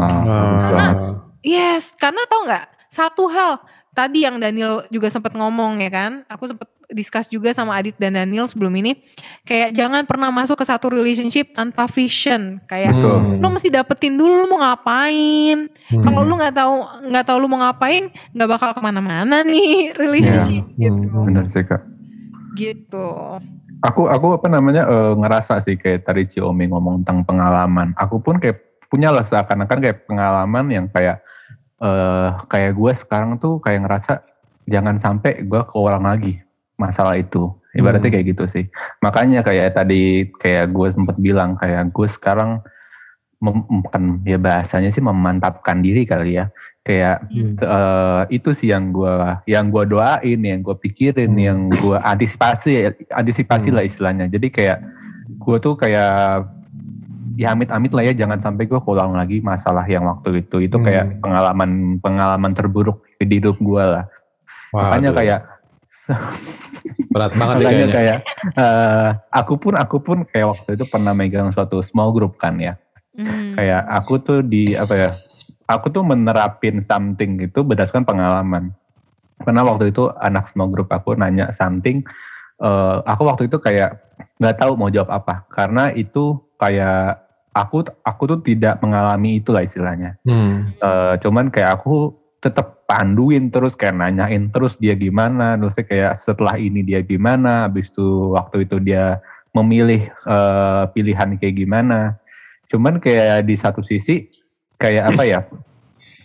Banget. 0.73 0.95
Yes, 1.41 1.93
karena 1.93 2.25
tau 2.25 2.41
nggak 2.43 2.65
satu 2.89 3.29
hal 3.29 3.61
tadi 3.93 4.25
yang 4.25 4.41
Daniel 4.41 4.81
juga 4.89 5.13
sempat 5.13 5.37
ngomong 5.37 5.77
ya 5.79 5.89
kan, 5.93 6.11
aku 6.25 6.49
sempat 6.49 6.65
discuss 6.89 7.29
juga 7.29 7.53
sama 7.53 7.77
Adit 7.77 7.93
dan 8.01 8.17
Daniel 8.17 8.49
sebelum 8.49 8.73
ini, 8.73 8.97
kayak 9.45 9.77
jangan 9.77 10.01
pernah 10.09 10.33
masuk 10.33 10.57
ke 10.57 10.65
satu 10.65 10.89
relationship 10.89 11.53
tanpa 11.53 11.85
vision, 11.85 12.57
kayak 12.65 12.97
Betul. 12.97 13.37
lu 13.37 13.47
mesti 13.53 13.69
dapetin 13.69 14.17
dulu 14.17 14.33
lu 14.41 14.47
mau 14.49 14.65
ngapain. 14.65 15.69
Hmm. 15.93 16.01
Kalau 16.01 16.25
lu 16.25 16.33
nggak 16.33 16.55
tahu 16.57 16.75
nggak 17.05 17.25
tahu 17.29 17.37
lu 17.37 17.45
mau 17.45 17.61
ngapain, 17.61 18.09
nggak 18.33 18.49
bakal 18.49 18.69
ke 18.73 18.81
mana-mana 18.81 19.45
nih 19.45 19.91
relationship 20.01 20.65
Iya. 20.73 20.89
gitu, 20.89 21.13
Hmm. 21.13 21.29
Bener 21.29 21.45
sih 21.53 21.61
kak. 21.61 21.81
Gitu. 22.53 23.07
Aku 23.79 24.07
aku 24.07 24.35
apa 24.35 24.47
namanya 24.47 24.83
eh, 24.85 25.13
ngerasa 25.15 25.63
sih 25.63 25.79
kayak 25.79 26.03
tadi 26.03 26.27
Ciomi 26.27 26.67
ngomong 26.67 27.01
tentang 27.03 27.23
pengalaman. 27.23 27.95
Aku 27.95 28.19
pun 28.19 28.37
kayak 28.37 28.59
punya 28.89 29.13
lah 29.13 29.23
seakan-akan 29.23 29.79
kayak 29.79 29.97
pengalaman 30.05 30.65
yang 30.67 30.85
kayak 30.89 31.21
eh 31.79 32.29
kayak 32.51 32.75
gue 32.75 32.91
sekarang 32.91 33.39
tuh 33.39 33.63
kayak 33.63 33.87
ngerasa 33.87 34.19
jangan 34.67 34.99
sampai 34.99 35.47
gue 35.47 35.61
keulang 35.71 36.03
lagi 36.03 36.43
masalah 36.75 37.15
itu. 37.15 37.55
Ibaratnya 37.71 38.09
Hmm. 38.09 38.15
kayak 38.19 38.27
gitu 38.35 38.43
sih. 38.49 38.65
Makanya 38.99 39.45
kayak 39.45 39.77
tadi 39.77 40.27
kayak 40.35 40.73
gue 40.73 40.87
sempat 40.91 41.15
bilang 41.15 41.55
kayak 41.55 41.93
gue 41.93 42.07
sekarang 42.09 42.59
mem- 43.39 43.85
bukan 43.85 44.19
ya 44.27 44.35
bahasanya 44.35 44.91
sih 44.91 44.99
memantapkan 44.99 45.79
diri 45.79 46.03
kali 46.03 46.35
ya. 46.35 46.51
Kayak 46.89 47.17
Hmm. 47.29 47.53
eh, 47.53 48.21
itu 48.33 48.49
sih 48.51 48.73
yang 48.73 48.89
gua 48.89 49.45
yang 49.45 49.69
gua 49.69 49.85
doain, 49.85 50.41
yang 50.41 50.65
gua 50.65 50.73
pikirin, 50.73 51.29
Hmm. 51.29 51.37
yang 51.37 51.59
gua 51.77 52.01
antisipasi 52.01 52.81
antisipasi 53.07 53.69
Hmm. 53.69 53.75
lah 53.77 53.83
istilahnya. 53.85 54.25
Jadi 54.25 54.49
kayak 54.49 54.81
gua 55.37 55.61
tuh 55.61 55.77
kayak 55.77 56.49
ya 57.37 57.53
amit-amit 57.53 57.93
lah 57.93 58.01
ya 58.03 58.17
jangan 58.17 58.41
sampai 58.41 58.65
gua 58.65 58.81
keulang 58.81 59.13
lagi 59.13 59.37
masalah 59.39 59.85
yang 59.85 60.01
waktu 60.03 60.41
itu. 60.41 60.65
Itu 60.65 60.81
Hmm. 60.81 60.85
kayak 60.89 61.05
pengalaman 61.21 61.69
pengalaman 61.99 62.51
terburuk 62.51 63.05
di 63.15 63.37
hidup 63.37 63.61
gua 63.61 63.83
lah. 63.85 64.05
Makanya 64.73 65.13
Waduh, 65.13 65.17
kayak 65.21 65.39
berat 67.13 67.33
banget 67.33 67.55
ya 67.55 67.61
makanya 67.61 67.69
kayaknya. 67.69 67.93
kayak 67.93 68.17
eh, 68.55 69.07
aku 69.29 69.53
pun 69.55 69.73
aku 69.73 69.97
pun 69.99 70.17
kayak 70.25 70.47
waktu 70.47 70.69
itu 70.73 70.85
pernah 70.85 71.13
megang 71.13 71.53
suatu 71.53 71.81
small 71.81 72.09
group 72.09 72.33
kan 72.35 72.57
ya. 72.57 72.73
Hmm. 73.13 73.51
kayak 73.51 73.83
aku 73.91 74.13
tuh 74.17 74.39
di 74.39 74.73
apa 74.73 74.95
ya 74.95 75.11
aku 75.69 75.93
tuh 75.93 76.01
menerapin 76.01 76.81
something 76.81 77.37
itu 77.45 77.61
berdasarkan 77.61 78.09
pengalaman 78.09 78.73
karena 79.45 79.61
waktu 79.61 79.93
itu 79.93 80.09
anak 80.17 80.49
small 80.49 80.73
group 80.73 80.89
aku 80.89 81.13
nanya 81.13 81.53
something 81.53 82.01
eh, 82.57 82.97
aku 83.05 83.21
waktu 83.29 83.45
itu 83.45 83.61
kayak 83.61 84.01
nggak 84.41 84.57
tahu 84.57 84.73
mau 84.73 84.89
jawab 84.89 85.13
apa 85.13 85.45
karena 85.47 85.93
itu 85.93 86.41
kayak 86.57 87.29
aku 87.53 87.85
aku 88.05 88.21
tuh 88.35 88.39
tidak 88.45 88.79
mengalami 88.79 89.41
itu 89.41 89.49
lah 89.49 89.65
istilahnya. 89.65 90.19
Hmm. 90.23 90.73
Eh, 90.77 91.13
cuman 91.21 91.49
kayak 91.49 91.81
aku 91.81 92.15
tetap 92.39 92.87
panduin 92.87 93.51
terus 93.51 93.75
kayak 93.75 93.99
nanyain 93.99 94.47
terus 94.47 94.79
dia 94.79 94.95
gimana, 94.95 95.59
terus 95.59 95.75
kayak 95.75 96.15
setelah 96.21 96.55
ini 96.55 96.85
dia 96.85 97.03
gimana, 97.03 97.67
habis 97.67 97.91
itu 97.91 98.33
waktu 98.33 98.63
itu 98.63 98.79
dia 98.79 99.19
memilih 99.51 100.07
eh, 100.07 100.83
pilihan 100.93 101.35
kayak 101.35 101.55
gimana. 101.57 102.21
Cuman 102.69 103.01
kayak 103.01 103.49
di 103.49 103.55
satu 103.57 103.81
sisi 103.81 104.29
kayak 104.79 105.03
apa 105.13 105.23
ya? 105.27 105.39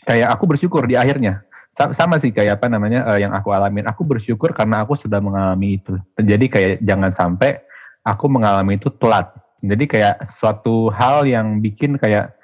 Kayak 0.06 0.28
aku 0.32 0.44
bersyukur 0.46 0.86
di 0.86 0.94
akhirnya. 0.94 1.42
Sa- 1.74 1.90
Sama 1.90 2.22
sih 2.22 2.30
kayak 2.30 2.62
apa 2.62 2.70
namanya 2.70 3.02
eh, 3.12 3.26
yang 3.26 3.34
aku 3.34 3.50
alamin. 3.50 3.84
Aku 3.90 4.06
bersyukur 4.06 4.54
karena 4.54 4.86
aku 4.86 4.94
sudah 4.94 5.18
mengalami 5.18 5.82
itu. 5.82 5.98
Jadi 6.14 6.46
kayak 6.46 6.72
jangan 6.80 7.10
sampai 7.10 7.58
aku 8.06 8.30
mengalami 8.30 8.78
itu 8.78 8.88
telat. 8.94 9.34
Jadi 9.64 9.84
kayak 9.88 10.28
suatu 10.28 10.92
hal 10.92 11.24
yang 11.24 11.58
bikin 11.58 11.96
kayak 11.98 12.36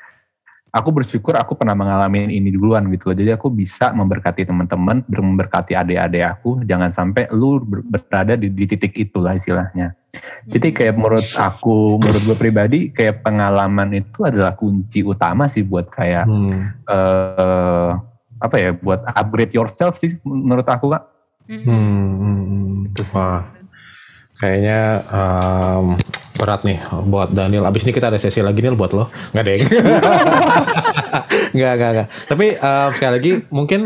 aku 0.70 0.88
bersyukur 0.94 1.34
aku 1.34 1.58
pernah 1.58 1.74
mengalami 1.74 2.30
ini 2.30 2.54
duluan 2.54 2.86
gitu 2.94 3.10
loh. 3.10 3.16
Jadi 3.18 3.30
aku 3.34 3.50
bisa 3.50 3.90
memberkati 3.90 4.46
teman-teman, 4.46 5.02
ber- 5.04 5.26
memberkati 5.26 5.74
adik-adik 5.74 6.24
aku. 6.24 6.62
Jangan 6.62 6.94
sampai 6.94 7.26
lu 7.34 7.58
ber- 7.60 7.84
berada 7.86 8.38
di, 8.38 8.48
di 8.50 8.64
titik 8.70 8.94
itulah 8.94 9.34
istilahnya. 9.34 9.98
Jadi 10.46 10.74
kayak 10.74 10.94
menurut 10.98 11.26
aku, 11.38 12.02
menurut 12.02 12.22
gue 12.26 12.36
pribadi, 12.38 12.78
kayak 12.90 13.22
pengalaman 13.22 13.94
itu 13.94 14.26
adalah 14.26 14.58
kunci 14.58 15.06
utama 15.06 15.46
sih 15.46 15.62
buat 15.62 15.86
kayak 15.86 16.26
Hmm. 16.26 16.74
eh 16.90 17.90
apa 18.40 18.56
ya, 18.56 18.70
buat 18.72 19.04
upgrade 19.04 19.52
yourself 19.52 20.00
sih 20.00 20.16
menurut 20.24 20.64
aku 20.66 20.90
kak. 20.90 21.04
Hmm, 21.50 21.62
hmm, 21.66 22.42
hmm. 22.46 23.59
Kayaknya 24.40 24.78
em, 25.06 25.84
berat 26.34 26.64
nih 26.64 26.78
buat 27.04 27.28
Daniel. 27.30 27.68
Abis 27.68 27.84
ini 27.84 27.92
kita 27.92 28.08
ada 28.08 28.16
sesi 28.16 28.40
lagi 28.40 28.58
nih 28.58 28.72
buat 28.72 28.90
lo. 28.90 29.12
Nggak 29.30 29.44
deh. 29.44 29.58
nggak, 31.54 31.72
nggak, 31.76 31.90
nggak. 31.92 32.08
Tapi 32.26 32.46
em, 32.56 32.90
sekali 32.96 33.12
lagi 33.12 33.32
mungkin 33.50 33.80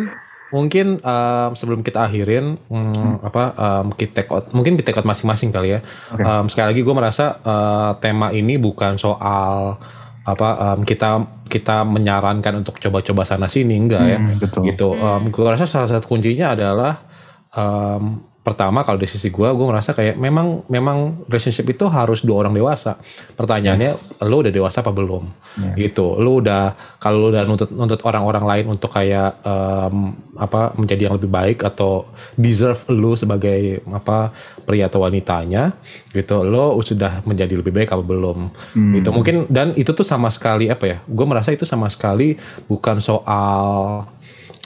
mungkin 0.50 0.86
em, 1.02 1.50
sebelum 1.52 1.82
kita 1.82 2.06
akhirin 2.06 2.54
hmm, 2.70 3.26
apa 3.26 3.42
em, 3.52 3.86
kita 3.92 4.22
take 4.22 4.30
out, 4.30 4.44
mungkin 4.54 4.78
kita 4.78 4.92
take 4.92 4.98
out 4.98 5.08
masing-masing 5.08 5.50
kali 5.50 5.74
ya. 5.74 5.80
Oke. 6.14 6.22
Em, 6.22 6.44
sekali 6.46 6.66
lagi 6.70 6.80
gue 6.80 6.94
merasa 6.94 7.24
eh, 7.36 7.90
tema 7.98 8.30
ini 8.30 8.54
bukan 8.54 8.94
soal 8.94 9.78
apa 10.24 10.48
em, 10.72 10.86
kita 10.86 11.10
kita 11.44 11.84
menyarankan 11.84 12.62
untuk 12.62 12.78
coba-coba 12.78 13.26
sana 13.26 13.44
sini 13.46 13.76
enggak 13.76 14.02
ya 14.06 14.18
Hmm, 14.18 14.38
betul. 14.40 14.62
gitu. 14.64 14.88
Hmm. 14.94 15.28
gue 15.28 15.44
rasa 15.44 15.66
salah 15.66 15.90
satu 15.90 16.06
kuncinya 16.06 16.54
adalah 16.54 17.02
em, 17.50 18.22
pertama 18.44 18.84
kalau 18.84 19.00
dari 19.00 19.08
sisi 19.08 19.32
gue, 19.32 19.48
gue 19.48 19.66
ngerasa 19.72 19.96
kayak 19.96 20.20
memang 20.20 20.68
memang 20.68 21.24
relationship 21.32 21.64
itu 21.64 21.88
harus 21.88 22.20
dua 22.20 22.44
orang 22.44 22.52
dewasa. 22.52 23.00
Pertanyaannya, 23.32 24.20
lo 24.20 24.44
udah 24.44 24.52
dewasa 24.52 24.84
apa 24.84 24.92
belum? 24.92 25.24
Yes. 25.56 25.88
Gitu. 25.88 26.04
Lo 26.20 26.44
udah 26.44 26.76
kalau 27.00 27.24
lo 27.24 27.26
udah 27.32 27.42
nuntut 27.48 27.72
nuntut 27.72 28.04
orang-orang 28.04 28.44
lain 28.44 28.64
untuk 28.76 28.92
kayak 28.92 29.40
em, 29.40 30.12
apa 30.36 30.76
menjadi 30.76 31.08
yang 31.08 31.16
lebih 31.16 31.32
baik 31.32 31.64
atau 31.64 32.04
deserve 32.36 32.84
lo 32.92 33.16
sebagai 33.16 33.80
apa 33.88 34.36
pria 34.68 34.92
atau 34.92 35.08
wanitanya, 35.08 35.72
gitu. 36.12 36.44
Lo 36.44 36.76
sudah 36.84 37.24
menjadi 37.24 37.56
lebih 37.56 37.72
baik 37.72 37.96
apa 37.96 38.04
belum? 38.04 38.52
Hmm. 38.76 38.92
Gitu. 39.00 39.08
Mungkin 39.08 39.48
dan 39.48 39.72
itu 39.72 39.96
tuh 39.96 40.04
sama 40.04 40.28
sekali 40.28 40.68
apa 40.68 40.84
ya? 40.84 40.96
Gue 41.08 41.24
merasa 41.24 41.48
itu 41.48 41.64
sama 41.64 41.88
sekali 41.88 42.36
bukan 42.68 43.00
soal 43.00 44.04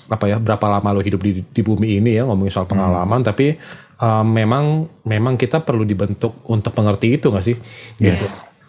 apa 0.09 0.25
ya 0.29 0.37
berapa 0.41 0.67
lama 0.69 0.97
lo 0.97 1.01
hidup 1.05 1.21
di, 1.21 1.45
di 1.45 1.63
bumi 1.63 2.01
ini 2.01 2.17
ya 2.17 2.25
ngomongin 2.25 2.53
soal 2.53 2.69
pengalaman 2.69 3.21
tapi 3.21 3.61
um, 4.01 4.27
memang 4.27 4.89
memang 5.05 5.35
kita 5.37 5.63
perlu 5.63 5.85
dibentuk 5.85 6.43
untuk 6.49 6.73
mengerti 6.75 7.19
itu 7.19 7.29
nggak 7.29 7.45
sih? 7.45 7.57
Gitu. 7.99 8.27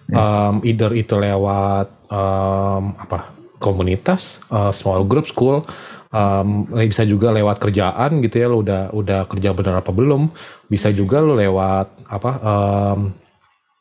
Um, 0.09 0.65
either 0.65 0.89
itu 0.97 1.13
lewat 1.13 2.09
um, 2.09 2.97
apa 2.97 3.29
komunitas 3.61 4.41
uh, 4.49 4.73
small 4.73 5.05
group 5.05 5.29
school 5.29 5.61
um, 6.09 6.65
bisa 6.65 7.05
juga 7.05 7.29
lewat 7.29 7.61
kerjaan 7.61 8.17
gitu 8.25 8.41
ya 8.41 8.47
lo 8.49 8.65
udah 8.65 8.89
udah 8.89 9.29
kerja 9.29 9.53
benar 9.53 9.85
apa 9.85 9.93
belum. 9.93 10.33
Bisa 10.65 10.89
juga 10.89 11.21
lo 11.21 11.37
lewat 11.37 12.09
apa 12.09 12.31
um, 12.41 12.99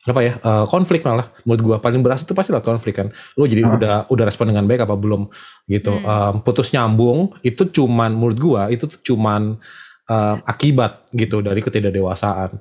apa 0.09 0.21
ya 0.25 0.33
eh, 0.41 0.65
konflik 0.67 1.05
malah. 1.05 1.29
Menurut 1.45 1.61
gua 1.63 1.77
paling 1.79 2.01
beras 2.01 2.25
itu 2.25 2.33
pasti 2.33 2.51
lewat 2.51 2.65
konflik 2.65 2.97
kan. 2.97 3.09
Lo 3.37 3.45
jadi 3.45 3.63
Ah. 3.65 3.77
udah 3.77 3.95
udah 4.09 4.25
respon 4.25 4.49
dengan 4.51 4.65
baik 4.65 4.89
apa 4.89 4.97
belum? 4.97 5.29
Gitu. 5.69 5.93
Em, 5.93 6.35
putus 6.43 6.73
nyambung 6.73 7.37
itu 7.45 7.69
cuman 7.69 8.17
menurut 8.17 8.39
gua 8.41 8.63
itu 8.73 8.89
tuh 8.89 9.01
cuman 9.05 9.61
em, 10.09 10.37
akibat 10.49 11.07
gitu 11.13 11.45
dari 11.45 11.61
ketidakdewasaan. 11.61 12.57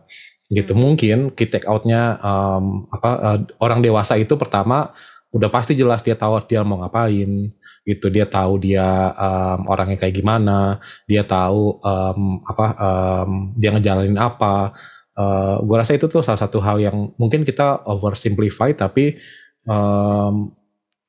Gitu. 0.47 0.71
Mungkin 0.75 1.31
key 1.35 1.47
take 1.47 1.67
outnya 1.67 2.19
em, 2.19 2.87
apa 2.91 3.09
eh, 3.23 3.39
orang 3.63 3.79
dewasa 3.79 4.15
itu 4.19 4.35
pertama 4.35 4.91
udah 5.35 5.51
pasti 5.51 5.75
jelas 5.75 6.03
dia 6.03 6.15
tahu 6.15 6.39
dia 6.47 6.63
mau 6.67 6.79
ngapain. 6.83 7.51
Gitu. 7.87 8.05
Dia 8.11 8.27
tahu 8.27 8.59
dia 8.59 8.83
em, 9.15 9.59
orangnya 9.67 9.95
kayak 9.99 10.15
gimana. 10.15 10.83
Dia 11.07 11.23
tahu 11.23 11.79
em, 11.79 12.21
apa 12.43 12.65
em, 12.75 13.31
dia 13.55 13.69
ngejalanin 13.71 14.19
apa 14.19 14.75
Eh, 15.17 15.55
gue 15.65 15.75
rasa 15.75 15.97
itu 15.97 16.05
tuh 16.05 16.21
salah 16.21 16.37
satu 16.37 16.61
hal 16.61 16.77
yang 16.77 17.09
mungkin 17.17 17.41
kita 17.41 17.81
oversimplify 17.89 18.69
tapi 18.77 19.17
em, 19.65 20.33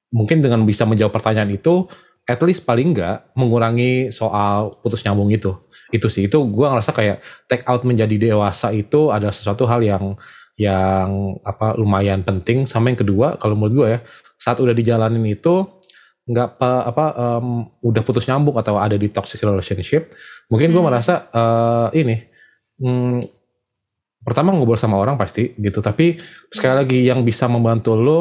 mungkin 0.09 0.41
dengan 0.41 0.65
bisa 0.65 0.89
menjawab 0.89 1.13
pertanyaan 1.13 1.53
itu 1.53 1.85
at 2.25 2.41
least 2.45 2.65
paling 2.65 2.97
enggak 2.97 3.29
mengurangi 3.37 4.09
soal 4.13 4.81
putus 4.81 5.05
nyambung 5.05 5.29
itu. 5.33 5.53
Itu 5.93 6.09
sih. 6.09 6.25
Itu 6.29 6.45
gue 6.49 6.67
ngerasa 6.69 6.93
kayak 6.97 7.21
take 7.49 7.65
out 7.69 7.85
menjadi 7.85 8.17
dewasa 8.33 8.73
itu 8.73 9.13
adalah 9.13 9.33
sesuatu 9.33 9.69
hal 9.69 9.85
yang 9.85 10.17
yang 10.57 11.37
apa 11.45 11.77
lumayan 11.77 12.25
penting. 12.25 12.65
Sama 12.65 12.89
yang 12.93 13.01
kedua 13.05 13.37
kalau 13.37 13.57
menurut 13.61 13.75
gue 13.77 13.89
ya 13.97 14.01
saat 14.41 14.57
udah 14.61 14.73
dijalanin 14.73 15.25
itu 15.29 15.69
nggak 16.29 16.61
pa- 16.61 16.85
apa 16.85 17.05
em, 17.41 17.47
udah 17.85 18.03
putus 18.05 18.25
nyambung 18.29 18.57
atau 18.57 18.77
ada 18.77 18.97
di 19.01 19.09
toxic 19.09 19.41
relationship 19.41 20.13
mungkin 20.53 20.69
gue 20.77 20.81
Hmm. 20.81 20.89
merasa 20.93 21.25
eh, 21.33 21.89
ini 22.05 22.17
hmm, 22.81 23.38
pertama 24.21 24.51
ngobrol 24.51 24.77
sama 24.77 24.97
orang 24.97 25.15
pasti 25.15 25.55
gitu 25.55 25.79
tapi 25.79 26.19
sekali 26.49 26.75
lagi 26.77 26.99
yang 27.01 27.23
bisa 27.23 27.47
membantu 27.47 27.93
lo 27.93 28.21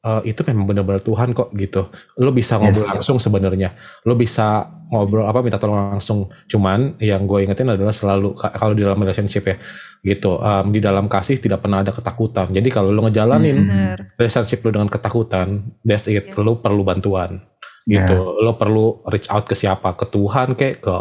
eh, 0.00 0.22
itu 0.26 0.42
memang 0.42 0.66
benar-benar 0.66 1.00
Tuhan 1.00 1.30
kok 1.30 1.50
gitu 1.52 1.88
lo 2.16 2.30
bisa 2.30 2.56
ngobrol 2.56 2.84
Yes. 2.84 2.94
langsung 2.96 3.18
sebenarnya 3.18 3.72
lo 4.02 4.12
bisa 4.12 4.66
ngobrol 4.88 5.24
apa 5.24 5.38
minta 5.38 5.56
tolong 5.56 5.92
langsung 5.92 6.18
cuman 6.46 6.96
yang 6.98 7.24
gue 7.24 7.44
ingetin 7.44 7.68
adalah 7.68 7.92
selalu 7.92 8.32
ka- 8.32 8.52
kalau 8.52 8.72
di 8.72 8.80
dalam 8.80 8.98
relationship 8.98 9.44
ya 9.44 9.56
gitu 10.00 10.38
em, 10.38 10.70
di 10.70 10.78
dalam 10.78 11.06
kasih 11.06 11.36
tidak 11.36 11.60
pernah 11.60 11.82
ada 11.82 11.90
ketakutan 11.90 12.48
jadi 12.48 12.68
kalau 12.68 12.88
lo 12.88 13.02
ngejalanin 13.02 13.56
Hmm. 13.58 13.68
Bener. 13.68 13.98
relationship 14.16 14.62
lo 14.62 14.70
dengan 14.70 14.88
ketakutan 14.88 15.48
that's 15.82 16.06
it 16.06 16.24
Yes. 16.26 16.36
lo 16.36 16.56
perlu 16.56 16.82
bantuan 16.82 17.42
Gitu 17.88 18.16
lo 18.44 18.52
perlu 18.60 19.00
reach 19.08 19.32
out 19.32 19.48
ke 19.48 19.56
siapa 19.56 19.96
ke 19.96 20.04
Tuhan 20.12 20.52
kayak 20.52 20.84
ke 20.84 20.94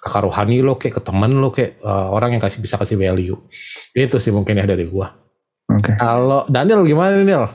kakak 0.00 0.22
rohani 0.24 0.64
lo 0.64 0.80
kayak 0.80 0.96
ke 0.96 1.02
temen 1.04 1.36
lo 1.36 1.52
kayak 1.52 1.76
eh, 1.76 2.06
orang 2.08 2.36
yang 2.36 2.42
kasih 2.42 2.64
bisa 2.64 2.80
kasih 2.80 2.96
value 2.96 3.36
itu 3.92 4.16
sih 4.16 4.32
mungkin 4.32 4.56
ya 4.56 4.64
dari 4.64 4.88
gua 4.88 5.12
Oke. 5.68 5.92
kalau 6.00 6.48
Daniel 6.48 6.88
gimana 6.88 7.20
Daniel 7.20 7.52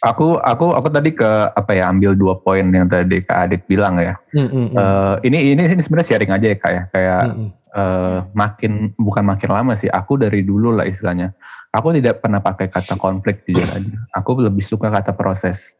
Aku 0.00 0.40
aku 0.40 0.72
aku 0.72 0.88
tadi 0.88 1.12
ke 1.12 1.28
apa 1.52 1.76
ya 1.76 1.92
ambil 1.92 2.16
dua 2.16 2.40
poin 2.40 2.64
yang 2.64 2.88
tadi 2.88 3.20
Kak 3.20 3.36
Adit 3.48 3.68
bilang 3.68 4.00
ya. 4.00 4.16
Hmm, 4.32 4.48
hmm. 4.48 4.66
Eh, 4.72 5.14
ini 5.28 5.52
ini 5.52 5.62
ini 5.76 5.82
sebenarnya 5.84 6.08
sharing 6.08 6.32
aja 6.32 6.46
ya 6.48 6.56
Kak 6.56 6.72
ya. 6.72 6.82
Kayak 6.88 7.20
Hmm, 7.20 7.36
hmm. 7.36 7.50
eh, 7.76 8.18
makin 8.32 8.72
bukan 8.96 9.24
makin 9.28 9.50
lama 9.52 9.76
sih. 9.76 9.92
Aku 9.92 10.16
dari 10.16 10.40
dulu 10.40 10.72
lah 10.72 10.88
istilahnya. 10.88 11.36
Aku 11.68 11.92
tidak 11.92 12.24
pernah 12.24 12.40
pakai 12.40 12.72
kata 12.72 12.96
konflik 12.96 13.44
jujur 13.44 13.68
aja. 13.68 13.96
Aku 14.16 14.40
lebih 14.40 14.64
suka 14.64 14.88
kata 14.88 15.12
proses. 15.12 15.76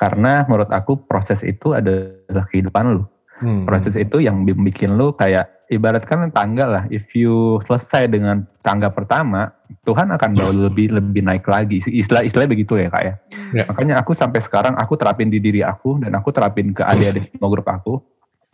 Karena 0.00 0.48
menurut 0.48 0.72
aku 0.72 1.04
proses 1.04 1.44
itu 1.44 1.76
adalah 1.76 2.48
kehidupan 2.48 2.96
lu. 2.96 3.04
Hmm. 3.44 3.68
Proses 3.68 3.92
itu 4.00 4.24
yang 4.24 4.48
bi- 4.48 4.56
bikin 4.56 4.96
lu 4.96 5.12
kayak 5.12 5.68
ibaratkan 5.68 6.32
tangga 6.32 6.64
lah. 6.64 6.84
If 6.88 7.12
you 7.12 7.60
selesai 7.68 8.08
dengan 8.08 8.48
tangga 8.64 8.88
pertama, 8.88 9.52
Tuhan 9.84 10.08
akan 10.08 10.30
bawa 10.32 10.52
lebih 10.72 10.96
lebih 10.96 11.20
naik 11.20 11.44
lagi. 11.44 11.84
Istilah 11.84 12.24
istilah 12.24 12.48
begitu 12.48 12.80
ya 12.80 12.88
kak 12.88 13.02
ya. 13.04 13.14
Ya. 13.52 13.64
Makanya 13.68 14.00
aku 14.00 14.16
sampai 14.16 14.40
sekarang 14.40 14.76
aku 14.80 14.96
terapin 14.96 15.28
di 15.28 15.36
diri 15.36 15.60
aku 15.60 16.00
dan 16.00 16.16
aku 16.16 16.32
terapin 16.32 16.72
ke 16.72 16.80
adik-adik 16.80 17.36
semua 17.36 17.48
grup 17.52 17.68
aku. 17.68 18.00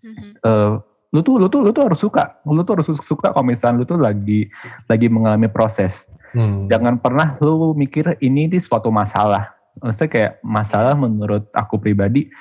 Mhm. 0.03 0.31
Eh, 0.43 0.73
lu 1.15 1.21
tuh 1.23 1.35
lu 1.39 1.47
tuh 1.47 1.63
lu 1.63 1.71
tuh 1.71 1.83
harus 1.87 1.99
suka. 2.03 2.43
Lu 2.43 2.63
tuh 2.67 2.79
harus 2.79 2.87
suka 2.91 3.31
kalau 3.31 3.47
misalnya 3.47 3.83
lu 3.83 3.87
tuh 3.87 3.99
lagi 3.99 4.51
lagi 4.91 5.07
mengalami 5.07 5.47
proses. 5.47 6.11
Hmm. 6.37 6.69
Jangan 6.69 7.01
pernah 7.01 7.39
lu 7.39 7.73
mikir 7.73 8.19
ini 8.19 8.51
di 8.51 8.61
suatu 8.61 8.93
masalah. 8.93 9.56
Maksudnya 9.81 10.09
kayak 10.09 10.33
masalah 10.41 10.95
menurut 10.97 11.47
aku 11.53 11.77
pribadi 11.77 12.33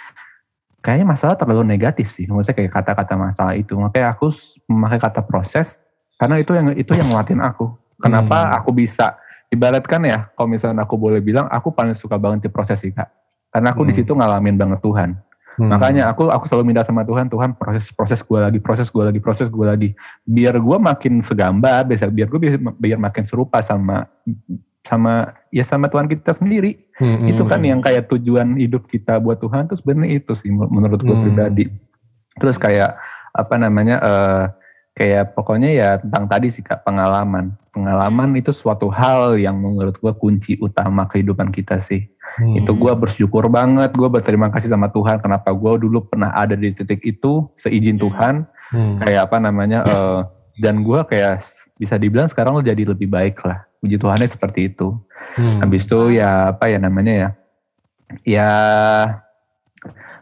kayaknya 0.80 1.18
masalah 1.18 1.34
terlalu 1.34 1.66
negatif 1.66 2.14
sih. 2.14 2.30
Maksudnya 2.30 2.56
kayak 2.62 2.72
kata-kata 2.72 3.18
masalah 3.18 3.54
itu. 3.58 3.74
Makanya 3.74 4.14
aku 4.14 4.30
memakai 4.70 5.02
kata 5.02 5.26
proses 5.26 5.82
karena 6.16 6.38
itu 6.38 6.54
yang 6.54 6.72
itu 6.78 6.94
yang 6.94 7.10
ngelatin 7.10 7.42
aku. 7.42 7.74
Kenapa 7.98 8.38
Hmm. 8.46 8.58
aku 8.62 8.70
bisa 8.70 9.18
ibaratkan 9.50 10.04
ya 10.06 10.30
kalau 10.38 10.48
misalnya 10.52 10.86
aku 10.86 10.96
boleh 11.00 11.20
bilang 11.20 11.50
aku 11.50 11.74
paling 11.74 11.98
suka 11.98 12.16
banget 12.22 12.46
di 12.46 12.50
proses 12.54 12.78
sih 12.78 12.94
kak. 12.94 13.10
Karena 13.50 13.72
aku 13.74 13.88
di 13.88 13.96
Hmm. 13.96 14.00
situ 14.04 14.12
ngalamin 14.14 14.56
banget 14.56 14.80
Tuhan. 14.84 15.10
Hmm. 15.56 15.72
Makanya 15.72 16.12
aku 16.12 16.28
aku 16.28 16.52
selalu 16.52 16.76
minta 16.76 16.84
sama 16.84 17.08
Tuhan, 17.08 17.32
Tuhan 17.32 17.56
proses 17.56 17.88
proses 17.96 18.20
gue 18.20 18.36
lagi, 18.36 18.60
proses 18.60 18.92
gue 18.92 19.04
lagi, 19.04 19.20
proses 19.24 19.48
gue 19.48 19.66
lagi. 19.66 19.90
Biar 20.28 20.60
gue 20.60 20.78
makin 20.78 21.24
segambar, 21.24 21.88
biar 21.88 22.12
biar 22.12 22.28
gue 22.28 22.40
biar, 22.40 22.54
biar 22.76 23.00
makin 23.00 23.24
serupa 23.24 23.64
sama 23.64 24.04
sama 24.86 25.34
ya 25.50 25.66
sama 25.66 25.90
Tuhan 25.90 26.06
kita 26.06 26.38
sendiri. 26.38 26.86
Hmm, 27.02 27.28
Itu 27.28 27.44
kan 27.50 27.60
hmm. 27.60 27.70
yang 27.74 27.80
kayak 27.82 28.08
tujuan 28.14 28.56
hidup 28.56 28.86
kita 28.86 29.18
buat 29.18 29.42
Tuhan 29.42 29.66
tuh 29.68 29.82
sebenarnya 29.82 30.22
itu 30.22 30.38
sih 30.38 30.54
menurut 30.54 31.02
gue 31.02 31.12
Hmm. 31.12 31.26
pribadi. 31.26 31.66
Terus 32.38 32.56
kayak 32.62 32.96
apa 33.36 33.56
namanya 33.58 33.98
eh 34.00 34.44
kayak 34.96 35.36
pokoknya 35.36 35.70
ya 35.76 35.90
tentang 36.00 36.24
tadi 36.32 36.48
sih 36.54 36.64
kak 36.64 36.88
pengalaman. 36.88 37.52
Pengalaman 37.76 38.32
itu 38.40 38.56
suatu 38.56 38.88
hal 38.88 39.36
yang 39.36 39.60
menurut 39.60 40.00
gue 40.00 40.14
kunci 40.16 40.56
utama 40.62 41.04
kehidupan 41.12 41.52
kita 41.52 41.84
sih. 41.84 42.08
Hmm. 42.40 42.56
Itu 42.56 42.72
gue 42.78 42.94
bersyukur 42.96 43.52
banget, 43.52 43.92
gue 43.92 44.08
berterima 44.08 44.48
kasih 44.54 44.72
sama 44.72 44.88
Tuhan 44.88 45.20
kenapa 45.20 45.52
gue 45.52 45.84
dulu 45.84 46.08
pernah 46.08 46.32
ada 46.32 46.56
di 46.56 46.72
titik 46.72 47.04
itu 47.04 47.52
seizin 47.60 48.00
Tuhan. 48.00 48.48
Hmm. 48.72 49.04
Kayak 49.04 49.28
apa 49.28 49.38
namanya 49.44 49.84
eh 49.92 50.22
dan 50.56 50.80
gue 50.88 51.00
kayak 51.04 51.44
bisa 51.76 52.00
dibilang 52.00 52.32
sekarang 52.32 52.56
lo 52.56 52.64
jadi 52.64 52.88
lebih 52.88 53.12
baik 53.12 53.44
lah. 53.44 53.68
Puji 53.86 54.02
Tuhannya 54.02 54.26
seperti 54.26 54.74
itu. 54.74 54.98
Hmm. 55.38 55.62
Habis 55.62 55.86
itu 55.86 56.18
ya 56.18 56.58
apa 56.58 56.66
ya 56.66 56.82
namanya 56.82 57.14
ya, 57.14 57.30
ya 58.26 58.50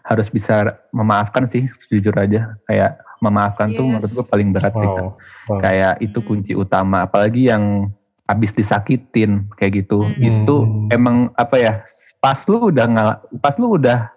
harus 0.03 0.28
bisa 0.28 0.84
memaafkan 0.91 1.47
sih 1.47 1.72
jujur 1.88 2.11
aja. 2.14 2.59
Kayak 2.68 2.99
memaafkan 3.24 3.72
tuh 3.72 3.88
Yes. 3.88 3.91
menurut 3.95 4.11
gue 4.11 4.26
paling 4.28 4.49
berat 4.51 4.74
sih. 4.76 4.84
Kak. 4.84 4.99
Wow. 4.99 5.09
Wow. 5.47 5.59
Kayak 5.64 5.93
itu 6.03 6.20
Hmm. 6.20 6.28
kunci 6.28 6.51
utama. 6.53 7.07
Apalagi 7.07 7.47
yang 7.47 7.88
habis 8.28 8.51
disakitin 8.51 9.47
kayak 9.55 9.88
gitu. 9.88 10.03
Hmm. 10.03 10.20
Itu 10.20 10.55
Hmm. 10.68 10.91
emang 10.91 11.16
apa 11.36 11.55
ya? 11.55 11.74
Pas 12.20 12.39
lu 12.47 12.68
udah 12.68 12.86
ngal, 12.88 13.09
pas 13.39 13.55
lu 13.55 13.80
udah 13.80 14.11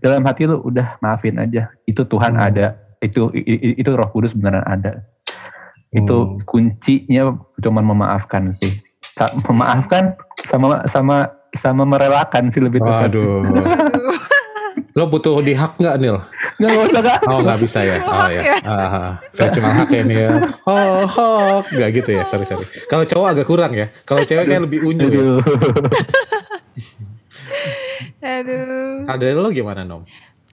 dalam 0.00 0.24
hati 0.24 0.44
lu 0.44 0.60
udah 0.60 1.00
maafin 1.00 1.40
aja. 1.40 1.72
Itu 1.84 2.04
Tuhan 2.04 2.36
Hmm. 2.36 2.48
ada. 2.48 2.66
Itu 3.00 3.32
itu 3.34 3.88
Roh 3.88 4.08
Kudus 4.12 4.36
beneran 4.36 4.62
ada. 4.62 5.00
Itu 5.92 6.16
Hmm. 6.24 6.40
kuncinya 6.42 7.22
cuman 7.60 7.84
memaafkan 7.84 8.48
sih. 8.48 8.72
Memaafkan 9.44 10.16
sama 10.40 10.82
sama 10.88 11.16
sama 11.52 11.84
merelakan 11.84 12.48
sih 12.48 12.64
lebih 12.64 12.80
tepat. 12.80 13.12
Aduh. 13.12 13.44
Lo 14.92 15.04
butuh 15.04 15.40
dihak 15.40 15.76
nggak 15.76 15.96
Nil? 16.00 16.16
Nggak 16.56 16.70
nggak 16.72 16.86
usah 16.88 17.00
kak. 17.00 17.18
Oh 17.28 17.38
nggak 17.40 17.58
bisa 17.60 17.78
ya. 17.84 17.94
Cuma 17.96 18.08
Oh 18.08 18.16
hak 18.18 18.30
ya. 18.32 18.42
ya. 18.42 18.56
Ah, 18.64 19.48
cuma 19.52 19.68
hak 19.72 19.88
ya 19.88 20.02
nih 20.04 20.16
ya. 20.16 20.30
Oh 20.64 21.04
hak 21.04 21.64
nggak 21.70 21.90
gitu 21.92 22.10
ya. 22.12 22.24
Sorry 22.24 22.44
sorry. 22.44 22.64
Kalau 22.88 23.04
cowok 23.04 23.28
agak 23.28 23.46
kurang 23.46 23.72
ya. 23.72 23.86
Kalau 24.04 24.24
cewek 24.24 24.48
kayak 24.48 24.64
lebih 24.64 24.80
unyu 24.84 25.06
ya. 25.08 25.12
Aduh. 25.12 25.40
Aduh. 28.22 29.04
Kalau 29.04 29.18
dari 29.18 29.34
lo 29.34 29.48
gimana 29.50 29.82
Nom? 29.82 30.02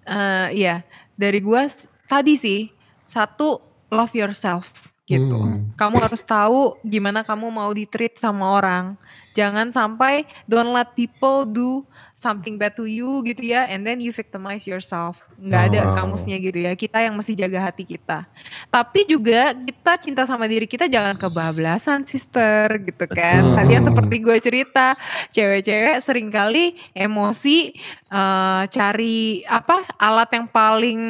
Eh, 0.03 0.47
iya, 0.57 0.81
dari 1.13 1.37
gua 1.39 1.69
tadi 2.09 2.33
sih 2.33 2.73
satu 3.05 3.61
love 3.87 4.13
yourself 4.17 4.88
gitu. 5.09 5.41
Hmm. 5.41 5.73
Kamu 5.73 5.97
harus 5.97 6.21
tahu 6.21 6.77
gimana 6.85 7.25
kamu 7.25 7.49
mau 7.49 7.73
di-treat 7.73 8.13
sama 8.21 8.53
orang. 8.53 8.93
Jangan 9.33 9.71
sampai 9.71 10.25
don't 10.45 10.69
let 10.69 10.93
people 10.93 11.45
do 11.45 11.81
something 12.13 12.59
bad 12.59 12.75
to 12.75 12.83
you 12.85 13.23
gitu 13.23 13.55
ya 13.55 13.63
and 13.65 13.87
then 13.87 13.97
you 13.97 14.11
victimize 14.11 14.69
yourself. 14.69 15.31
Nggak 15.39 15.63
ada 15.71 15.79
Oh. 15.81 15.93
kamusnya 15.95 16.37
gitu 16.37 16.59
ya. 16.59 16.75
Kita 16.75 17.01
yang 17.01 17.15
mesti 17.17 17.33
jaga 17.33 17.71
hati 17.71 17.87
kita. 17.87 18.29
Tapi 18.67 19.07
juga 19.07 19.53
kita 19.55 19.97
cinta 19.97 20.27
sama 20.27 20.45
diri 20.45 20.69
kita 20.69 20.85
jangan 20.85 21.15
kebablasan 21.15 22.05
sister 22.05 22.69
gitu 22.83 23.05
kan. 23.09 23.57
Tadi 23.57 23.71
yang 23.79 23.85
seperti 23.85 24.15
gue 24.19 24.37
cerita, 24.37 24.93
cewek-cewek 25.31 25.97
sering 26.03 26.29
kali 26.29 26.77
emosi 26.93 27.73
eh, 28.11 28.63
cari 28.67 29.41
apa 29.47 29.87
alat 29.97 30.29
yang 30.35 30.45
paling 30.51 31.01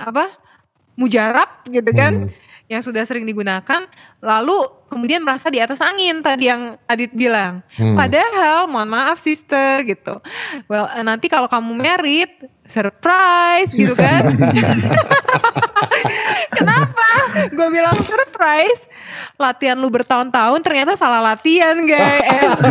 apa 0.00 0.32
mujarab 0.96 1.64
gitu 1.68 1.90
kan 1.92 2.12
Hmm. 2.16 2.28
Yang 2.70 2.86
sudah 2.86 3.02
sering 3.02 3.26
digunakan 3.26 3.82
lalu 4.22 4.54
kemudian 4.86 5.26
merasa 5.26 5.50
di 5.50 5.58
atas 5.58 5.82
angin 5.82 6.22
tadi 6.22 6.46
yang 6.46 6.78
Adit 6.86 7.10
bilang. 7.10 7.66
Hmm. 7.74 7.98
padahal 7.98 8.70
mohon 8.70 8.86
maaf 8.86 9.18
sister 9.18 9.82
gitu. 9.82 10.22
Well 10.70 10.86
eh, 10.94 11.02
nanti 11.02 11.26
kalau 11.26 11.50
kamu 11.50 11.74
merit 11.74 12.30
surprise 12.62 13.74
gitu 13.74 13.98
kan? 13.98 14.22
Kenapa? 16.58 17.10
Gue 17.50 17.68
bilang 17.74 17.98
surprise. 18.06 18.86
Latihan 19.34 19.74
lu 19.74 19.90
bertahun-tahun 19.90 20.62
ternyata 20.62 20.94
salah 20.94 21.18
latihan 21.18 21.74
guys. 21.82 22.54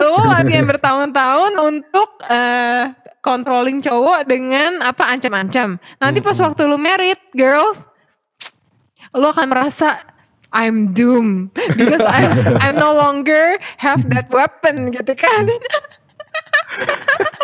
Lu 0.00 0.12
latihan 0.28 0.64
bertahun-tahun 0.68 1.52
untuk 1.56 2.20
eh, 2.28 2.92
controlling 3.20 3.84
cowok 3.84 4.24
dengan 4.28 4.80
apa 4.84 5.12
ancam-ancam. 5.12 5.76
Nanti 6.00 6.18
pas 6.24 6.36
waktu 6.40 6.64
lu 6.64 6.80
merit, 6.80 7.20
girls, 7.36 7.84
lu 9.14 9.28
akan 9.28 9.46
merasa 9.48 10.00
I'm 10.50 10.90
doomed 10.90 11.54
because 11.78 12.02
I 12.02 12.26
I'm 12.66 12.76
no 12.76 12.96
longer 12.96 13.60
have 13.78 14.02
that 14.10 14.28
weapon 14.34 14.90
gitu 14.90 15.14
kan. 15.14 15.46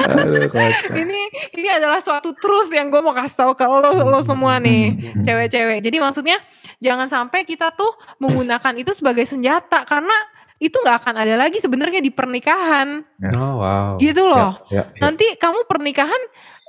Aduh, 0.07 0.47
ini 0.95 1.21
ini 1.59 1.69
adalah 1.71 1.99
suatu 1.99 2.31
truth 2.39 2.71
yang 2.71 2.93
gue 2.95 3.03
mau 3.03 3.11
kasih 3.11 3.43
tahu 3.43 3.53
ke 3.59 3.67
lo 3.67 3.91
lo 4.07 4.21
semua 4.23 4.63
nih 4.63 5.15
cewek-cewek. 5.23 5.83
Jadi 5.83 5.97
maksudnya 5.99 6.39
jangan 6.79 7.11
sampai 7.11 7.43
kita 7.43 7.75
tuh 7.75 7.91
menggunakan 8.23 8.75
itu 8.79 8.95
sebagai 8.95 9.27
senjata 9.27 9.83
karena 9.83 10.15
itu 10.57 10.73
nggak 10.73 11.05
akan 11.05 11.15
ada 11.21 11.35
lagi 11.37 11.61
sebenarnya 11.61 12.01
di 12.01 12.09
pernikahan 12.09 13.05
Oh 13.37 13.61
wow. 13.61 14.01
gitu 14.01 14.25
loh. 14.25 14.57
Ya, 14.73 14.89
ya. 14.89 15.05
Nanti 15.05 15.37
kamu 15.37 15.69
pernikahan 15.69 16.17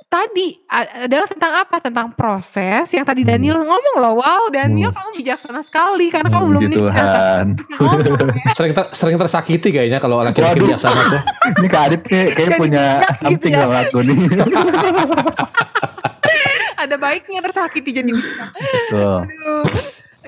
tadi 0.04 0.56
adalah 0.68 1.24
tentang 1.24 1.52
apa? 1.56 1.80
Tentang 1.80 2.12
proses 2.12 2.84
yang 2.88 3.04
tadi 3.04 3.24
Daniel 3.24 3.60
ngomong 3.60 3.96
loh. 3.96 4.20
Wow, 4.20 4.48
Daniel 4.48 4.92
kamu 4.92 5.10
bijaksana 5.16 5.60
sekali 5.60 6.08
karena 6.08 6.28
kamu 6.28 6.44
belum 6.48 6.62
menikah. 6.64 6.84
Tuhan. 6.84 7.44
Bisa 7.56 7.72
ngomong 7.76 8.00
ya. 8.04 8.52
Sering 8.52 8.72
ter- 8.72 8.92
sering 8.92 9.16
tersakiti 9.16 9.68
kayaknya 9.68 10.00
kalau 10.00 10.20
laki-laki 10.20 10.60
Waduh. 10.60 10.68
biasa 10.76 10.86
tuh. 10.88 11.20
Ini 11.60 11.68
Kak 11.68 11.82
Adit 11.88 12.02
kayak, 12.04 12.28
kayak 12.36 12.48
Jadi 12.48 12.60
punya 12.60 12.84
gitu 13.00 13.20
something 13.20 13.52
ya. 13.52 13.60
sama 13.64 13.76
aku 13.84 13.98
nih. 14.04 14.18
Ada 16.78 16.94
baiknya 16.94 17.40
tersakiti 17.42 17.90
jadi 17.90 18.10
bisa. 18.12 18.44
Aduh. 18.54 19.64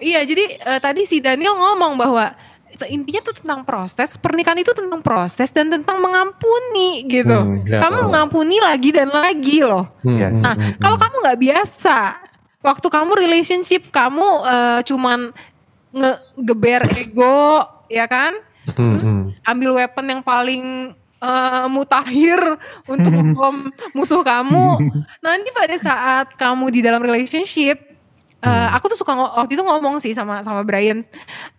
Iya, 0.01 0.25
jadi 0.25 0.45
eh, 0.57 0.81
tadi 0.81 1.05
si 1.05 1.21
Daniel 1.21 1.55
ngomong 1.55 1.95
bahwa 1.95 2.33
intinya 2.87 3.21
tuh 3.21 3.35
tentang 3.35 3.61
proses, 3.63 4.15
pernikahan 4.15 4.57
itu 4.57 4.71
tentang 4.71 5.01
proses 5.01 5.51
dan 5.51 5.69
tentang 5.69 5.99
mengampuni 5.99 7.05
gitu. 7.05 7.35
Hmm, 7.35 7.67
ya, 7.67 7.83
kamu 7.83 7.97
tahu. 7.97 8.07
mengampuni 8.09 8.57
lagi 8.57 8.91
dan 8.91 9.09
lagi 9.09 9.61
loh. 9.61 9.91
Hmm, 10.01 10.17
Yes. 10.17 10.31
hmm, 10.31 10.41
Nah, 10.41 10.55
hmm, 10.55 10.73
kalau 10.79 10.97
kamu 10.97 11.17
nggak 11.21 11.41
biasa, 11.41 11.99
waktu 12.61 12.87
kamu 12.87 13.11
relationship 13.15 13.83
kamu 13.89 14.29
eh, 14.45 14.81
cuman 14.85 15.19
ngegeber 15.91 16.87
ego, 16.97 17.67
ya 17.87 18.07
kan? 18.07 18.33
hmm, 18.71 18.97
hmm. 18.97 19.23
Ambil 19.43 19.71
weapon 19.75 20.07
yang 20.07 20.23
paling 20.23 20.95
eh, 21.19 21.67
mutakhir 21.67 22.39
untuk 22.87 23.11
ngebom 23.17 23.69
musuh 23.93 24.23
kamu. 24.23 24.79
Nanti 25.25 25.49
pada 25.51 25.77
saat 25.77 26.27
kamu 26.35 26.71
di 26.71 26.81
dalam 26.81 27.03
relationship, 27.03 27.90
eh, 28.41 28.69
aku 28.73 28.89
tuh 28.89 28.99
suka 28.99 29.13
waktu 29.13 29.55
itu 29.55 29.63
ngomong 29.63 29.99
sih 29.99 30.13
sama 30.13 30.41
sama 30.41 30.65
Brian, 30.65 31.05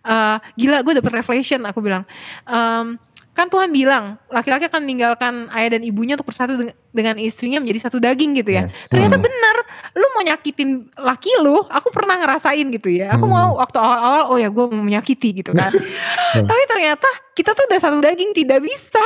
eh, 0.02 0.36
gila 0.54 0.82
gue 0.82 0.98
dapet 0.98 1.12
revelation. 1.14 1.62
Aku 1.64 1.78
bilang, 1.78 2.02
em, 2.44 2.98
kan 3.32 3.48
Tuhan 3.48 3.72
bilang 3.72 4.20
laki-laki 4.28 4.68
akan 4.68 4.84
meninggalkan 4.84 5.48
ayah 5.56 5.72
dan 5.72 5.80
ibunya 5.80 6.20
untuk 6.20 6.28
bersatu 6.28 6.52
deng- 6.52 6.76
dengan 6.92 7.16
istrinya 7.16 7.64
menjadi 7.64 7.88
satu 7.88 7.96
daging 7.96 8.36
gitu 8.36 8.52
ya. 8.52 8.68
Yes. 8.68 8.92
Ternyata 8.92 9.16
Hmm. 9.16 9.24
bener, 9.24 9.56
lu 9.96 10.04
mau 10.12 10.20
nyakitin 10.20 10.68
laki 11.00 11.40
lu, 11.40 11.64
aku 11.64 11.88
pernah 11.88 12.20
ngerasain 12.20 12.68
gitu 12.68 12.92
ya. 12.92 13.16
Aku 13.16 13.24
Hmm. 13.24 13.32
mau 13.32 13.48
waktu 13.56 13.80
awal-awal, 13.80 14.22
oh 14.28 14.36
ya 14.36 14.52
gue 14.52 14.64
mau 14.68 14.84
menyakiti 14.84 15.40
gitu 15.40 15.56
kan. 15.56 15.72
Tapi 16.50 16.62
ternyata 16.68 17.08
kita 17.32 17.56
tuh 17.56 17.64
udah 17.72 17.80
satu 17.80 18.04
daging 18.04 18.36
tidak 18.36 18.60
bisa 18.60 19.00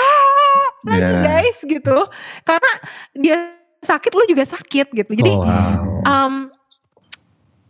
lagi 0.83 1.07
Yeah. 1.07 1.23
guys 1.23 1.59
gitu. 1.63 1.97
Karena 2.43 2.73
dia 3.15 3.37
sakit, 3.79 4.11
lu 4.11 4.27
juga 4.27 4.43
sakit 4.43 4.91
gitu. 4.91 5.13
Jadi 5.15 5.31
Oh, 5.31 5.47
wow. 5.47 6.03
um, 6.03 6.51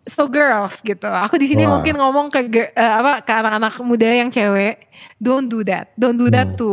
so 0.07 0.31
girls 0.31 0.79
gitu. 0.81 1.05
Aku 1.05 1.37
di 1.37 1.51
sini 1.51 1.67
Wah. 1.67 1.77
mungkin 1.77 1.99
ngomong 1.99 2.31
ke 2.31 2.47
eh, 2.49 2.73
apa 2.73 3.21
ke 3.21 3.33
anak-anak 3.35 3.75
muda 3.83 4.07
yang 4.07 4.31
cewek, 4.31 4.87
don't 5.19 5.51
do 5.51 5.67
that. 5.67 5.91
Don't 5.99 6.17
do 6.17 6.31
that 6.31 6.55
Hmm. 6.55 6.59
to 6.59 6.71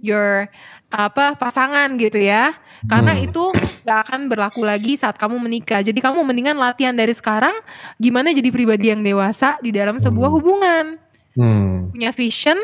your 0.00 0.48
apa 0.90 1.36
pasangan 1.36 1.94
gitu 1.94 2.18
ya. 2.18 2.56
Karena 2.88 3.12
Hmm. 3.14 3.24
itu 3.28 3.44
gak 3.84 4.08
akan 4.08 4.26
berlaku 4.26 4.64
lagi 4.64 4.96
saat 4.96 5.14
kamu 5.14 5.36
menikah. 5.38 5.84
Jadi 5.84 6.00
kamu 6.00 6.24
mendingan 6.24 6.56
latihan 6.56 6.96
dari 6.96 7.12
sekarang 7.12 7.52
gimana 7.94 8.32
jadi 8.32 8.48
pribadi 8.48 8.88
yang 8.88 9.04
dewasa 9.04 9.60
di 9.60 9.70
dalam 9.70 10.00
sebuah 10.00 10.26
Hmm. 10.26 10.36
hubungan. 10.40 10.84
Hmm, 11.30 11.94
Punya 11.94 12.10
vision, 12.10 12.58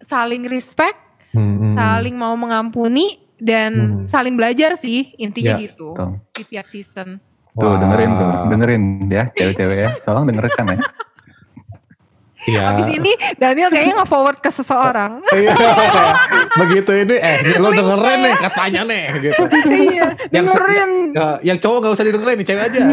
saling 0.00 0.48
respect, 0.48 0.96
hmm, 1.34 1.44
hmm. 1.60 1.74
saling 1.76 2.16
mau 2.16 2.32
mengampuni 2.32 3.18
dan 3.36 3.72
Hmm. 3.74 4.06
saling 4.08 4.34
belajar 4.34 4.72
sih 4.74 5.12
intinya 5.14 5.58
Ya, 5.58 5.68
gitu 5.68 5.92
di 6.32 6.42
tiap 6.46 6.64
season. 6.64 7.20
Tuh 7.58 7.66
Wah. 7.74 7.78
dengerin 7.82 8.10
tuh, 8.14 8.32
dengerin 8.54 8.82
ya 9.10 9.24
cewek-cewek 9.34 9.78
ya. 9.78 9.90
Tolong 10.06 10.24
dengarkan 10.30 10.64
ya. 10.74 10.78
Iya. 12.48 12.62
Habis 12.72 12.88
ini 12.94 13.12
Daniel 13.36 13.68
kayaknya 13.68 13.94
nge-forward 14.00 14.38
ke 14.40 14.50
seseorang. 14.54 15.20
Iya. 15.38 15.54
Begitu 16.54 16.90
ini 17.04 17.16
eh 17.18 17.58
lo 17.60 17.70
dengerin 17.70 18.18
nih 18.24 18.34
katanya 18.40 18.80
nih 18.88 19.04
gitu. 19.20 19.42
iya, 19.68 20.08
Yang 20.32 20.44
dengerin. 20.54 20.90
Ya, 21.12 21.28
yang 21.44 21.58
cowok 21.60 21.78
gak 21.84 21.92
usah 21.98 22.06
didengerin 22.06 22.36
nih 22.40 22.46
cewek 22.46 22.64
aja. 22.70 22.78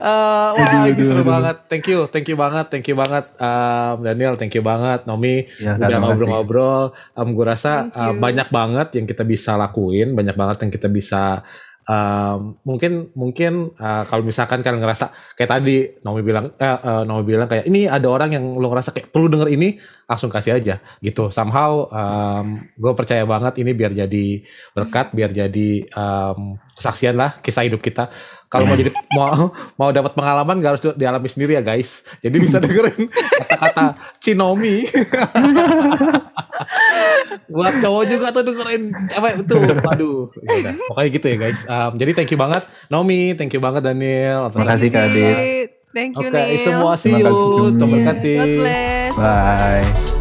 Eh, 0.00 0.50
wah, 0.56 0.88
ini 0.88 1.04
seru 1.04 1.20
banget. 1.28 1.68
Thank 1.68 1.92
you, 1.92 2.08
thank 2.08 2.24
you 2.24 2.32
banget, 2.32 2.72
thank 2.72 2.88
you 2.88 2.96
banget, 2.96 3.28
um, 3.36 4.00
Daniel, 4.00 4.32
thank 4.40 4.56
you 4.56 4.64
banget, 4.64 5.04
Nomi, 5.04 5.44
Ya, 5.60 5.76
udah 5.76 6.00
ngobrol-ngobrol. 6.00 6.96
Um, 7.12 7.36
gue 7.36 7.44
rasa 7.44 7.92
uh, 7.92 8.16
banyak 8.16 8.48
banget 8.48 8.96
yang 8.96 9.04
kita 9.04 9.28
bisa 9.28 9.60
lakuin, 9.60 10.16
banyak 10.16 10.32
banget 10.40 10.64
yang 10.64 10.72
kita 10.72 10.88
bisa 10.88 11.44
um, 11.90 12.54
mungkin 12.62 13.10
mungkin 13.18 13.74
uh, 13.74 14.06
kalau 14.06 14.22
misalkan 14.22 14.62
kalian 14.62 14.78
ngerasa 14.78 15.10
kayak 15.34 15.50
tadi 15.50 15.76
Nomi 16.06 16.22
bilang 16.22 16.54
eh, 16.54 16.78
eh, 16.78 17.02
Nomi 17.02 17.22
bilang 17.26 17.50
kayak 17.50 17.66
ini 17.66 17.90
ada 17.90 18.06
orang 18.06 18.30
yang 18.38 18.44
lo 18.62 18.70
ngerasa 18.70 18.94
kayak 18.94 19.10
perlu 19.10 19.26
denger 19.26 19.50
ini 19.50 19.74
langsung 20.06 20.30
kasih 20.30 20.58
aja 20.62 20.78
gitu. 21.02 21.34
Somehow 21.34 21.90
um, 21.90 22.62
gue 22.78 22.92
percaya 22.94 23.26
banget 23.26 23.58
ini 23.58 23.74
biar 23.74 23.90
jadi 23.94 24.26
berkat 24.74 25.10
biar 25.14 25.30
jadi 25.34 25.70
um, 25.94 26.54
kesaksian 26.78 27.18
lah 27.18 27.42
kisah 27.42 27.66
hidup 27.66 27.82
kita 27.82 28.10
kalau 28.50 28.66
mau 28.66 28.74
jadi 28.74 28.90
mau 29.14 29.54
mau 29.78 29.90
dapat 29.94 30.12
pengalaman 30.18 30.58
gak 30.58 30.70
harus 30.74 30.82
dialami 30.98 31.28
sendiri 31.30 31.54
ya 31.54 31.62
guys. 31.62 32.02
Jadi 32.18 32.36
bisa 32.42 32.58
dengerin 32.62 33.06
kata-kata 33.08 33.94
Cinomi 34.18 34.90
buat 37.54 37.74
cowok 37.78 38.04
juga 38.10 38.26
tuh 38.34 38.42
dengerin. 38.42 38.90
Cewek 39.06 39.32
tuh 39.46 39.62
aduh 39.86 40.34
ya 40.50 40.74
pokoknya 40.90 41.08
gitu 41.14 41.26
ya 41.30 41.36
guys. 41.38 41.60
Um, 41.70 41.94
jadi 41.94 42.10
thank 42.18 42.30
you 42.34 42.38
banget 42.38 42.66
Nomi. 42.90 43.38
Thank 43.38 43.54
you 43.54 43.62
banget 43.62 43.86
Daniel. 43.86 44.50
Terima 44.50 44.66
kasih, 44.74 44.88
Kak 44.90 45.02
Adit. 45.14 45.68
Thank 45.90 46.14
you, 46.22 46.30
Oke 46.30 46.38
Neil. 46.38 46.58
semua 46.62 46.94
see 46.94 47.10
Terima 47.10 47.34
kasih, 48.14 48.34
you 48.34 48.38
God 48.38 48.50
bless. 48.62 49.14
Bye. 49.18 50.18